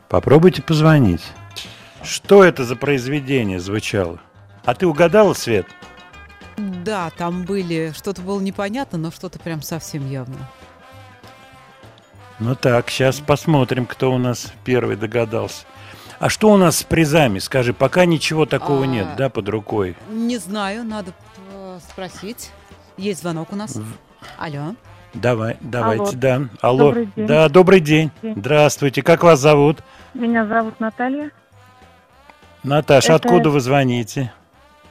Попробуйте 0.09 0.63
позвонить. 0.63 1.23
Что 2.03 2.45
это 2.45 2.65
за 2.65 2.77
произведение 2.77 3.61
звучало? 3.61 4.21
А 4.65 4.75
ты 4.75 4.87
угадала, 4.87 5.35
Свет? 5.35 5.67
Да, 6.59 7.11
там 7.17 7.45
были, 7.45 7.93
что-то 7.97 8.21
было 8.23 8.41
непонятно, 8.41 8.99
но 8.99 9.11
что-то 9.11 9.39
прям 9.39 9.63
совсем 9.63 10.09
явно. 10.09 10.37
Ну 12.41 12.55
так, 12.55 12.91
сейчас 12.91 13.21
посмотрим, 13.21 13.87
кто 13.87 14.13
у 14.13 14.19
нас 14.19 14.53
первый 14.65 14.97
догадался. 14.97 15.65
А 16.21 16.29
что 16.29 16.51
у 16.51 16.57
нас 16.57 16.79
с 16.79 16.83
призами? 16.83 17.39
Скажи, 17.39 17.73
пока 17.73 18.05
ничего 18.05 18.45
такого 18.47 18.85
А, 18.85 18.87
нет, 18.87 19.09
да, 19.17 19.29
под 19.29 19.49
рукой? 19.49 19.97
Не 20.11 20.39
знаю, 20.39 20.85
надо 20.85 21.13
спросить. 21.91 22.51
Есть 22.97 23.21
звонок 23.23 23.53
у 23.53 23.57
нас. 23.57 23.79
Алло. 24.37 24.75
Давай, 25.15 25.57
давайте, 25.61 26.03
Алло. 26.03 26.13
да. 26.15 26.43
Алло. 26.61 26.85
Добрый 26.89 27.09
день. 27.17 27.27
Да, 27.27 27.49
добрый 27.49 27.81
день. 27.81 28.11
День. 28.23 28.35
Здравствуйте. 28.37 29.03
Как 29.03 29.23
вас 29.23 29.39
зовут? 29.41 29.79
Меня 30.15 30.45
зовут 30.47 30.79
Наталья. 30.81 31.31
Наташа, 32.63 33.15
Это- 33.15 33.29
откуда 33.29 33.51
вы 33.51 33.61
звоните? 33.61 34.33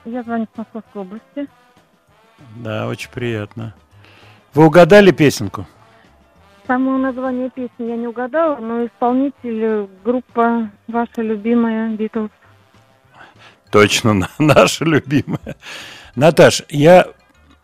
Я 0.05 0.23
звоню 0.23 0.47
с 0.53 0.57
Московской 0.57 1.01
области. 1.01 1.47
Да, 2.63 2.87
очень 2.87 3.09
приятно. 3.09 3.73
Вы 4.53 4.65
угадали 4.65 5.11
песенку? 5.11 5.67
Само 6.65 6.97
название 6.97 7.49
песни 7.49 7.85
я 7.85 7.95
не 7.95 8.07
угадала, 8.07 8.57
но 8.57 8.85
исполнитель 8.85 9.87
группа 10.03 10.69
ваша 10.87 11.21
любимая 11.21 11.89
Битлз. 11.95 12.29
Точно, 13.71 14.13
на- 14.13 14.29
наша 14.39 14.83
любимая. 14.85 15.55
Наташ, 16.15 16.63
я 16.69 17.07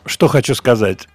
что 0.05 0.27
хочу 0.27 0.55
сказать. 0.55 1.07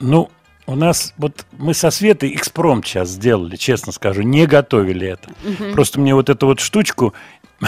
Ну, 0.00 0.30
у 0.66 0.74
нас 0.76 1.12
вот 1.16 1.46
мы 1.52 1.74
со 1.74 1.90
Светой 1.90 2.34
экспромт 2.34 2.86
сейчас 2.86 3.10
сделали, 3.10 3.56
честно 3.56 3.92
скажу, 3.92 4.22
не 4.22 4.46
готовили 4.46 5.06
это. 5.08 5.30
Мгм. 5.42 5.72
Просто 5.72 6.00
мне 6.00 6.14
вот 6.14 6.28
эту 6.30 6.46
вот 6.46 6.60
штучку 6.60 7.14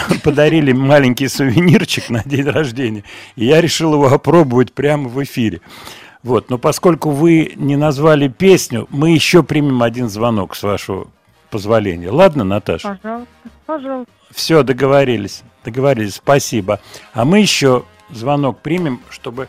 подарили 0.23 0.71
маленький 0.71 1.27
сувенирчик 1.27 2.09
на 2.09 2.23
день 2.23 2.45
рождения, 2.49 3.03
и 3.35 3.45
я 3.45 3.61
решил 3.61 3.93
его 3.93 4.07
опробовать 4.07 4.73
прямо 4.73 5.09
в 5.09 5.21
эфире. 5.23 5.61
Вот, 6.23 6.49
но 6.49 6.57
поскольку 6.57 7.11
вы 7.11 7.53
не 7.55 7.75
назвали 7.75 8.27
песню, 8.27 8.87
мы 8.89 9.11
еще 9.11 9.43
примем 9.43 9.83
один 9.83 10.09
звонок, 10.09 10.55
с 10.55 10.63
вашего 10.63 11.07
позволения. 11.49 12.09
Ладно, 12.09 12.43
Наташа? 12.43 12.99
Пожалуйста, 13.01 13.27
пожалуйста. 13.65 14.11
Все, 14.31 14.63
договорились. 14.63 15.43
Договорились, 15.63 16.15
спасибо. 16.15 16.81
А 17.13 17.23
мы 17.23 17.39
еще 17.39 17.85
звонок 18.09 18.59
примем, 18.59 19.01
чтобы 19.09 19.47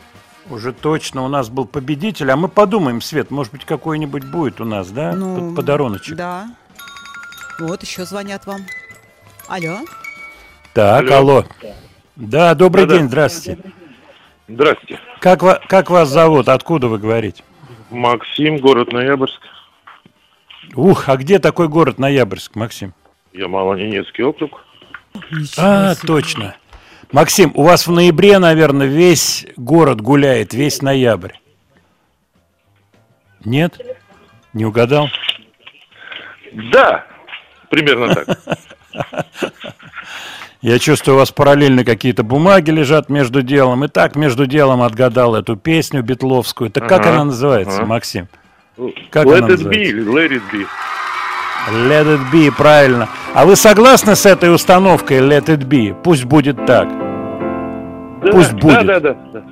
уже 0.50 0.72
точно 0.72 1.24
у 1.24 1.28
нас 1.28 1.48
был 1.48 1.64
победитель. 1.64 2.30
А 2.30 2.36
мы 2.36 2.48
подумаем, 2.48 3.00
Свет, 3.00 3.30
может 3.30 3.52
быть, 3.52 3.64
какой-нибудь 3.64 4.24
будет 4.24 4.60
у 4.60 4.64
нас, 4.64 4.88
да? 4.88 5.12
Ну, 5.12 5.48
Под- 5.48 5.56
Подаруночек. 5.56 6.16
Да. 6.16 6.48
Вот, 7.58 7.82
еще 7.82 8.04
звонят 8.04 8.46
вам. 8.46 8.60
Алло. 9.48 9.78
Так, 10.78 11.10
Алло. 11.10 11.38
алло. 11.38 11.44
Да, 12.14 12.54
добрый 12.54 12.86
Да-да. 12.86 12.98
день, 13.00 13.08
здравствуйте. 13.08 13.60
Здравствуйте. 14.46 15.00
Как, 15.18 15.66
как 15.66 15.90
вас 15.90 16.08
зовут? 16.08 16.48
Откуда 16.48 16.86
вы 16.86 16.98
говорите? 17.00 17.42
Максим, 17.90 18.58
город 18.58 18.92
Ноябрьск. 18.92 19.40
Ух, 20.76 21.08
а 21.08 21.16
где 21.16 21.40
такой 21.40 21.66
город 21.66 21.98
Ноябрьск, 21.98 22.54
Максим? 22.54 22.94
Я 23.32 23.48
Малоненецкий 23.48 24.22
округ. 24.22 24.64
А, 25.56 25.96
точно. 25.96 26.54
Максим, 27.10 27.50
у 27.56 27.64
вас 27.64 27.88
в 27.88 27.90
ноябре, 27.90 28.38
наверное, 28.38 28.86
весь 28.86 29.48
город 29.56 30.00
гуляет, 30.00 30.54
весь 30.54 30.80
ноябрь. 30.80 31.32
Нет? 33.44 33.80
Не 34.52 34.64
угадал? 34.64 35.08
Да, 36.70 37.04
примерно 37.68 38.14
так. 38.14 38.38
Я 40.60 40.80
чувствую, 40.80 41.14
у 41.14 41.18
вас 41.18 41.30
параллельно 41.30 41.84
какие-то 41.84 42.24
бумаги 42.24 42.70
лежат 42.70 43.08
между 43.08 43.42
делом. 43.42 43.84
И 43.84 43.88
так 43.88 44.16
между 44.16 44.46
делом 44.46 44.82
отгадал 44.82 45.36
эту 45.36 45.56
песню 45.56 46.02
битловскую. 46.02 46.70
Так 46.70 46.88
как 46.88 47.06
она 47.06 47.24
называется, 47.24 47.78
ага. 47.78 47.86
Максим? 47.86 48.28
Как 49.10 49.26
Let 49.26 49.38
она 49.38 49.46
it 49.46 49.50
называется? 49.50 49.96
be, 49.96 50.04
let 50.04 50.30
it 50.30 50.42
be. 50.52 50.66
Let 51.88 52.06
it 52.06 52.20
be, 52.32 52.50
правильно. 52.50 53.08
А 53.34 53.44
вы 53.44 53.54
согласны 53.54 54.16
с 54.16 54.26
этой 54.26 54.52
установкой 54.52 55.18
Let 55.18 55.46
it 55.46 55.64
be? 55.64 55.94
Пусть 56.02 56.24
будет 56.24 56.64
так. 56.66 56.88
Да, 58.24 58.32
Пусть 58.32 58.52
будет. 58.54 58.86
Да, 58.86 59.00
да, 59.00 59.00
да, 59.00 59.16
да. 59.32 59.42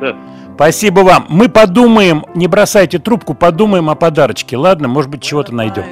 да. 0.00 0.16
Спасибо 0.54 1.00
вам. 1.00 1.26
Мы 1.28 1.48
подумаем, 1.48 2.24
не 2.34 2.46
бросайте 2.46 3.00
трубку, 3.00 3.34
подумаем 3.34 3.90
о 3.90 3.96
подарочке. 3.96 4.56
Ладно, 4.56 4.86
может 4.86 5.10
быть, 5.10 5.22
чего-то 5.22 5.52
найдем. 5.52 5.84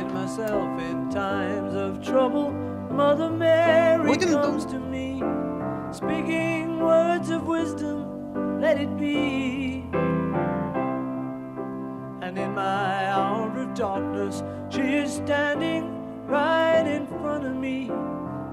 Right 16.33 16.87
in 16.87 17.07
front 17.07 17.45
of 17.45 17.55
me, 17.55 17.91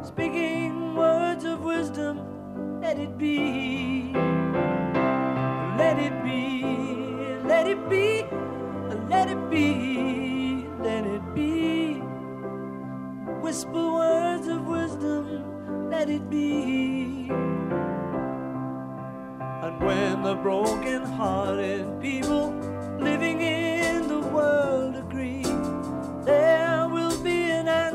speaking 0.03 0.95
words 0.95 1.45
of 1.45 1.61
wisdom. 1.61 2.81
Let 2.81 2.99
it 2.99 3.17
be. 3.17 4.11
Let 5.77 5.97
it 5.97 6.21
be. 6.21 6.65
Let 7.47 7.67
it 7.67 7.89
be. 7.89 8.25
Let 9.07 9.29
it 9.29 9.49
be. 9.49 10.67
Let 10.83 11.05
it 11.05 11.23
be. 11.33 12.01
Whisper 13.41 13.93
words 13.93 14.47
of 14.47 14.67
wisdom, 14.67 15.89
let 15.89 16.09
it 16.09 16.29
be. 16.29 17.29
And 19.63 19.81
when 19.81 20.21
the 20.23 20.35
broken 20.35 21.03
hearted 21.03 22.01
people 22.01 22.49
living 22.99 23.39
in 23.39 24.09
the 24.09 24.19
world 24.19 24.97
agree, 24.97 25.43
there 26.25 26.78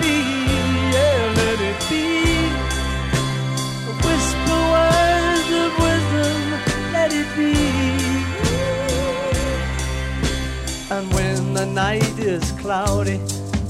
Be, 0.00 0.16
yeah, 0.94 1.32
let 1.40 1.58
it 1.70 1.78
be. 1.90 2.06
Whisper 4.04 4.60
words 4.74 5.50
of 5.62 5.70
wisdom, 5.84 6.40
let 6.92 7.10
it 7.12 7.28
be. 7.36 7.54
And 10.94 11.04
when 11.14 11.54
the 11.54 11.66
night 11.66 12.18
is 12.18 12.52
cloudy, 12.52 13.20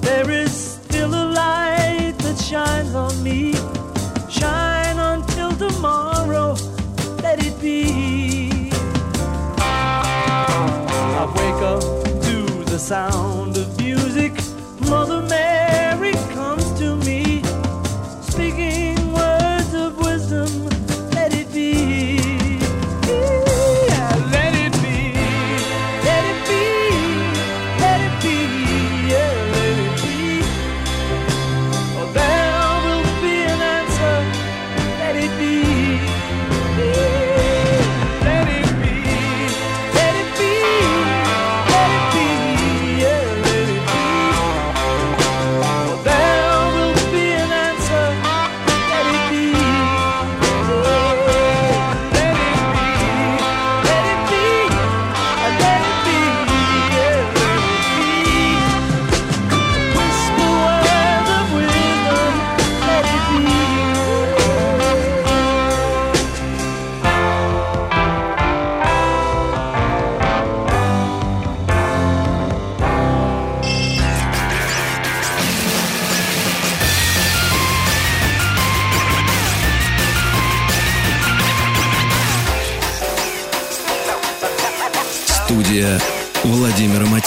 there 0.01 0.31
is 0.31 0.53
still 0.53 1.13
a 1.15 1.27
light 1.43 2.15
that 2.19 2.39
shines 2.39 2.95
on 2.95 3.23
me. 3.23 3.55
Shine 4.29 4.99
until 4.99 5.53
tomorrow, 5.53 6.57
let 7.23 7.45
it 7.45 7.61
be. 7.61 8.71
I 11.23 11.25
wake 11.37 11.63
up 11.75 11.83
to 12.27 12.65
the 12.71 12.79
sound 12.79 13.57
of 13.57 13.67
music. 13.79 14.33
Mother 14.89 15.20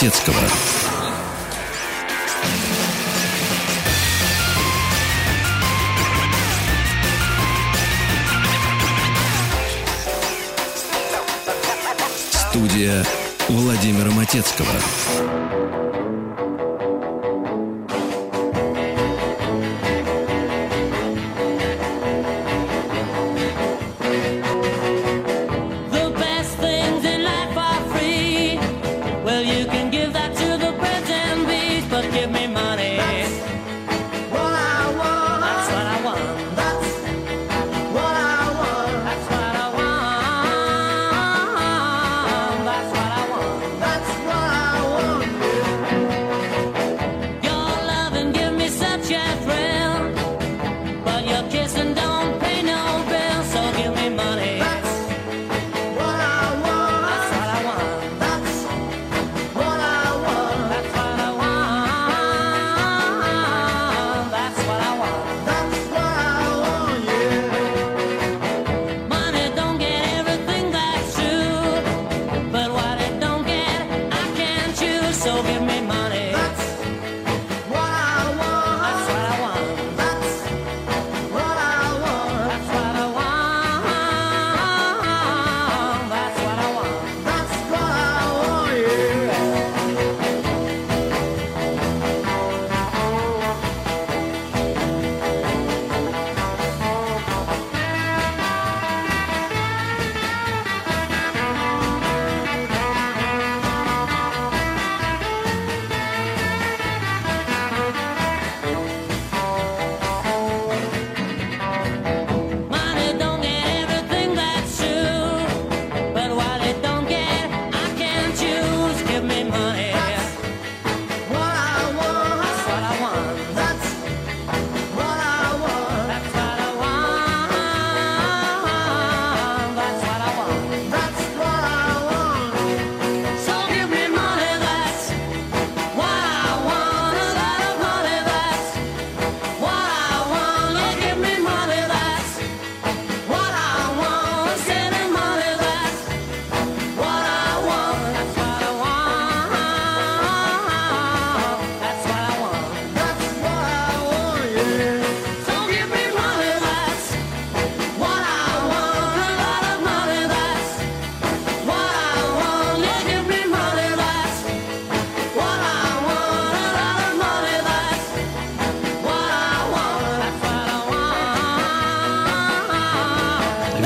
Матецкого. 0.04 0.36
Студия 12.32 13.06
Владимира 13.48 14.12
Матецкого. 14.12 14.68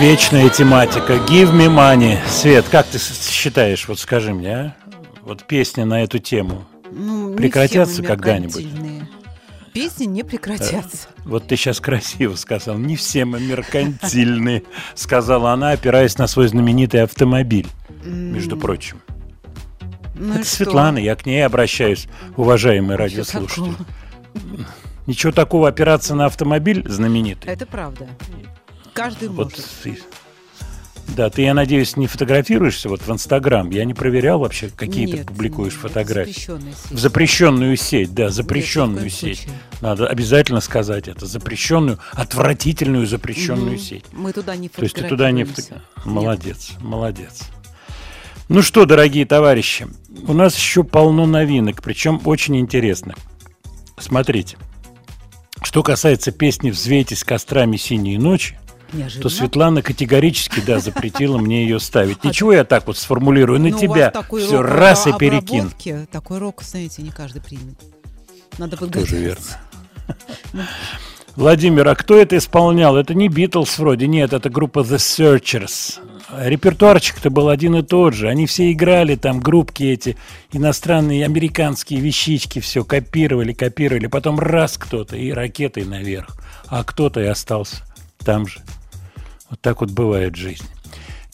Вечная 0.07 0.47
тематика. 0.47 1.15
Give 1.27 1.51
me 1.51 1.67
money. 1.67 2.17
Свет, 2.29 2.65
как 2.71 2.85
ты 2.87 2.97
считаешь, 2.97 3.89
вот 3.89 3.99
скажи 3.99 4.33
мне, 4.33 4.55
а? 4.55 4.75
Вот 5.23 5.43
песни 5.43 5.83
на 5.83 6.01
эту 6.01 6.19
тему 6.19 6.63
Ну, 6.89 7.35
прекратятся 7.35 8.01
когда-нибудь? 8.03 8.65
Песни 9.73 10.05
не 10.05 10.23
прекратятся. 10.23 11.09
Вот 11.25 11.47
ты 11.47 11.57
сейчас 11.57 11.81
красиво 11.81 12.37
сказал. 12.37 12.77
Не 12.77 12.95
все 12.95 13.25
мы 13.25 13.41
меркантильные, 13.41 14.63
сказала 14.95 15.51
она, 15.51 15.71
опираясь 15.71 16.17
на 16.17 16.27
свой 16.27 16.47
знаменитый 16.47 17.03
автомобиль, 17.03 17.67
между 18.05 18.55
прочим. 18.55 19.01
Ну 20.15 20.35
Это? 20.35 20.45
Светлана, 20.45 20.99
я 20.99 21.17
к 21.17 21.25
ней 21.25 21.45
обращаюсь, 21.45 22.07
уважаемые 22.37 22.95
радиослушатели. 22.95 23.73
Ничего 25.05 25.33
такого, 25.33 25.67
опираться 25.67 26.15
на 26.15 26.27
автомобиль 26.27 26.87
знаменитый. 26.87 27.51
Это 27.51 27.65
правда. 27.65 28.07
Каждый 28.97 29.29
Вот 29.29 29.51
может. 29.51 29.65
ты- 29.83 29.99
Да, 31.15 31.29
ты, 31.29 31.43
я 31.43 31.53
надеюсь, 31.53 31.95
не 31.95 32.05
фотографируешься 32.05 32.89
вот 32.89 33.01
в 33.01 33.09
Инстаграм. 33.11 33.69
Я 33.69 33.85
не 33.85 33.93
проверял 33.93 34.39
вообще, 34.39 34.69
какие 34.75 35.07
ты 35.07 35.17
Нет, 35.19 35.27
публикуешь 35.27 35.73
нет, 35.73 35.81
фотографии. 35.83 36.31
запрещенная 36.33 36.73
сеть. 36.73 36.91
В 36.91 36.99
запрещенную 36.99 37.77
сеть, 37.77 38.13
да, 38.13 38.29
запрещенную 38.29 38.97
коем 38.99 39.09
сеть. 39.09 39.37
случае. 39.39 39.53
Надо 39.81 40.07
обязательно 40.07 40.59
сказать 40.59 41.07
это. 41.07 41.25
Запрещенную, 41.25 41.97
отвратительную 42.11 43.07
запрещенную 43.07 43.73
Мгм. 43.75 43.79
сеть. 43.79 44.05
Мы 44.11 44.33
туда 44.33 44.55
не 44.57 44.67
То 44.67 44.83
есть 44.83 44.95
ты 44.95 45.03
туда 45.07 45.31
не 45.31 45.45
фото- 45.45 45.81
Молодец, 46.03 46.71
молодец. 46.81 47.39
Ну 48.49 48.61
что, 48.61 48.85
дорогие 48.85 49.25
товарищи, 49.25 49.87
у 50.27 50.33
нас 50.33 50.55
еще 50.57 50.83
полно 50.83 51.25
новинок, 51.25 51.81
причем 51.83 52.21
очень 52.25 52.57
интересных. 52.57 53.15
Смотрите. 53.97 54.57
Что 55.63 55.83
касается 55.83 56.31
песни 56.31 56.69
«Взвейтесь 56.69 57.23
кострами 57.23 57.77
синей 57.77 58.17
ночи», 58.17 58.57
Неожиданно. 58.93 59.23
то 59.23 59.29
Светлана 59.29 59.81
категорически, 59.81 60.61
да, 60.65 60.79
запретила 60.79 61.37
мне 61.37 61.63
ее 61.63 61.79
ставить. 61.79 62.23
Ничего 62.23 62.53
я 62.53 62.63
так 62.63 62.87
вот 62.87 62.97
сформулирую 62.97 63.59
на 63.59 63.69
Ну, 63.69 63.77
тебя. 63.79 64.13
Все, 64.39 64.61
раз 64.61 65.07
и 65.07 65.11
обработки, 65.11 66.07
Такой 66.11 66.37
рок, 66.39 66.61
знаете, 66.63 67.01
не 67.01 67.11
каждый 67.11 67.41
примет. 67.41 67.75
Надо 68.57 68.77
Тоже 68.77 68.91
подготовиться. 68.91 69.15
верно. 69.17 70.67
Владимир, 71.35 71.87
а 71.87 71.93
кто 71.95 72.17
это 72.17 72.35
исполнял? 72.37 72.97
Это 72.97 73.13
не 73.13 73.27
Битлз 73.27 73.77
вроде, 73.77 74.07
нет, 74.07 74.33
это 74.33 74.49
группа 74.49 74.79
The 74.79 74.95
Searchers. 74.97 75.99
Репертуарчик-то 76.35 77.29
был 77.29 77.49
один 77.49 77.75
и 77.75 77.83
тот 77.83 78.15
же. 78.15 78.27
Они 78.27 78.47
все 78.47 78.71
играли 78.71 79.15
там, 79.15 79.39
группки 79.39 79.83
эти, 79.83 80.17
иностранные, 80.51 81.23
американские 81.25 81.99
вещички, 81.99 82.59
все 82.59 82.83
копировали, 82.83 83.53
копировали. 83.53 84.07
Потом 84.07 84.39
раз 84.39 84.79
кто-то 84.79 85.15
и 85.15 85.31
ракетой 85.31 85.85
наверх, 85.85 86.29
а 86.67 86.83
кто-то 86.83 87.21
и 87.21 87.25
остался 87.27 87.83
там 88.27 88.45
же. 88.45 88.59
Вот 89.49 89.61
так 89.61 89.79
вот 89.79 89.91
бывает 89.91 90.33
в 90.33 90.37
жизни. 90.37 90.67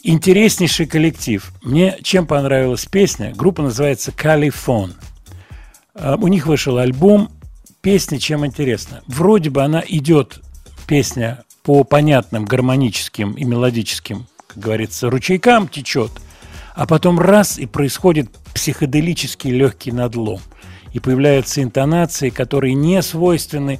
Интереснейший 0.03 0.85
коллектив. 0.85 1.51
Мне 1.63 1.97
чем 2.03 2.27
понравилась 2.27 2.85
песня? 2.85 3.33
Группа 3.35 3.63
называется 3.63 4.11
Калифон. 4.11 4.93
А, 5.95 6.17
У 6.17 6.27
них 6.27 6.45
вышел 6.45 6.77
альбом. 6.77 7.31
Песня 7.81 8.19
чем 8.19 8.45
интересна? 8.45 9.01
Вроде 9.07 9.49
бы 9.49 9.63
она 9.63 9.83
идет, 9.87 10.39
песня, 10.85 11.43
по 11.63 11.83
понятным 11.83 12.45
гармоническим 12.45 13.31
и 13.31 13.43
мелодическим, 13.43 14.27
как 14.45 14.59
говорится, 14.59 15.09
ручейкам 15.09 15.67
течет, 15.67 16.11
а 16.75 16.85
потом 16.85 17.19
раз 17.19 17.57
и 17.57 17.65
происходит 17.65 18.29
психоделический 18.53 19.49
легкий 19.49 19.91
надлом. 19.91 20.41
И 20.91 20.99
появляются 20.99 21.63
интонации, 21.63 22.29
которые 22.29 22.75
не 22.75 23.01
свойственны 23.01 23.79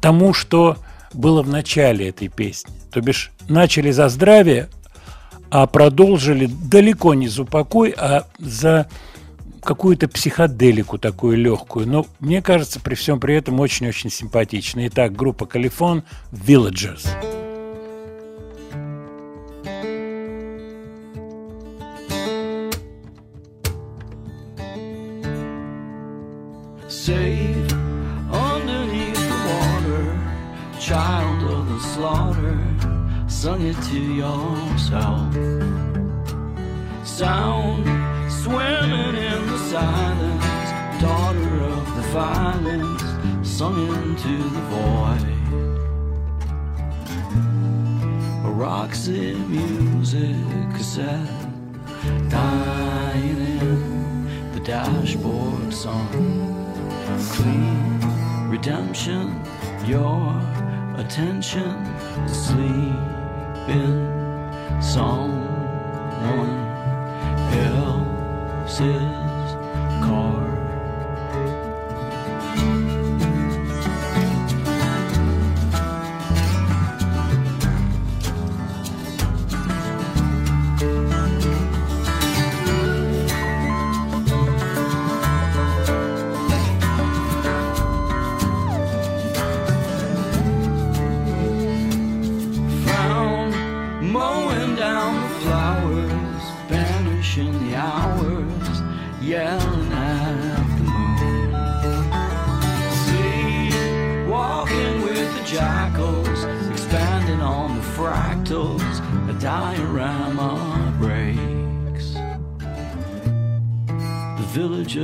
тому, 0.00 0.34
что 0.34 0.78
было 1.14 1.42
в 1.42 1.48
начале 1.48 2.08
этой 2.08 2.28
песни. 2.28 2.72
То 2.90 3.00
бишь, 3.00 3.32
начали 3.48 3.90
за 3.90 4.08
здравие, 4.08 4.68
а 5.50 5.66
продолжили 5.66 6.46
далеко 6.46 7.14
не 7.14 7.28
за 7.28 7.42
упокой, 7.42 7.94
а 7.96 8.26
за 8.38 8.88
какую-то 9.62 10.08
психоделику 10.08 10.98
такую 10.98 11.36
легкую. 11.36 11.86
Но 11.86 12.06
мне 12.20 12.42
кажется, 12.42 12.80
при 12.80 12.94
всем 12.94 13.20
при 13.20 13.36
этом 13.36 13.60
очень-очень 13.60 14.10
симпатично. 14.10 14.86
Итак, 14.88 15.14
группа 15.14 15.46
Калифон 15.46 16.04
Villagers. 16.32 17.06
Safe 26.88 27.61
child 30.92 31.42
of 31.44 31.66
the 31.70 31.80
slaughter, 31.80 32.58
sung 33.26 33.62
it 33.62 33.78
to 33.84 33.98
yourself. 34.22 35.32
Sound 37.02 37.84
swimming 38.30 39.14
in 39.30 39.40
the 39.52 39.58
silence, 39.72 41.00
daughter 41.00 41.54
of 41.76 41.84
the 41.96 42.02
violence, 42.12 43.02
sung 43.42 43.88
into 43.88 44.36
the 44.56 44.64
void. 44.72 45.24
A 48.44 48.50
Roxy 48.50 49.32
music 49.48 50.36
cassette, 50.76 51.48
dying 52.28 53.40
in 53.60 54.52
the 54.52 54.60
dashboard 54.60 55.72
song. 55.72 56.10
Clean 57.32 57.98
redemption, 58.50 59.40
your 59.86 60.61
attention, 61.02 61.84
sleep 62.28 62.94
in 63.68 63.92
someone 64.80 66.54
else's 67.66 68.82
car. 70.04 70.51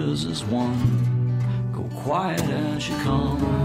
Villagers 0.09 0.27
as 0.27 0.45
one 0.45 1.73
go 1.73 1.83
quiet 2.03 2.41
as 2.41 2.89
you 2.89 2.97
come. 2.99 3.58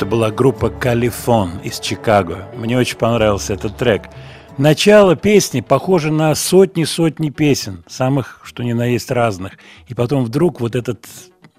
Это 0.00 0.06
была 0.06 0.30
группа 0.30 0.70
Калифон 0.70 1.58
из 1.58 1.78
Чикаго. 1.78 2.48
Мне 2.56 2.78
очень 2.78 2.96
понравился 2.96 3.52
этот 3.52 3.76
трек. 3.76 4.04
Начало 4.56 5.14
песни 5.14 5.60
похоже 5.60 6.10
на 6.10 6.34
сотни-сотни 6.34 7.28
песен, 7.28 7.84
самых, 7.86 8.40
что 8.44 8.62
ни 8.62 8.72
на 8.72 8.86
есть, 8.86 9.10
разных. 9.10 9.58
И 9.88 9.94
потом 9.94 10.24
вдруг 10.24 10.62
вот 10.62 10.74
этот 10.74 11.06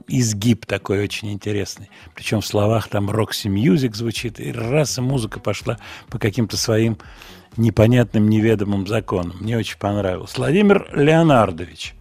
изгиб 0.07 0.65
такой 0.65 1.03
очень 1.03 1.31
интересный. 1.31 1.91
Причем 2.15 2.41
в 2.41 2.47
словах 2.47 2.87
там 2.87 3.11
Roxy 3.11 3.45
Music 3.45 3.93
звучит, 3.93 4.39
и 4.39 4.51
раз 4.51 4.97
и 4.97 5.01
музыка 5.01 5.39
пошла 5.39 5.77
по 6.09 6.17
каким-то 6.17 6.57
своим 6.57 6.97
непонятным, 7.57 8.27
неведомым 8.27 8.87
законам. 8.87 9.35
Мне 9.39 9.55
очень 9.55 9.77
понравилось. 9.77 10.35
Владимир 10.35 10.89
Леонардович, 10.95 11.93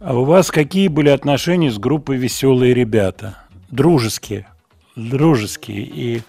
а 0.00 0.16
у 0.16 0.24
вас 0.24 0.50
какие 0.50 0.88
были 0.88 1.10
отношения 1.10 1.70
с 1.70 1.76
группой 1.76 2.16
«Веселые 2.16 2.72
ребята»? 2.72 3.36
Дружеские, 3.70 4.46
дружеские. 4.96 5.82
И 5.82 6.22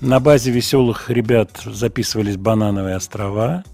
на 0.00 0.20
базе 0.20 0.50
«Веселых 0.50 1.10
ребят» 1.10 1.60
записывались 1.64 2.36
«Банановые 2.36 2.96
острова». 2.96 3.64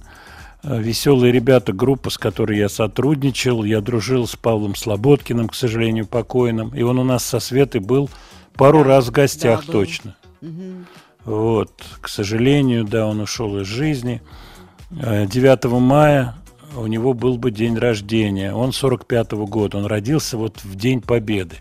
Э, 0.62 0.80
«Веселые 0.80 1.32
ребята»– 1.32 1.72
группа, 1.74 2.10
с 2.10 2.18
которой 2.18 2.58
я 2.58 2.68
сотрудничал. 2.68 3.64
Я 3.64 3.80
дружил 3.80 4.26
с 4.26 4.36
Павлом 4.36 4.74
Слободкиным, 4.74 5.48
к 5.48 5.54
сожалению, 5.54 6.06
покойным. 6.06 6.74
И 6.74 6.82
он 6.82 6.98
у 6.98 7.04
нас 7.04 7.24
со 7.24 7.40
Светой 7.40 7.80
был 7.80 8.10
пару 8.54 8.82
раз 8.82 9.06
в 9.06 9.12
гостях 9.12 9.60
да, 9.60 9.66
был. 9.66 9.72
точно. 9.72 10.16
Вот, 11.24 11.72
к 12.00 12.08
сожалению, 12.08 12.84
да, 12.84 13.06
он 13.06 13.20
ушел 13.20 13.58
из 13.60 13.66
жизни. 13.66 14.22
Э, 14.90 15.26
9 15.26 15.64
мая 15.80 16.36
у 16.76 16.86
него 16.86 17.14
был 17.14 17.38
бы 17.38 17.50
день 17.50 17.76
рождения. 17.76 18.52
Он 18.52 18.70
45-го 18.70 19.46
года. 19.46 19.78
Он 19.78 19.86
родился 19.86 20.36
вот 20.36 20.62
в 20.62 20.76
День 20.76 21.00
Победы. 21.00 21.56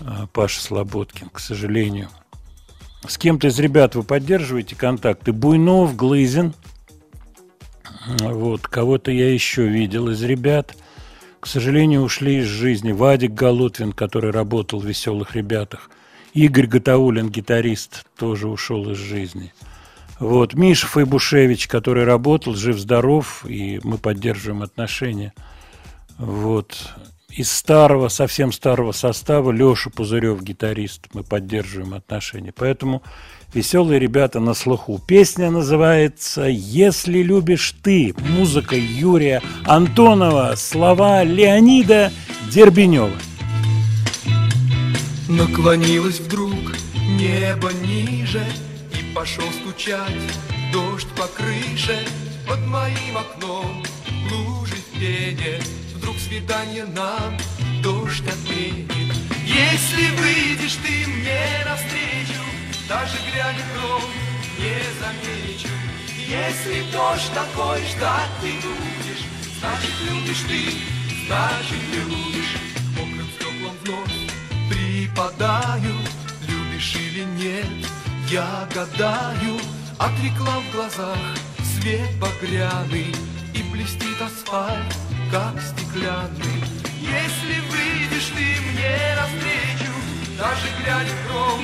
Э, 0.00 0.26
Паша 0.32 0.60
Слободкин, 0.60 1.28
к 1.30 1.38
сожалению. 1.38 2.08
С 3.06 3.18
кем-то 3.18 3.48
из 3.48 3.58
ребят 3.58 3.94
вы 3.94 4.02
поддерживаете 4.04 4.76
контакты? 4.76 5.32
Буйнов, 5.32 5.96
Глызин. 5.96 6.54
Вот, 8.20 8.62
кого-то 8.62 9.10
я 9.10 9.32
еще 9.32 9.66
видел 9.66 10.08
из 10.08 10.22
ребят. 10.22 10.76
к 11.40 11.46
сожалению, 11.48 12.02
ушли 12.02 12.38
из 12.38 12.46
жизни. 12.46 12.92
Вадик 12.92 13.32
Галутвин, 13.32 13.92
который 13.92 14.30
работал 14.30 14.78
в 14.78 14.86
«Веселых 14.86 15.34
ребятах». 15.34 15.90
Игорь 16.34 16.66
Гатаулин, 16.66 17.30
гитарист, 17.30 18.06
тоже 18.16 18.48
ушел 18.48 18.88
из 18.90 18.96
жизни. 18.96 19.52
Вот. 20.20 20.54
Миша 20.54 20.86
Файбушевич, 20.86 21.66
который 21.66 22.04
работал, 22.04 22.54
жив-здоров, 22.54 23.44
и 23.44 23.80
мы 23.82 23.98
поддерживаем 23.98 24.62
отношения. 24.62 25.34
Вот. 26.16 26.94
Из 27.34 27.50
старого, 27.50 28.08
совсем 28.08 28.52
старого 28.52 28.92
состава 28.92 29.52
Леша 29.52 29.88
Пузырев, 29.88 30.42
гитарист, 30.42 31.06
мы 31.14 31.22
поддерживаем 31.22 31.94
отношения. 31.94 32.52
Поэтому 32.54 33.02
веселые 33.54 33.98
ребята 33.98 34.38
на 34.38 34.52
слуху. 34.52 35.00
Песня 35.06 35.50
называется 35.50 36.42
«Если 36.44 37.22
любишь 37.22 37.74
ты». 37.82 38.14
Музыка 38.18 38.76
Юрия 38.76 39.40
Антонова, 39.64 40.52
слова 40.56 41.24
Леонида 41.24 42.12
Дербенева. 42.50 43.16
Наклонилось 45.26 46.20
вдруг 46.20 46.76
небо 46.94 47.70
ниже 47.82 48.44
И 48.92 49.14
пошел 49.14 49.44
стучать 49.62 50.12
дождь 50.70 51.08
по 51.16 51.26
крыше 51.28 51.96
Под 52.46 52.60
моим 52.66 53.16
окном 53.16 53.82
лужи 54.30 54.74
в 54.74 55.00
пене 55.00 55.62
Вдруг 56.12 56.28
свидание 56.28 56.84
нам 56.84 57.38
дождь 57.82 58.22
отменит. 58.26 58.92
Если 59.46 60.14
выйдешь 60.16 60.76
ты 60.84 61.06
мне 61.06 61.40
навстречу 61.64 62.42
Даже 62.86 63.16
глядя 63.30 63.64
гром 63.72 64.02
не 64.58 64.76
замечу. 65.00 65.68
Если 66.18 66.84
дождь 66.92 67.30
такой 67.32 67.80
ждать 67.86 68.28
ты 68.42 68.52
будешь 68.56 69.24
Значит 69.58 69.90
любишь 70.10 70.44
ты, 70.48 71.24
значит 71.26 71.82
любишь. 71.94 72.56
Мокрым 72.98 73.28
стеклом 73.30 73.76
вновь 73.82 74.68
припадаю 74.68 75.94
Любишь 76.46 76.94
или 76.96 77.24
нет, 77.24 77.88
я 78.28 78.68
гадаю. 78.74 79.58
От 79.98 80.10
в 80.10 80.72
глазах 80.72 81.16
свет 81.62 82.10
багряный 82.18 83.14
И 83.54 83.62
блестит 83.72 84.20
асфальт, 84.20 84.94
как 85.32 85.54
стеклянный. 85.62 86.62
Если 87.00 87.60
выйдешь 87.70 88.30
ты 88.36 88.60
мне 88.70 89.16
навстречу 89.16 89.92
Даже 90.38 90.68
глядя 90.78 91.10
в 91.10 91.26
гром 91.26 91.60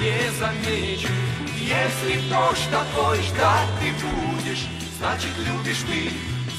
не 0.00 0.30
замечу. 0.38 1.12
Если 1.54 2.28
дождь 2.30 2.68
такой 2.70 3.22
ждать 3.22 3.68
ты 3.78 3.92
будешь 4.06 4.66
Значит 4.98 5.32
любишь 5.36 5.84
ты, 5.86 6.10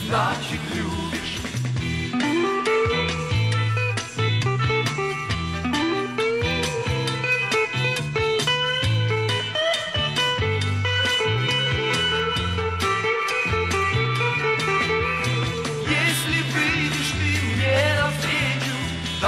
значит 0.06 0.62
любишь 0.76 1.42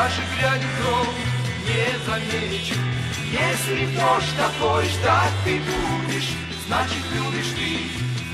даже 0.03 0.21
глядя 0.35 0.67
в 0.67 1.65
не 1.65 1.85
замечу. 2.05 2.75
Если 3.31 3.85
дождь 3.95 4.35
такой 4.37 4.85
ждать 4.85 5.31
ты 5.45 5.61
будешь, 5.61 6.31
значит 6.67 7.03
любишь 7.13 7.53
ты, 7.55 7.71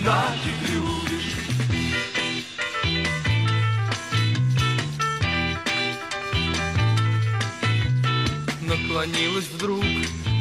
значит 0.02 0.58
любишь. 0.68 1.36
Наклонилось 8.62 9.48
вдруг 9.54 9.84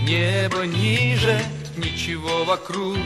небо 0.04 0.64
ниже, 0.64 1.38
ничего 1.76 2.44
вокруг 2.44 2.96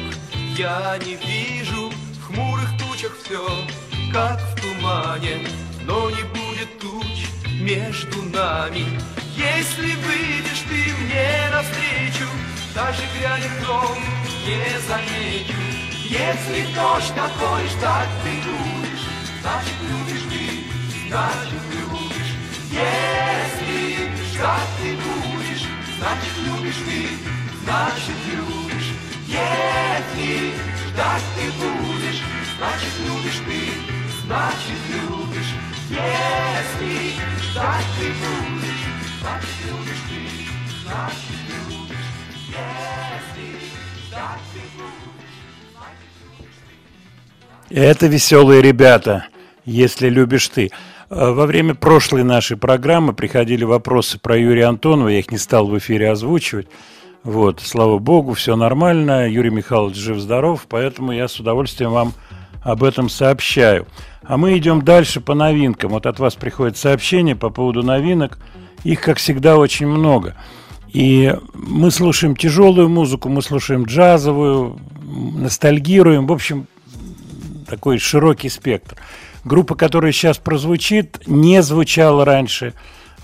я 0.57 0.97
не 1.05 1.17
вижу. 1.17 1.91
В 1.91 2.27
хмурых 2.27 2.71
тучах 2.79 3.17
все, 3.25 3.45
как 4.13 4.41
в 4.41 4.61
тумане, 4.61 5.39
но 5.85 6.09
не 6.11 6.23
будет 6.23 6.79
туч 6.79 7.32
между 7.63 8.23
нами. 8.23 8.87
Если 9.37 9.95
выйдешь 10.05 10.65
ты 10.69 10.93
мне 11.05 11.49
навстречу, 11.51 12.29
даже 12.75 13.03
в 13.03 13.67
дом 13.67 13.99
не 14.45 14.79
замечу. 14.89 15.59
Если 16.05 16.75
дождь 16.75 17.15
такой 17.15 17.67
ждать 17.69 18.09
ты 18.23 18.31
будешь, 18.49 19.07
значит 19.41 19.79
любишь 19.89 20.27
ты, 20.29 21.09
значит 21.09 21.63
любишь. 21.73 22.35
Если 22.71 24.11
ждать 24.35 24.69
ты 24.83 24.97
будешь, 24.97 25.67
значит 25.99 26.35
любишь 26.45 26.83
ты, 26.85 27.09
значит 27.65 28.19
любишь. 28.27 28.91
Если 29.29 30.53
ждать 30.89 31.23
ты 31.37 31.45
будешь, 31.53 32.23
значит 32.59 32.95
любишь 33.07 33.41
ты, 33.47 33.61
значит 34.25 34.81
любишь. 34.91 35.72
Это 47.75 48.07
веселые 48.07 48.61
ребята, 48.61 49.27
если 49.65 50.11
любишь 50.11 50.49
ты. 50.49 50.71
Э, 51.09 51.31
Во 51.33 51.47
время 51.47 51.75
прошлой 51.75 52.23
нашей 52.23 52.59
программы 52.59 53.15
приходили 53.15 53.65
вопросы 53.65 54.19
про 54.19 54.37
Юрия 54.37 54.67
Антонова, 54.67 55.09
я 55.09 55.21
их 55.21 55.31
не 55.31 55.39
стал 55.39 55.67
в 55.67 55.79
эфире 55.79 56.11
озвучивать. 56.11 56.69
Вот, 57.25 57.61
слава 57.61 57.99
богу, 57.99 58.35
все 58.35 58.57
нормально, 58.57 59.27
Юрий 59.27 59.51
Михайлович 59.51 59.97
жив-здоров, 59.97 60.67
поэтому 60.69 61.13
я 61.13 61.29
с 61.29 61.41
удовольствием 61.41 61.93
вам 61.93 62.13
об 62.63 62.85
этом 62.85 63.09
сообщаю. 63.09 63.87
А 64.23 64.37
мы 64.37 64.57
идем 64.57 64.83
дальше 64.83 65.21
по 65.21 65.35
новинкам. 65.35 65.91
Вот 65.91 66.07
от 66.07 66.19
вас 66.19 66.35
приходит 66.35 66.77
сообщение 66.77 67.37
по 67.37 67.51
поводу 67.51 67.83
новинок. 67.83 68.39
Их, 68.85 69.01
как 69.01 69.19
всегда, 69.19 69.57
очень 69.57 69.87
много. 69.87 70.37
И 70.93 71.35
мы 71.55 71.91
слушаем 71.91 72.37
тяжелую 72.37 72.89
музыку, 72.89 73.29
мы 73.29 73.43
слушаем 73.43 73.85
джазовую, 73.85 74.79
ностальгируем. 75.03 76.27
В 76.27 76.33
общем, 76.33 76.67
такой 77.67 77.99
широкий 77.99 78.49
спектр. 78.49 78.97
Группа, 79.45 79.75
которая 79.75 80.13
сейчас 80.13 80.39
прозвучит, 80.39 81.27
не 81.27 81.63
звучала 81.63 82.25
раньше 82.25 82.75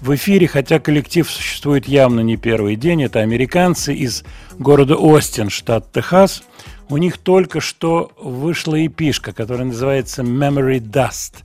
в 0.00 0.14
эфире, 0.14 0.48
хотя 0.48 0.78
коллектив 0.78 1.28
существует 1.30 1.86
явно 1.86 2.20
не 2.20 2.36
первый 2.36 2.76
день. 2.76 3.04
Это 3.04 3.20
американцы 3.20 3.94
из 3.94 4.24
города 4.58 4.96
Остин, 4.96 5.50
штат 5.50 5.92
Техас. 5.92 6.42
У 6.90 6.96
них 6.96 7.18
только 7.18 7.60
что 7.60 8.12
вышла 8.16 8.86
эпишка, 8.86 9.32
которая 9.32 9.66
называется 9.66 10.22
Memory 10.22 10.80
Dust. 10.80 11.44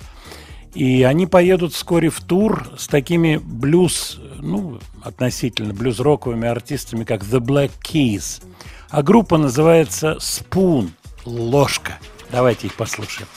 И 0.73 1.03
они 1.03 1.27
поедут 1.27 1.73
вскоре 1.73 2.09
в 2.09 2.19
тур 2.21 2.67
с 2.77 2.87
такими 2.87 3.37
блюз, 3.37 4.19
ну, 4.39 4.79
относительно 5.03 5.73
блюз-роковыми 5.73 6.47
артистами, 6.47 7.03
как 7.03 7.23
The 7.23 7.39
Black 7.39 7.71
Keys. 7.83 8.41
А 8.89 9.03
группа 9.03 9.37
называется 9.37 10.17
Spoon, 10.19 10.89
ложка. 11.25 11.99
Давайте 12.31 12.67
их 12.67 12.75
послушаем. 12.75 13.27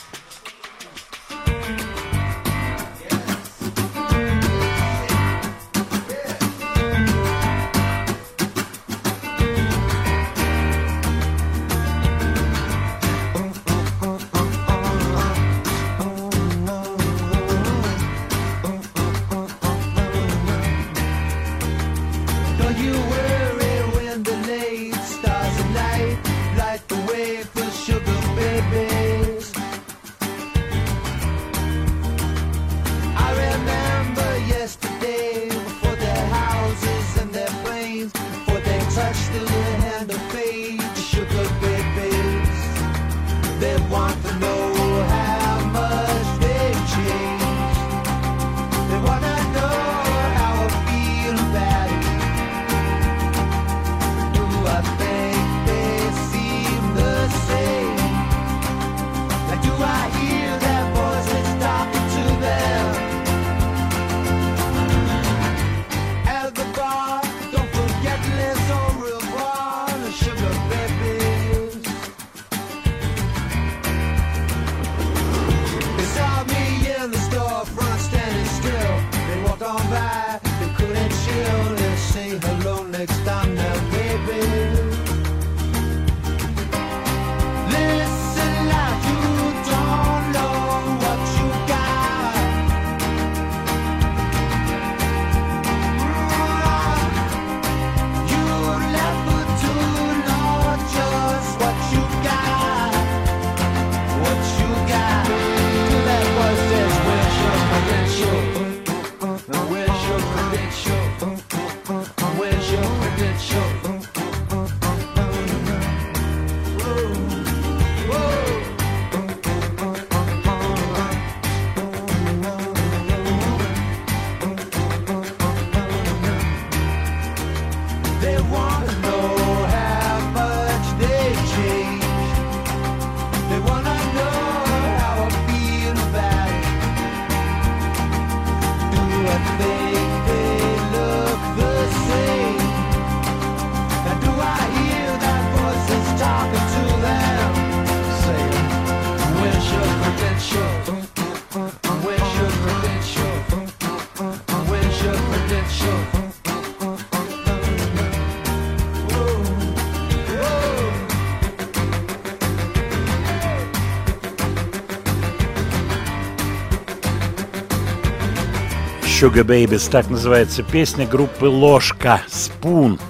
Sugar 169.26 169.44
Babies, 169.44 169.90
так 169.90 170.08
называется 170.08 170.62
песня 170.62 171.04
группы 171.04 171.46
Ложка, 171.46 172.22
Спун. 172.28 173.00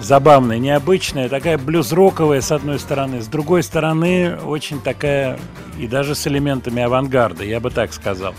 Забавная, 0.00 0.58
необычная, 0.58 1.28
такая 1.28 1.58
блюз-роковая 1.58 2.40
с 2.40 2.50
одной 2.50 2.80
стороны, 2.80 3.20
с 3.20 3.28
другой 3.28 3.62
стороны 3.62 4.34
очень 4.34 4.80
такая 4.80 5.38
и 5.78 5.86
даже 5.86 6.16
с 6.16 6.26
элементами 6.26 6.82
авангарда, 6.82 7.44
я 7.44 7.60
бы 7.60 7.70
так 7.70 7.92
сказал. 7.92 8.34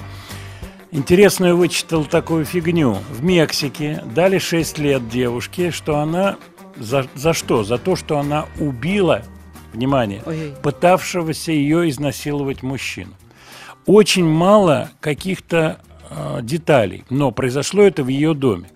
Интересную 0.92 1.56
вычитал 1.56 2.04
такую 2.04 2.44
фигню. 2.44 2.98
В 3.10 3.24
Мексике 3.24 4.04
дали 4.14 4.38
6 4.38 4.80
лет 4.80 5.08
девушке, 5.08 5.72
что 5.72 6.00
она... 6.00 6.36
За, 6.76 7.08
за 7.16 7.32
что? 7.32 7.64
За 7.64 7.78
то, 7.78 7.96
что 7.96 8.20
она 8.20 8.48
убила, 8.60 9.22
внимание, 9.72 10.22
Ой-ой. 10.26 10.54
пытавшегося 10.62 11.54
ее 11.54 11.90
изнасиловать 11.90 12.62
мужчину. 12.62 13.14
Очень 13.86 14.28
мало 14.28 14.90
каких-то 15.00 15.80
деталей, 16.46 17.04
но 17.10 17.32
произошло 17.32 17.84
это 17.84 18.04
в 18.04 18.08
ее 18.08 18.34
доме. 18.34 18.70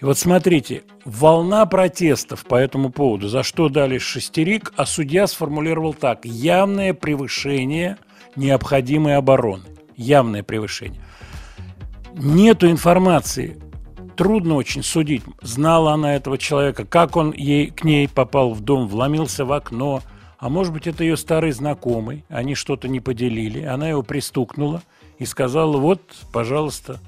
И 0.00 0.04
вот 0.04 0.16
смотрите, 0.16 0.82
волна 1.04 1.66
протестов 1.66 2.44
по 2.46 2.54
этому 2.54 2.90
поводу, 2.90 3.28
за 3.28 3.42
что 3.42 3.68
дали 3.68 3.98
шестерик, 3.98 4.72
а 4.76 4.86
судья 4.86 5.26
сформулировал 5.26 5.92
так. 5.92 6.24
Явное 6.24 6.94
превышение 6.94 7.98
необходимой 8.34 9.16
обороны. 9.16 9.64
Явное 9.96 10.42
превышение. 10.42 11.02
Нету 12.14 12.70
информации. 12.70 13.60
Трудно 14.16 14.54
очень 14.54 14.82
судить, 14.82 15.22
знала 15.42 15.92
она 15.92 16.16
этого 16.16 16.36
человека, 16.36 16.84
как 16.84 17.16
он 17.16 17.32
ей, 17.32 17.70
к 17.70 17.84
ней 17.84 18.08
попал 18.08 18.52
в 18.52 18.60
дом, 18.60 18.88
вломился 18.88 19.44
в 19.44 19.52
окно. 19.52 20.02
А 20.38 20.48
может 20.48 20.72
быть, 20.72 20.86
это 20.86 21.04
ее 21.04 21.16
старый 21.18 21.52
знакомый, 21.52 22.24
они 22.28 22.54
что-то 22.54 22.88
не 22.88 23.00
поделили. 23.00 23.62
Она 23.62 23.88
его 23.88 24.02
пристукнула 24.02 24.82
и 25.20 25.26
сказала, 25.26 25.76
вот, 25.76 26.00
пожалуйста, 26.32 26.98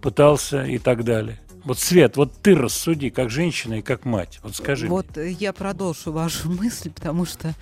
пытался 0.00 0.64
и 0.64 0.78
так 0.78 1.04
далее. 1.04 1.38
Вот, 1.64 1.78
Свет, 1.78 2.16
вот 2.16 2.32
ты 2.42 2.54
рассуди, 2.54 3.10
как 3.10 3.28
женщина 3.28 3.74
и 3.74 3.82
как 3.82 4.04
мать. 4.04 4.40
Вот 4.42 4.56
скажи 4.56 4.86
мне. 4.86 4.94
Вот 4.94 5.18
э, 5.18 5.30
я 5.32 5.52
продолжу 5.52 6.12
вашу 6.12 6.50
мысль, 6.60 6.90
потому 6.90 7.26
что 7.26 7.54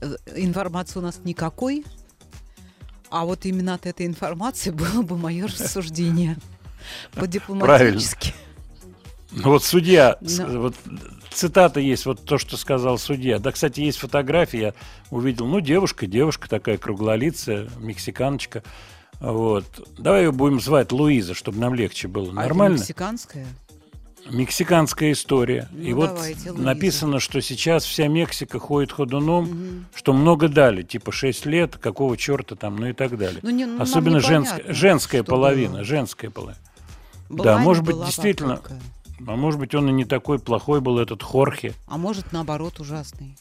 э, 0.00 0.16
информации 0.36 0.98
у 0.98 1.02
нас 1.02 1.20
никакой, 1.24 1.84
а 3.08 3.24
вот 3.24 3.46
именно 3.46 3.74
от 3.74 3.86
этой 3.86 4.06
информации 4.06 4.70
было 4.70 5.02
бы 5.02 5.16
мое 5.16 5.46
рассуждение 5.46 6.36
по-дипломатически. 7.14 8.34
Ну 9.30 9.48
вот 9.48 9.64
судья, 9.64 10.18
Но- 10.20 10.60
вот 10.60 10.74
цитата 11.30 11.80
есть, 11.80 12.04
вот 12.04 12.22
то, 12.22 12.36
что 12.36 12.58
сказал 12.58 12.98
судья. 12.98 13.38
Да, 13.38 13.50
кстати, 13.50 13.80
есть 13.80 13.96
фотография, 13.96 14.60
я 14.60 14.74
увидел, 15.08 15.46
ну, 15.46 15.60
девушка, 15.60 16.06
девушка 16.06 16.50
такая 16.50 16.76
круглолицая, 16.76 17.70
мексиканочка. 17.78 18.62
Вот. 19.22 19.64
Давай 19.98 20.24
ее 20.24 20.32
будем 20.32 20.60
звать 20.60 20.90
Луиза, 20.90 21.34
чтобы 21.34 21.58
нам 21.58 21.74
легче 21.74 22.08
было. 22.08 22.24
А 22.24 22.28
это 22.28 22.34
Нормально? 22.34 22.74
мексиканская? 22.78 23.46
Мексиканская 24.30 25.12
история. 25.12 25.68
Ну, 25.72 25.80
и 25.82 25.92
вот 25.92 26.10
давайте, 26.14 26.50
Луиза. 26.50 26.64
написано, 26.64 27.20
что 27.20 27.40
сейчас 27.40 27.84
вся 27.84 28.08
Мексика 28.08 28.58
ходит 28.58 28.90
ходуном, 28.92 29.86
что 29.94 30.12
много 30.12 30.48
дали, 30.48 30.82
типа 30.82 31.12
6 31.12 31.46
лет, 31.46 31.76
какого 31.76 32.16
черта 32.16 32.56
там, 32.56 32.76
ну 32.76 32.88
и 32.88 32.92
так 32.92 33.16
далее. 33.16 33.40
Ну, 33.42 33.50
не- 33.50 33.66
ну, 33.66 33.80
Особенно 33.80 34.18
женск- 34.18 34.62
женская 34.72 35.22
половина, 35.22 35.74
было. 35.74 35.84
женская 35.84 36.30
половина. 36.30 36.58
Была 37.28 37.44
да, 37.44 37.58
может 37.58 37.84
быть, 37.84 37.96
действительно, 38.04 38.56
только. 38.58 38.80
а 39.26 39.36
может 39.36 39.58
быть, 39.60 39.74
он 39.74 39.88
и 39.88 39.92
не 39.92 40.04
такой 40.04 40.38
плохой 40.38 40.80
был, 40.80 40.98
этот 40.98 41.22
Хорхе. 41.22 41.74
А 41.86 41.96
может, 41.96 42.32
наоборот, 42.32 42.78
ужасный. 42.80 43.36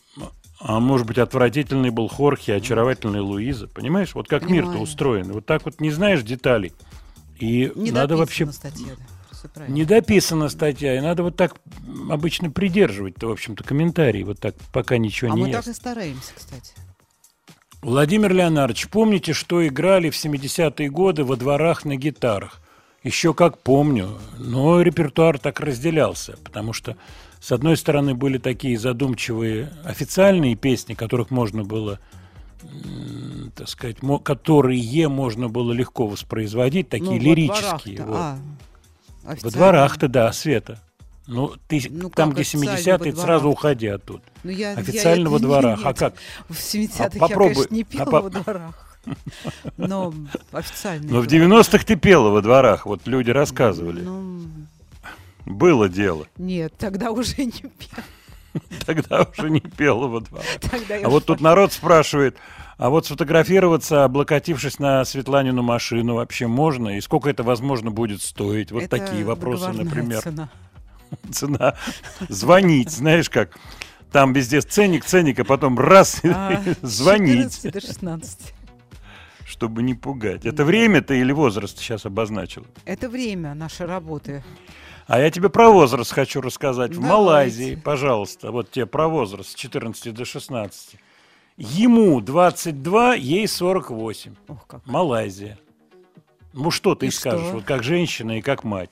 А 0.64 0.80
может 0.80 1.08
быть, 1.08 1.18
отвратительный 1.18 1.90
был 1.90 2.08
Хорхе, 2.08 2.56
очаровательная 2.56 3.22
Луиза. 3.22 3.68
Понимаешь, 3.68 4.14
вот 4.14 4.28
как 4.28 4.50
мир-то 4.50 4.78
устроен. 4.78 5.32
Вот 5.32 5.46
так 5.46 5.66
вот 5.66 5.82
не 5.82 5.90
знаешь 5.92 6.22
деталей. 6.22 6.74
И 7.40 7.72
Не 7.76 7.92
надо 7.92 8.16
вообще... 8.18 8.46
статья, 8.52 8.94
да. 8.98 9.68
Не 9.68 9.86
дописана 9.86 10.50
статья, 10.50 10.96
и 10.96 11.00
надо 11.02 11.24
вот 11.24 11.36
так 11.36 11.56
обычно 12.12 12.52
придерживать-то, 12.52 13.28
в 13.28 13.32
общем-то, 13.32 13.64
комментарии, 13.64 14.22
вот 14.22 14.40
так, 14.40 14.54
пока 14.72 15.00
ничего 15.00 15.32
А 15.32 15.36
не 15.36 15.42
мы 15.42 15.48
ясно. 15.50 15.64
так 15.64 15.74
и 15.74 15.80
стараемся, 15.82 16.32
кстати. 16.36 16.74
Владимир 17.82 18.32
Леонардович, 18.32 18.88
помните, 18.90 19.34
что 19.34 19.66
играли 19.68 20.12
в 20.12 20.14
70-е 20.14 20.90
годы 20.92 21.24
во 21.24 21.36
дворах 21.38 21.86
на 21.86 21.96
гитарах? 21.96 22.62
Еще 23.02 23.34
как 23.34 23.58
помню, 23.58 24.20
но 24.38 24.80
репертуар 24.84 25.40
так 25.40 25.60
разделялся, 25.60 26.38
потому 26.44 26.72
что, 26.74 26.96
с 27.42 27.52
одной 27.52 27.76
стороны, 27.76 28.14
были 28.14 28.38
такие 28.38 28.78
задумчивые 28.78 29.74
официальные 29.84 30.56
песни, 30.56 30.94
которых 30.94 31.32
можно 31.32 31.64
было, 31.64 32.00
так 33.56 33.68
сказать, 33.68 33.98
которые 34.24 35.08
можно 35.10 35.50
было 35.50 35.74
легко 35.74 36.08
воспроизводить, 36.08 36.88
такие 36.90 37.10
Ну, 37.12 37.18
во 37.18 37.24
лирические. 37.24 37.98
дворах-то, 37.98 38.06
вот. 38.06 38.18
а, 38.18 39.36
Во 39.42 39.50
дворах-то, 39.52 40.08
да, 40.08 40.32
Света. 40.32 40.80
Ну, 41.28 41.54
ты 41.68 41.82
Ну, 41.90 42.10
там, 42.10 42.32
где 42.32 42.42
официально 42.42 42.66
70-е, 42.98 43.12
во 43.14 43.22
сразу 43.22 43.50
уходи 43.50 43.88
оттуда. 43.88 44.22
Ну, 44.44 44.52
я- 44.52 44.72
я 44.72 44.78
Официально 44.78 45.30
во 45.30 45.38
это- 45.38 45.46
дворах. 45.46 45.80
А 45.84 45.88
нет. 45.90 45.98
как? 46.00 46.14
В 46.50 46.56
70-х 46.60 47.04
А 47.06 47.10
я, 47.16 47.20
попробуй- 47.20 47.68
конечно, 47.68 47.76
не 47.76 47.82
а 47.82 47.86
пела 47.86 48.06
по- 48.06 48.22
во 48.22 48.30
дворах. 48.30 48.98
Но 49.78 50.14
официально. 50.52 51.12
Но 51.12 51.22
в 51.22 51.28
90-х 51.28 51.86
ты 51.86 51.96
пела 51.96 52.30
во 52.30 52.42
дворах, 52.42 52.86
вот 52.86 53.08
люди 53.08 53.30
рассказывали. 53.32 54.02
Ну, 54.02 54.42
Было 55.46 55.90
дело. 55.90 56.28
нет, 56.38 56.74
тогда 56.78 57.12
уже 57.12 57.46
не 57.46 57.52
пела. 57.52 58.04
Тогда 58.86 59.26
уже 59.32 59.50
не 59.50 59.62
пела 59.62 60.08
во 60.08 60.20
дворах. 60.20 60.46
Тогда 60.60 60.98
я 60.98 61.06
А 61.06 61.10
вот 61.10 61.26
тут 61.26 61.40
народ 61.40 61.72
спрашивает, 61.72 62.36
а 62.78 62.90
вот 62.90 63.06
сфотографироваться, 63.06 64.04
облокотившись 64.04 64.78
на 64.78 65.06
Светланину 65.06 65.62
машину, 65.64 66.16
вообще 66.16 66.48
можно? 66.48 66.98
И 66.98 67.02
сколько 67.02 67.30
это, 67.30 67.44
возможно, 67.44 67.92
будет 67.92 68.22
стоить? 68.22 68.74
Вот 68.74 68.84
Это 68.84 68.98
такие 68.98 69.24
вопросы, 69.24 69.72
например. 69.72 70.22
цена. 70.22 70.50
Цена. 71.32 71.76
Звонить, 72.28 72.90
знаешь 72.92 73.30
как? 73.30 73.58
Там 74.12 74.34
везде 74.34 74.60
ценник, 74.60 75.06
ценник, 75.06 75.40
а 75.40 75.46
потом 75.46 75.80
раз, 75.80 76.22
А, 76.26 76.62
звонить, 76.82 77.56
14 77.56 77.72
до 77.74 77.80
16. 77.80 78.54
чтобы 79.46 79.82
не 79.84 79.94
пугать. 79.94 80.46
Это 80.46 80.66
время-то 80.66 81.14
или 81.14 81.32
возраст 81.32 81.78
сейчас 81.78 82.06
обозначил? 82.06 82.66
Это 82.84 83.08
время 83.08 83.54
нашей 83.54 83.86
работы. 83.86 84.44
А 85.12 85.20
я 85.20 85.30
тебе 85.30 85.50
про 85.50 85.70
возраст 85.70 86.14
хочу 86.14 86.40
рассказать. 86.40 86.92
В 86.92 86.94
Давайте. 87.02 87.12
Малайзии, 87.14 87.76
пожалуйста, 87.76 88.50
вот 88.54 88.72
тебе 88.72 88.86
про 88.86 89.10
возраст 89.10 89.50
с 89.50 89.56
14 89.56 90.14
до 90.14 90.24
16. 90.24 90.96
Ему 91.58 92.22
22, 92.22 93.16
ей 93.16 93.46
48. 93.46 94.36
Малайзия. 94.86 95.60
Ну 96.54 96.72
что 96.72 96.96
ты 96.96 97.08
И 97.08 97.12
скажешь, 97.12 97.46
что? 97.46 97.56
вот 97.56 97.66
как 97.66 97.84
женщина 97.84 98.38
и 98.38 98.42
как 98.42 98.64
мать. 98.64 98.92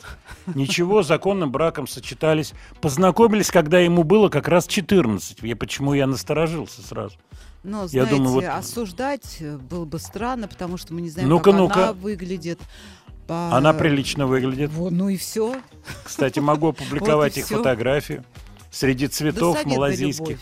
Ничего, 0.56 1.04
законным 1.04 1.54
браком 1.54 1.88
сочетались. 1.88 2.52
Познакомились, 2.82 3.50
когда 3.50 3.80
ему 3.80 4.04
было 4.04 4.28
как 4.28 4.50
раз 4.50 4.68
14. 4.68 5.38
Я, 5.42 5.56
почему 5.56 5.94
я 5.94 6.06
насторожился 6.06 6.82
сразу. 6.82 7.16
Но, 7.64 7.84
Я 7.84 7.88
знаете, 7.88 8.12
думаю, 8.16 8.34
вот- 8.36 8.44
осуждать 8.46 9.38
э, 9.42 9.58
было 9.58 9.84
бы 9.84 10.00
странно, 10.00 10.48
потому 10.48 10.78
что 10.78 10.94
мы 10.94 11.02
не 11.02 11.10
знаем, 11.10 11.28
Ну-ка, 11.28 11.52
как 11.52 11.60
ну-ка. 11.60 11.84
она 11.84 11.94
выглядит. 11.94 12.60
По- 13.30 13.56
Она 13.56 13.74
прилично 13.74 14.26
выглядит. 14.26 14.72
Вот, 14.72 14.92
ну 14.92 15.08
и 15.08 15.16
все. 15.16 15.56
Кстати, 16.04 16.40
могу 16.40 16.68
опубликовать 16.70 17.38
их 17.38 17.48
фотографию. 17.48 18.26
Среди 18.72 19.08
цветов 19.08 19.64
малазийских. 19.66 20.40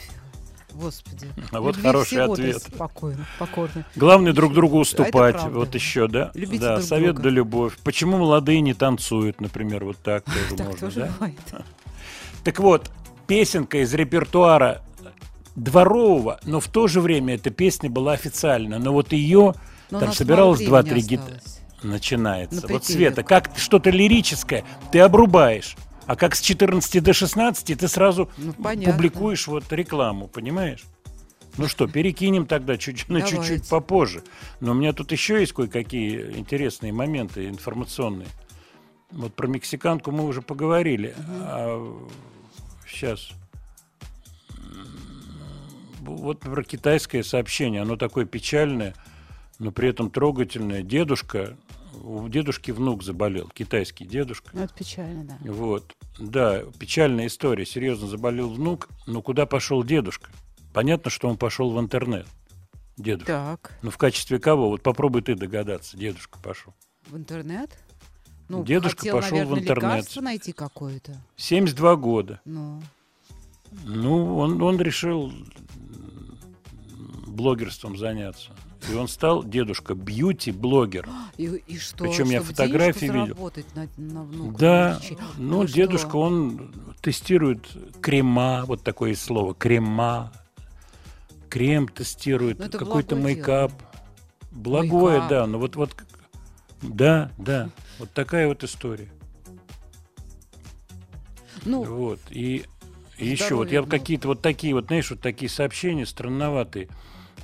Господи. 0.73 1.27
А 1.51 1.59
вот 1.59 1.76
Любви 1.76 1.81
хороший 1.89 2.23
ответ. 2.23 2.61
Спокойно, 2.61 3.26
покорно. 3.39 3.84
Главное 3.95 4.31
друг 4.31 4.53
другу 4.53 4.76
Это 4.76 4.81
уступать. 4.84 5.43
Вот 5.49 5.76
еще, 5.76 6.07
да? 6.07 6.31
Любите 6.34 6.64
да, 6.64 6.76
друг 6.76 6.88
совет 6.88 7.15
друга. 7.15 7.23
да 7.23 7.30
любовь. 7.30 7.73
Почему 7.84 8.18
молодые 8.19 8.61
не 8.61 8.73
танцуют, 8.73 9.41
например, 9.41 9.84
вот 9.84 9.97
так 9.97 10.23
тоже 10.26 10.55
Так 10.55 10.68
можно, 10.68 10.80
тоже 10.88 10.99
да? 11.01 11.07
бывает. 11.07 11.38
Так 12.45 12.59
вот, 12.59 12.89
песенка 13.27 13.80
из 13.80 13.93
репертуара 13.93 14.81
дворового, 15.55 16.39
но 16.45 16.61
в 16.61 16.68
то 16.69 16.88
же 16.88 17.01
время 17.01 17.35
эта 17.35 17.49
песня 17.49 17.89
была 17.89 18.14
официальна. 18.14 18.80
Но 18.80 18.93
вот 18.93 19.11
ее 19.11 19.55
Но 19.91 19.99
там 19.99 20.14
собиралось 20.14 20.59
мало 20.61 20.81
времени 20.81 20.89
два-три 20.93 21.01
гитары. 21.01 21.35
осталось. 21.38 21.56
Начинается. 21.83 22.61
На 22.67 22.73
вот. 22.73 22.85
Света, 22.85 23.23
как 23.23 23.51
что-то 23.57 23.89
лирическое, 23.89 24.63
ты 24.91 24.99
обрубаешь. 24.99 25.75
А 26.05 26.15
как 26.15 26.35
с 26.35 26.41
14 26.41 27.03
до 27.03 27.13
16 27.13 27.77
ты 27.77 27.87
сразу 27.87 28.29
Ну, 28.37 28.53
понятно. 28.53 28.93
публикуешь 28.93 29.47
вот 29.47 29.71
рекламу, 29.71 30.27
понимаешь? 30.27 30.83
Ну 31.57 31.67
что, 31.67 31.87
перекинем 31.87 32.45
тогда 32.45 32.77
чуть, 32.77 33.09
на 33.09 33.21
чуть-чуть 33.21 33.67
попозже. 33.67 34.23
Но 34.59 34.71
у 34.71 34.75
меня 34.75 34.93
тут 34.93 35.11
еще 35.11 35.39
есть 35.39 35.53
кое-какие 35.53 36.37
интересные 36.37 36.93
моменты 36.93 37.49
информационные. 37.49 38.27
Вот 39.11 39.33
про 39.33 39.47
мексиканку 39.47 40.11
мы 40.11 40.25
уже 40.25 40.41
поговорили. 40.41 41.15
сейчас. 42.87 43.31
Вот, 46.01 46.43
например, 46.43 46.63
китайское 46.63 47.21
сообщение, 47.23 47.81
оно 47.81 47.97
такое 47.97 48.25
печальное, 48.25 48.95
но 49.59 49.71
при 49.71 49.89
этом 49.89 50.09
трогательное. 50.09 50.81
Дедушка, 50.81 51.57
у 52.03 52.27
дедушки 52.29 52.71
внук 52.71 53.03
заболел, 53.03 53.47
китайский 53.49 54.05
дедушка. 54.05 54.49
Ну, 54.53 54.63
это 54.63 54.73
печально, 54.73 55.23
да. 55.23 55.51
Вот, 55.51 55.95
да, 56.19 56.63
печальная 56.79 57.27
история. 57.27 57.65
Серьезно 57.65 58.07
заболел 58.07 58.49
внук, 58.49 58.89
но 59.05 59.21
куда 59.21 59.45
пошел 59.45 59.83
дедушка? 59.83 60.29
Понятно, 60.73 61.09
что 61.09 61.27
он 61.27 61.37
пошел 61.37 61.71
в 61.71 61.79
интернет. 61.79 62.27
Дедушка. 62.97 63.57
Так, 63.61 63.77
Ну, 63.83 63.91
в 63.91 63.97
качестве 63.97 64.39
кого? 64.39 64.69
Вот 64.69 64.81
попробуй 64.81 65.21
ты 65.21 65.35
догадаться, 65.35 65.97
дедушка 65.97 66.39
пошел. 66.39 66.73
в 67.07 67.15
интернет? 67.15 67.77
Ну, 68.49 68.63
Дедушка 68.63 68.99
хотел, 68.99 69.15
пошел 69.17 69.29
в 69.29 69.39
наверное, 69.39 69.59
интернет. 69.61 69.83
лекарство 69.97 70.21
найти 70.21 70.51
какое-то. 70.53 71.17
72 71.35 71.95
года. 71.97 72.39
Ну, 72.45 72.81
Ну, 73.85 74.37
он, 74.37 74.61
он 74.61 74.79
решил 74.79 75.33
блогерством 77.27 77.97
заняться. 77.97 78.51
И 78.89 78.93
он 78.95 79.07
стал, 79.07 79.43
дедушка, 79.43 79.95
бьюти-блогер. 79.95 81.07
и, 81.37 81.45
и 81.67 81.77
что? 81.77 82.05
Причем 82.05 82.29
я 82.29 82.41
фотографии 82.41 83.05
видел. 83.05 83.51
на, 83.75 83.87
на 83.97 84.23
внука, 84.23 84.57
Да, 84.57 85.01
ну, 85.37 85.59
Вы 85.59 85.67
дедушка, 85.67 86.09
что? 86.09 86.19
он 86.21 86.73
тестирует 87.01 87.67
крема, 88.01 88.63
вот 88.65 88.83
такое 88.83 89.15
слово, 89.15 89.53
крема, 89.55 90.31
крем 91.49 91.87
тестирует, 91.87 92.59
Ну, 92.59 92.69
какой-то 92.69 93.15
мейкап. 93.15 93.71
Благое, 94.51 95.19
Мейкап. 95.19 95.29
да, 95.29 95.47
ну 95.47 95.59
вот, 95.59 95.75
вот, 95.75 95.91
да, 96.81 97.31
да, 97.37 97.69
вот 97.99 98.11
такая 98.11 98.47
вот 98.47 98.63
история. 98.63 99.09
Ну, 101.65 101.83
вот, 101.83 102.19
и, 102.29 102.65
и 103.17 103.27
еще, 103.27 103.55
вот 103.55 103.71
я 103.71 103.81
ну. 103.81 103.87
какие-то 103.87 104.29
вот 104.29 104.41
такие 104.41 104.73
вот, 104.73 104.87
знаешь, 104.87 105.09
вот 105.09 105.19
такие 105.21 105.49
сообщения 105.49 106.05
странноватые. 106.05 106.87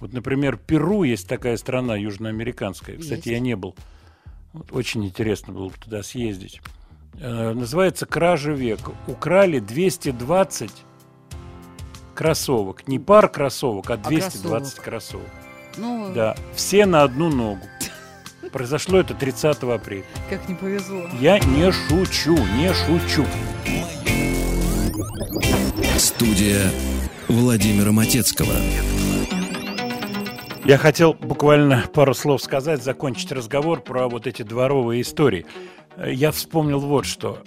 Вот, 0.03 0.11
например, 0.11 0.57
Перу 0.57 1.03
есть 1.03 1.29
такая 1.29 1.55
страна 1.55 1.95
южноамериканская. 1.95 2.97
Кстати, 2.97 3.19
Есть. 3.19 3.25
я 3.27 3.39
не 3.39 3.55
был. 3.55 3.73
Вот 4.51 4.73
очень 4.73 5.05
интересно 5.05 5.53
было 5.53 5.69
бы 5.69 5.75
туда 5.81 6.03
съездить. 6.03 6.59
Э, 7.21 7.53
называется 7.53 8.05
«Кража 8.05 8.51
века». 8.51 8.91
Украли 9.07 9.59
220 9.59 10.71
кроссовок. 12.13 12.85
Не 12.85 12.99
пар 12.99 13.29
кроссовок, 13.29 13.91
а 13.91 13.95
220 13.95 14.75
кроссовок. 14.79 15.29
ну, 15.77 16.11
Да, 16.13 16.35
все 16.53 16.85
на 16.85 17.03
одну 17.03 17.29
ногу. 17.29 17.65
Произошло 18.51 18.99
это 18.99 19.13
30 19.13 19.63
апреля. 19.63 20.03
как 20.29 20.49
не 20.49 20.55
повезло. 20.55 21.07
Я 21.21 21.39
не 21.39 21.71
шучу, 21.71 22.35
не 22.57 22.73
шучу. 22.73 23.25
Студия 25.97 26.69
Владимира 27.29 27.93
Матецкого. 27.93 28.55
Я 30.65 30.77
хотел 30.77 31.13
буквально 31.13 31.83
пару 31.93 32.13
слов 32.13 32.41
сказать, 32.41 32.81
закончить 32.83 33.31
разговор 33.31 33.81
про 33.81 34.07
вот 34.07 34.27
эти 34.27 34.43
дворовые 34.43 35.01
истории. 35.01 35.45
Я 36.05 36.31
вспомнил 36.31 36.79
вот 36.79 37.05
что. 37.05 37.39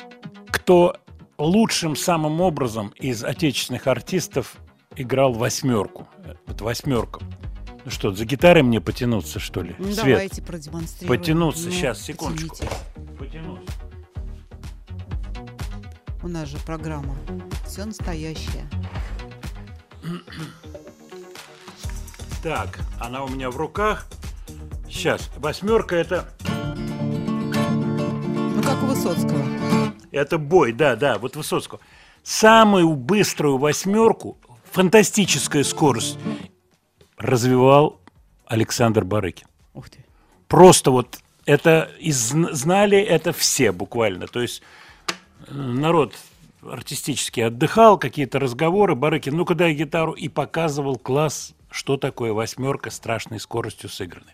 Кто 0.48 0.96
лучшим 1.38 1.96
самым 1.96 2.40
образом 2.40 2.92
из 2.96 3.24
отечественных 3.24 3.86
артистов 3.86 4.56
играл 4.96 5.32
восьмерку? 5.32 6.06
Вот 6.46 6.60
восьмерка. 6.60 7.20
Ну 7.84 7.90
что, 7.90 8.12
за 8.12 8.24
гитарой 8.24 8.62
мне 8.62 8.80
потянуться, 8.80 9.38
что 9.38 9.62
ли? 9.62 9.74
Ну, 9.78 9.92
Свет. 9.92 10.04
давайте 10.04 10.42
продемонстрируем. 10.42 11.20
Потянуться, 11.20 11.66
Ну, 11.66 11.70
сейчас, 11.70 12.02
секундочку. 12.02 12.48
потяните. 12.56 12.76
Потянусь. 13.18 13.60
У 16.22 16.28
нас 16.28 16.48
же 16.48 16.56
программа. 16.58 17.14
Все 17.64 17.84
настоящее. 17.84 18.68
Так, 22.46 22.78
она 23.00 23.24
у 23.24 23.28
меня 23.28 23.50
в 23.50 23.56
руках. 23.56 24.06
Сейчас, 24.88 25.32
восьмерка 25.36 25.96
это 25.96 26.28
Ну, 26.76 28.62
как 28.62 28.80
у 28.84 28.86
Высоцкого. 28.86 29.44
Это 30.12 30.38
бой, 30.38 30.70
да, 30.70 30.94
да, 30.94 31.18
вот 31.18 31.34
Высоцкого. 31.34 31.80
Самую 32.22 32.94
быструю 32.94 33.58
восьмерку, 33.58 34.38
фантастическая 34.70 35.64
скорость, 35.64 36.20
развивал 37.16 38.00
Александр 38.46 39.04
Барыкин. 39.04 39.48
Ух 39.74 39.90
ты. 39.90 40.04
Просто 40.46 40.92
вот 40.92 41.18
это 41.46 41.90
и 41.98 42.10
зн- 42.10 42.52
знали 42.52 42.96
это 42.96 43.32
все 43.32 43.72
буквально. 43.72 44.28
То 44.28 44.40
есть 44.40 44.62
э, 45.48 45.52
народ 45.52 46.14
артистически 46.62 47.40
отдыхал, 47.40 47.98
какие-то 47.98 48.38
разговоры, 48.38 48.94
Барыкин, 48.94 49.36
ну-ка 49.36 49.56
дай 49.56 49.74
гитару, 49.74 50.12
и 50.12 50.28
показывал 50.28 50.94
класс, 50.94 51.55
что 51.76 51.96
такое 51.98 52.32
восьмерка 52.32 52.90
страшной 52.90 53.38
скоростью 53.38 53.90
сыгранной. 53.90 54.32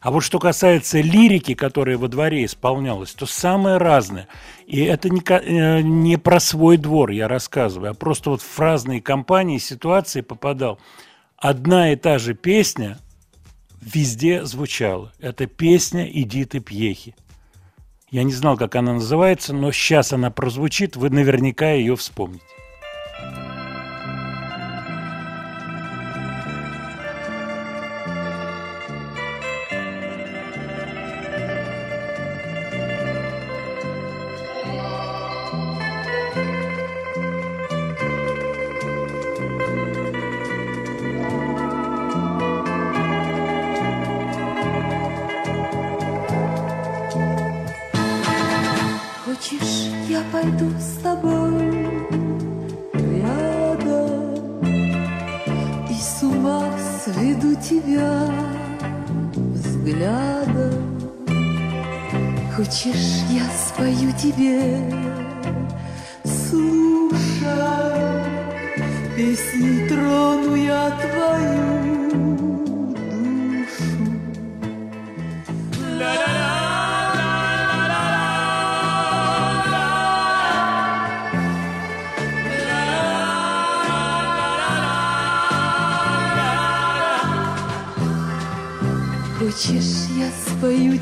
А 0.00 0.10
вот 0.10 0.22
что 0.22 0.40
касается 0.40 1.00
лирики, 1.00 1.54
которая 1.54 1.96
во 1.96 2.08
дворе 2.08 2.44
исполнялась, 2.44 3.12
то 3.12 3.24
самое 3.24 3.76
разное. 3.76 4.26
И 4.66 4.80
это 4.80 5.08
не, 5.08 5.20
э, 5.20 5.80
не 5.80 6.16
про 6.16 6.40
свой 6.40 6.76
двор 6.76 7.10
я 7.10 7.28
рассказываю, 7.28 7.92
а 7.92 7.94
просто 7.94 8.30
вот 8.30 8.42
в 8.42 8.58
разные 8.58 9.00
компании, 9.00 9.58
ситуации 9.58 10.22
попадал. 10.22 10.80
Одна 11.36 11.92
и 11.92 11.96
та 11.96 12.18
же 12.18 12.34
песня 12.34 12.98
везде 13.80 14.44
звучала. 14.44 15.12
Это 15.20 15.46
песня 15.46 16.04
Эдиты 16.04 16.58
Пьехи. 16.58 17.14
Я 18.10 18.24
не 18.24 18.32
знал, 18.32 18.56
как 18.56 18.74
она 18.74 18.94
называется, 18.94 19.54
но 19.54 19.70
сейчас 19.70 20.12
она 20.12 20.30
прозвучит, 20.30 20.96
вы 20.96 21.10
наверняка 21.10 21.70
ее 21.70 21.94
вспомните. 21.94 22.44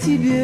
Тебе, 0.01 0.40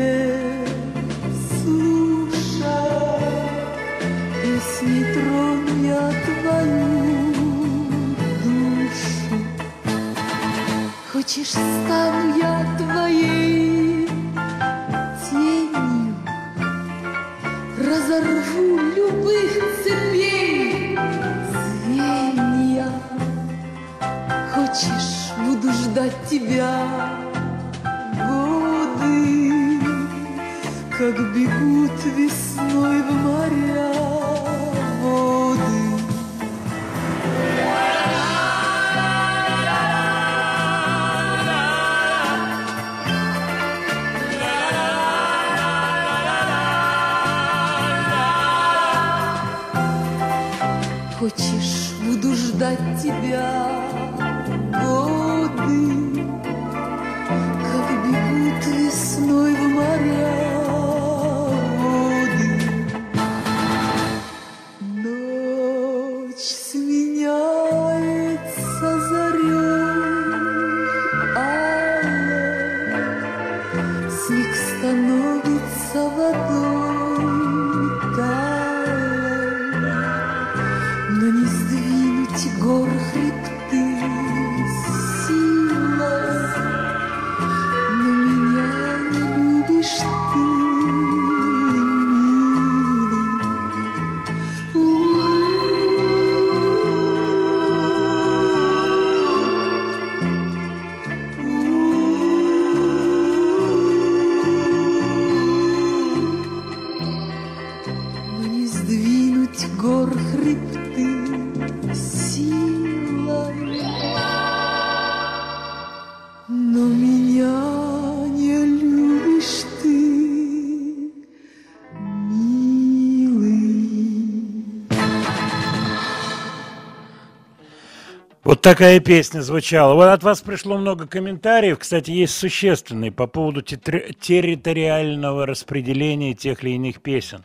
такая 128.67 128.99
песня 128.99 129.43
звучала. 129.43 129.95
Вот 129.95 130.09
от 130.09 130.25
вас 130.25 130.41
пришло 130.41 130.77
много 130.77 131.07
комментариев. 131.07 131.79
Кстати, 131.79 132.11
есть 132.11 132.35
существенные 132.35 133.13
по 133.13 133.29
поводу 133.29 133.63
территориального 133.63 135.47
распределения 135.47 136.35
тех 136.35 136.65
или 136.65 136.71
иных 136.71 137.01
песен. 137.01 137.45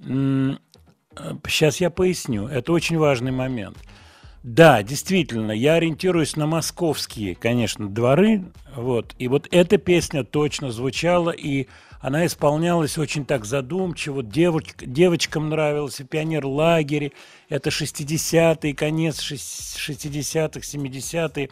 Сейчас 0.00 1.80
я 1.80 1.88
поясню. 1.90 2.48
Это 2.48 2.72
очень 2.72 2.98
важный 2.98 3.30
момент. 3.30 3.78
Да, 4.42 4.82
действительно, 4.82 5.52
я 5.52 5.74
ориентируюсь 5.74 6.34
на 6.34 6.48
московские, 6.48 7.36
конечно, 7.36 7.88
дворы. 7.88 8.46
Вот. 8.74 9.14
И 9.20 9.28
вот 9.28 9.46
эта 9.52 9.78
песня 9.78 10.24
точно 10.24 10.72
звучала, 10.72 11.30
и 11.30 11.68
она 12.00 12.26
исполнялась 12.26 12.98
очень 12.98 13.24
так 13.24 13.44
задумчиво. 13.44 14.22
Девоч- 14.22 14.84
девочкам 14.84 15.48
нравилась, 15.48 16.00
и 16.00 16.04
пионер-лагере. 16.04 17.12
Это 17.48 17.70
60-е, 17.70 18.74
конец 18.74 19.20
шест- 19.20 19.76
60-х, 19.78 20.60
70-е. 20.60 21.50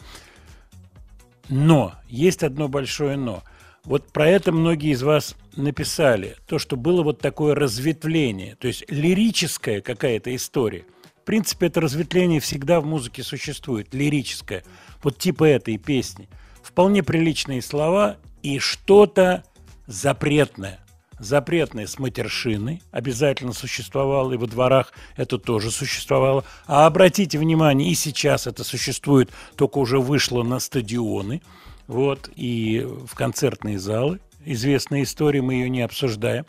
Но, 1.49 1.93
есть 2.07 2.43
одно 2.43 2.67
большое 2.67 3.17
но. 3.17 3.43
Вот 3.83 4.11
про 4.11 4.27
это 4.27 4.51
многие 4.51 4.91
из 4.91 5.03
вас 5.03 5.35
написали. 5.55 6.37
То, 6.47 6.57
что 6.57 6.75
было 6.75 7.03
вот 7.03 7.19
такое 7.19 7.53
разветвление. 7.53 8.55
То 8.55 8.67
есть 8.67 8.83
лирическая 8.89 9.81
какая-то 9.81 10.35
история. 10.35 10.85
В 11.21 11.25
принципе, 11.25 11.67
это 11.67 11.81
разветвление 11.81 12.39
всегда 12.39 12.79
в 12.79 12.85
музыке 12.85 13.23
существует. 13.23 13.93
Лирическое. 13.93 14.63
Вот 15.03 15.17
типа 15.17 15.43
этой 15.43 15.77
песни. 15.77 16.27
Вполне 16.63 17.03
приличные 17.03 17.61
слова 17.61 18.17
и 18.41 18.57
что-то 18.57 19.43
запретное. 19.87 20.79
Запретное 21.17 21.87
с 21.87 21.97
матершиной 21.97 22.81
обязательно 22.91 23.53
существовало, 23.53 24.33
и 24.33 24.37
во 24.37 24.47
дворах 24.47 24.91
это 25.15 25.37
тоже 25.37 25.71
существовало. 25.71 26.43
А 26.67 26.85
обратите 26.87 27.39
внимание, 27.39 27.89
и 27.89 27.95
сейчас 27.95 28.47
это 28.47 28.65
существует, 28.65 29.29
только 29.55 29.77
уже 29.77 29.99
вышло 29.99 30.43
на 30.43 30.59
стадионы, 30.59 31.41
вот, 31.87 32.29
и 32.35 32.85
в 33.07 33.15
концертные 33.15 33.79
залы. 33.79 34.19
Известная 34.43 35.03
история, 35.03 35.41
мы 35.41 35.53
ее 35.53 35.69
не 35.69 35.81
обсуждаем. 35.81 36.45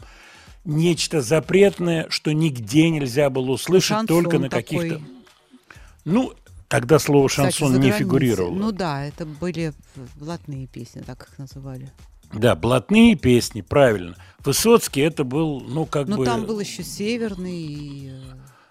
Нечто 0.65 1.23
запретное, 1.23 2.07
что 2.11 2.33
нигде 2.33 2.91
нельзя 2.91 3.31
было 3.31 3.53
услышать, 3.53 3.89
Шансон 3.91 4.07
только 4.07 4.39
на 4.41 4.51
каких-то... 4.51 5.01
Ну, 6.05 6.35
тогда 6.67 6.99
слово 6.99 7.29
Кстати, 7.29 7.53
шансон 7.53 7.75
за 7.75 7.79
не 7.79 7.93
фигурировало. 7.93 8.55
Ну 8.55 8.73
да, 8.73 9.05
это 9.05 9.27
были 9.27 9.73
блатные 10.17 10.67
песни, 10.67 11.03
так 11.03 11.23
их 11.23 11.39
называли. 11.39 11.93
Да, 12.32 12.55
блатные 12.55 13.15
песни, 13.15 13.61
правильно. 13.62 14.16
Высоцкий 14.44 15.01
это 15.01 15.24
был, 15.24 15.61
ну, 15.61 15.86
как 15.86 16.07
Ну 16.09 16.19
бы... 16.19 16.24
там 16.24 16.44
был 16.47 16.61
еще 16.61 16.82
Северный 16.82 17.57
и... 17.62 18.11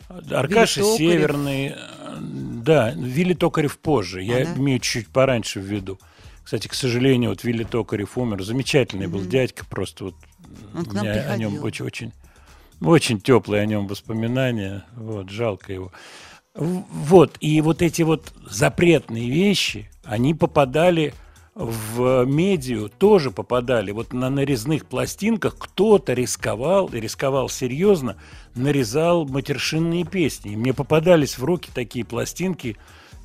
э, 0.10 0.34
Аркаша 0.34 0.82
Вилли. 0.82 0.98
Северный, 0.98 1.76
да, 2.22 2.91
Вилли 2.91 3.34
Токарев 3.34 3.77
позже, 3.80 4.22
я 4.23 4.38
А, 4.38 4.45
да? 4.45 4.53
имею 4.56 4.80
чуть 4.80 5.07
пораньше 5.10 5.60
в 5.60 5.64
виду. 5.64 5.99
Кстати, 6.44 6.68
к 6.68 6.73
сожалению, 6.76 7.32
вот 7.32 7.44
Вилли 7.44 7.64
Токарев 7.64 8.18
умер, 8.18 8.44
замечательный 8.44 9.07
был 9.07 9.19
Мгм. 9.22 9.30
дядька, 9.30 9.65
просто 9.65 10.06
вот 10.06 10.15
Он 10.76 10.86
к 10.86 10.94
у 10.94 10.98
меня 10.98 11.11
о 11.30 11.38
нем 11.38 11.52
приходил. 11.53 11.65
очень, 11.65 11.86
очень, 11.86 12.11
очень 12.82 13.19
теплые 13.19 13.64
о 13.64 13.65
нем 13.65 13.88
воспоминания, 13.88 14.86
вот, 14.95 15.30
жалко 15.30 15.73
его. 15.73 15.91
Вот, 16.53 17.36
и 17.41 17.60
вот 17.61 17.82
эти 17.82 18.03
вот 18.03 18.32
запретные 18.49 19.30
вещи, 19.30 19.90
они 20.06 20.34
попадали 20.34 21.14
в 21.56 22.26
медиа, 22.26 22.90
тоже 22.90 23.32
попадали. 23.32 23.91
Вот 23.91 24.11
на 24.11 24.30
нарезных 24.30 24.86
пластинках 24.86 25.57
кто-то 25.57 26.14
рисковал, 26.14 26.88
и 26.88 26.99
рисковал 26.99 27.48
серьезно, 27.48 28.18
нарезал 28.56 29.26
матершинные 29.26 30.03
песни. 30.03 30.52
И 30.52 30.57
мне 30.57 30.73
попадались 30.73 31.38
в 31.38 31.45
руки 31.45 31.72
такие 31.73 32.03
пластинки, 32.03 32.76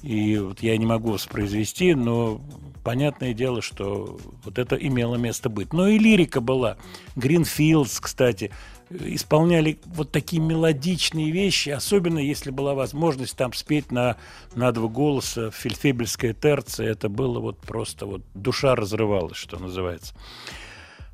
и 0.03 0.39
вот 0.39 0.63
я 0.63 0.77
не 0.77 0.87
могу 0.87 1.11
воспроизвести, 1.11 1.95
но 1.95 2.41
понятное 2.85 3.35
дело, 3.35 3.61
что 3.61 4.19
вот 4.45 4.59
это 4.59 4.77
имело 4.77 5.17
место 5.17 5.49
быть. 5.49 5.73
Но 5.73 5.89
и 5.89 5.99
лирика 5.99 6.41
была. 6.41 6.77
Гринфилдс, 7.17 7.99
кстати, 7.99 8.53
исполняли 8.91 9.79
вот 9.87 10.11
такие 10.11 10.43
мелодичные 10.43 11.31
вещи, 11.31 11.71
особенно 11.71 12.19
если 12.19 12.51
была 12.51 12.75
возможность 12.75 13.37
там 13.37 13.53
спеть 13.53 13.93
на, 13.93 14.17
на 14.55 14.73
два 14.73 14.89
голоса 14.89 15.51
фельдфебельская 15.51 16.35
терция, 16.35 16.91
это 16.91 17.09
было 17.09 17.39
вот 17.39 17.59
просто 17.59 18.07
вот 18.07 18.23
душа 18.35 18.75
разрывалась, 18.75 19.37
что 19.37 19.59
называется. 19.59 20.15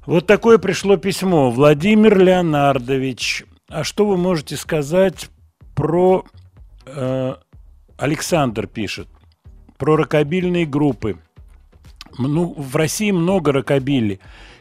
Вот 0.07 0.27
такое 0.27 0.59
пришло 0.59 0.97
письмо. 0.97 1.51
Владимир 1.51 2.19
Леонардович, 2.19 3.45
а 3.69 3.85
что 3.85 4.07
вы 4.07 4.17
можете 4.17 4.57
сказать 4.57 5.29
про... 5.75 6.25
э, 6.87 7.35
Александр 7.99 8.67
пишет, 8.67 9.09
про 9.79 9.97
рокобильные 9.97 10.67
группы. 10.67 11.19
Ну, 12.19 12.55
в 12.57 12.77
России 12.77 13.11
много 13.11 13.53
рокобили. 13.53 14.21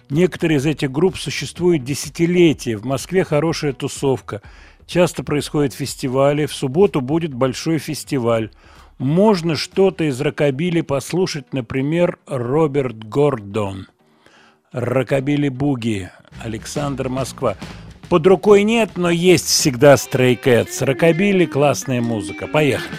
Некоторые 0.09 0.57
из 0.57 0.65
этих 0.65 0.91
групп 0.91 1.17
существуют 1.17 1.83
десятилетия. 1.83 2.77
В 2.77 2.85
Москве 2.85 3.23
хорошая 3.23 3.73
тусовка. 3.73 4.41
Часто 4.85 5.23
происходят 5.23 5.73
фестивали. 5.73 6.45
В 6.45 6.53
субботу 6.53 7.01
будет 7.01 7.33
большой 7.33 7.79
фестиваль. 7.79 8.51
Можно 8.97 9.55
что-то 9.55 10.03
из 10.03 10.21
рокобили 10.21 10.81
послушать, 10.81 11.53
например, 11.53 12.19
Роберт 12.27 13.03
Гордон. 13.03 13.87
Рокобили 14.71 15.49
Буги. 15.49 16.11
Александр 16.43 17.09
Москва. 17.09 17.55
Под 18.09 18.27
рукой 18.27 18.63
нет, 18.63 18.91
но 18.95 19.09
есть 19.09 19.47
всегда 19.47 19.95
Stray 19.95 20.39
Cats. 20.41 20.83
Рокобили– 20.85 21.45
классная 21.47 22.01
музыка. 22.01 22.45
Поехали. 22.45 22.95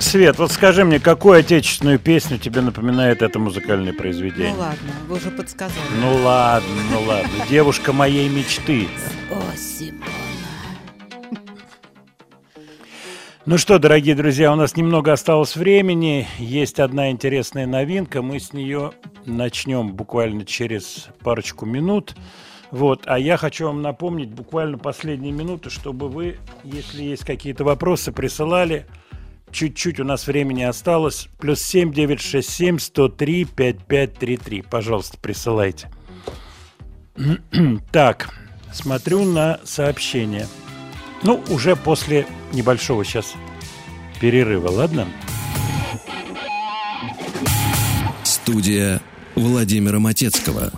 Свет, 0.00 0.38
вот 0.38 0.52
скажи 0.52 0.84
мне, 0.84 1.00
какую 1.00 1.40
отечественную 1.40 1.98
песню 1.98 2.38
тебе 2.38 2.60
напоминает 2.60 3.22
это 3.22 3.38
музыкальное 3.38 3.92
произведение? 3.92 4.52
Ну 4.52 4.60
ладно, 4.60 4.90
вы 5.08 5.16
уже 5.16 5.30
подсказали. 5.30 5.80
Ну 6.00 6.22
ладно, 6.22 6.68
ну 6.92 7.02
ладно. 7.02 7.30
Девушка 7.48 7.92
моей 7.92 8.28
мечты. 8.28 8.88
О, 9.30 9.56
Симона. 9.56 10.04
Ну 13.46 13.58
что, 13.58 13.78
дорогие 13.78 14.14
друзья, 14.14 14.52
у 14.52 14.54
нас 14.54 14.76
немного 14.76 15.12
осталось 15.12 15.56
времени. 15.56 16.28
Есть 16.38 16.78
одна 16.78 17.10
интересная 17.10 17.66
новинка. 17.66 18.22
Мы 18.22 18.38
с 18.38 18.52
нее 18.52 18.92
начнем 19.24 19.92
буквально 19.92 20.44
через 20.44 21.08
парочку 21.22 21.66
минут. 21.66 22.14
Вот, 22.70 23.02
а 23.06 23.18
я 23.18 23.36
хочу 23.36 23.66
вам 23.66 23.82
напомнить 23.82 24.30
буквально 24.30 24.78
последние 24.78 25.32
минуты, 25.32 25.70
чтобы 25.70 26.08
вы, 26.08 26.38
если 26.62 27.02
есть 27.02 27.24
какие-то 27.24 27.64
вопросы, 27.64 28.12
присылали. 28.12 28.86
Чуть-чуть 29.50 29.98
у 29.98 30.04
нас 30.04 30.28
времени 30.28 30.62
осталось. 30.62 31.28
Плюс 31.38 31.60
7 31.62 31.92
967 31.92 32.78
103 32.78 33.44
5533. 33.44 34.62
Пожалуйста, 34.62 35.18
присылайте. 35.18 35.90
Так, 37.92 38.30
смотрю 38.72 39.24
на 39.24 39.58
сообщение. 39.64 40.46
Ну, 41.22 41.42
уже 41.50 41.74
после 41.74 42.26
небольшого 42.52 43.04
сейчас 43.04 43.34
перерыва, 44.20 44.70
ладно? 44.70 45.08
Студия 48.22 49.00
Владимира 49.34 49.98
Матецкого. 49.98 50.70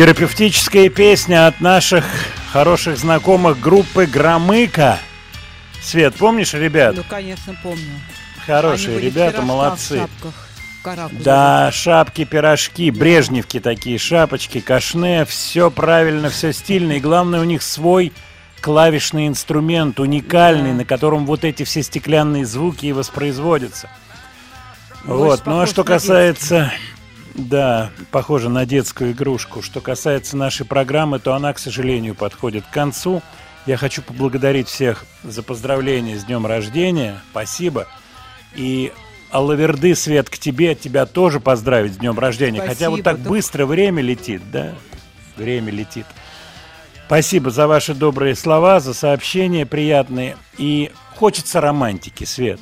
Терапевтическая 0.00 0.88
песня 0.88 1.46
от 1.46 1.60
наших 1.60 2.06
хороших 2.52 2.96
знакомых 2.96 3.60
группы 3.60 4.06
Громыка. 4.06 4.98
Свет, 5.82 6.14
помнишь, 6.14 6.54
ребят? 6.54 6.96
Ну, 6.96 7.04
конечно, 7.06 7.54
помню. 7.62 8.00
Хорошие 8.46 8.96
Они 8.96 9.06
ребята, 9.08 9.42
молодцы. 9.42 9.96
в 9.96 9.98
шапках, 9.98 10.32
в 10.78 10.82
каракулях. 10.82 11.22
Да, 11.22 11.70
шапки, 11.70 12.24
пирожки, 12.24 12.90
брежневки 12.90 13.60
такие, 13.60 13.98
шапочки, 13.98 14.60
кашне, 14.60 15.26
все 15.26 15.70
правильно, 15.70 16.30
все 16.30 16.54
стильно. 16.54 16.92
И 16.92 17.00
главное, 17.00 17.40
у 17.40 17.44
них 17.44 17.60
свой 17.60 18.14
клавишный 18.62 19.28
инструмент, 19.28 20.00
уникальный, 20.00 20.72
на 20.72 20.86
котором 20.86 21.26
вот 21.26 21.44
эти 21.44 21.64
все 21.64 21.82
стеклянные 21.82 22.46
звуки 22.46 22.86
и 22.86 22.92
воспроизводятся. 22.92 23.90
Вот, 25.04 25.44
ну 25.44 25.60
а 25.60 25.66
что 25.66 25.84
касается... 25.84 26.72
Да, 27.34 27.90
похоже 28.10 28.48
на 28.48 28.66
детскую 28.66 29.12
игрушку. 29.12 29.62
Что 29.62 29.80
касается 29.80 30.36
нашей 30.36 30.66
программы, 30.66 31.18
то 31.18 31.34
она, 31.34 31.52
к 31.52 31.58
сожалению, 31.58 32.14
подходит 32.14 32.64
к 32.66 32.70
концу. 32.70 33.22
Я 33.66 33.76
хочу 33.76 34.02
поблагодарить 34.02 34.68
всех 34.68 35.04
за 35.22 35.42
поздравления 35.42 36.18
с 36.18 36.24
днем 36.24 36.46
рождения. 36.46 37.20
Спасибо. 37.30 37.86
И 38.54 38.92
Аллаверды, 39.30 39.94
Свет, 39.94 40.28
к 40.28 40.38
тебе, 40.38 40.74
тебя 40.74 41.06
тоже 41.06 41.40
поздравить 41.40 41.94
с 41.94 41.96
днем 41.98 42.18
рождения. 42.18 42.60
Хотя 42.60 42.90
вот 42.90 43.00
Спасибо, 43.00 43.04
так 43.04 43.22
да. 43.22 43.28
быстро 43.28 43.66
время 43.66 44.02
летит, 44.02 44.42
да? 44.50 44.74
Время 45.36 45.70
летит. 45.70 46.06
Спасибо 47.06 47.50
за 47.50 47.66
ваши 47.66 47.94
добрые 47.94 48.34
слова, 48.34 48.80
за 48.80 48.94
сообщения 48.94 49.66
приятные. 49.66 50.36
И 50.58 50.90
хочется 51.16 51.60
романтики, 51.60 52.24
Свет. 52.24 52.60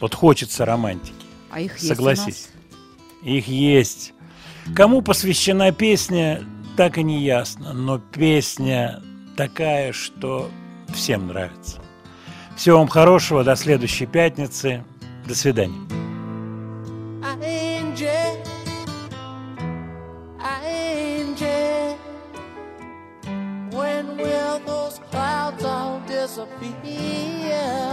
Вот 0.00 0.14
хочется 0.14 0.64
романтики. 0.64 1.14
А 1.50 1.60
их 1.60 1.78
Согласись. 1.78 2.48
Их 3.22 3.48
есть. 3.48 4.14
Кому 4.74 5.02
посвящена 5.02 5.72
песня, 5.72 6.42
так 6.76 6.98
и 6.98 7.02
не 7.02 7.22
ясно. 7.22 7.72
Но 7.72 7.98
песня 7.98 9.02
такая, 9.36 9.92
что 9.92 10.50
всем 10.92 11.28
нравится. 11.28 11.80
Всего 12.56 12.78
вам 12.78 12.88
хорошего. 12.88 13.44
До 13.44 13.56
следующей 13.56 14.06
пятницы. 14.06 14.84
До 15.26 15.34
свидания. 15.34 15.74
Disappear? 26.26 27.85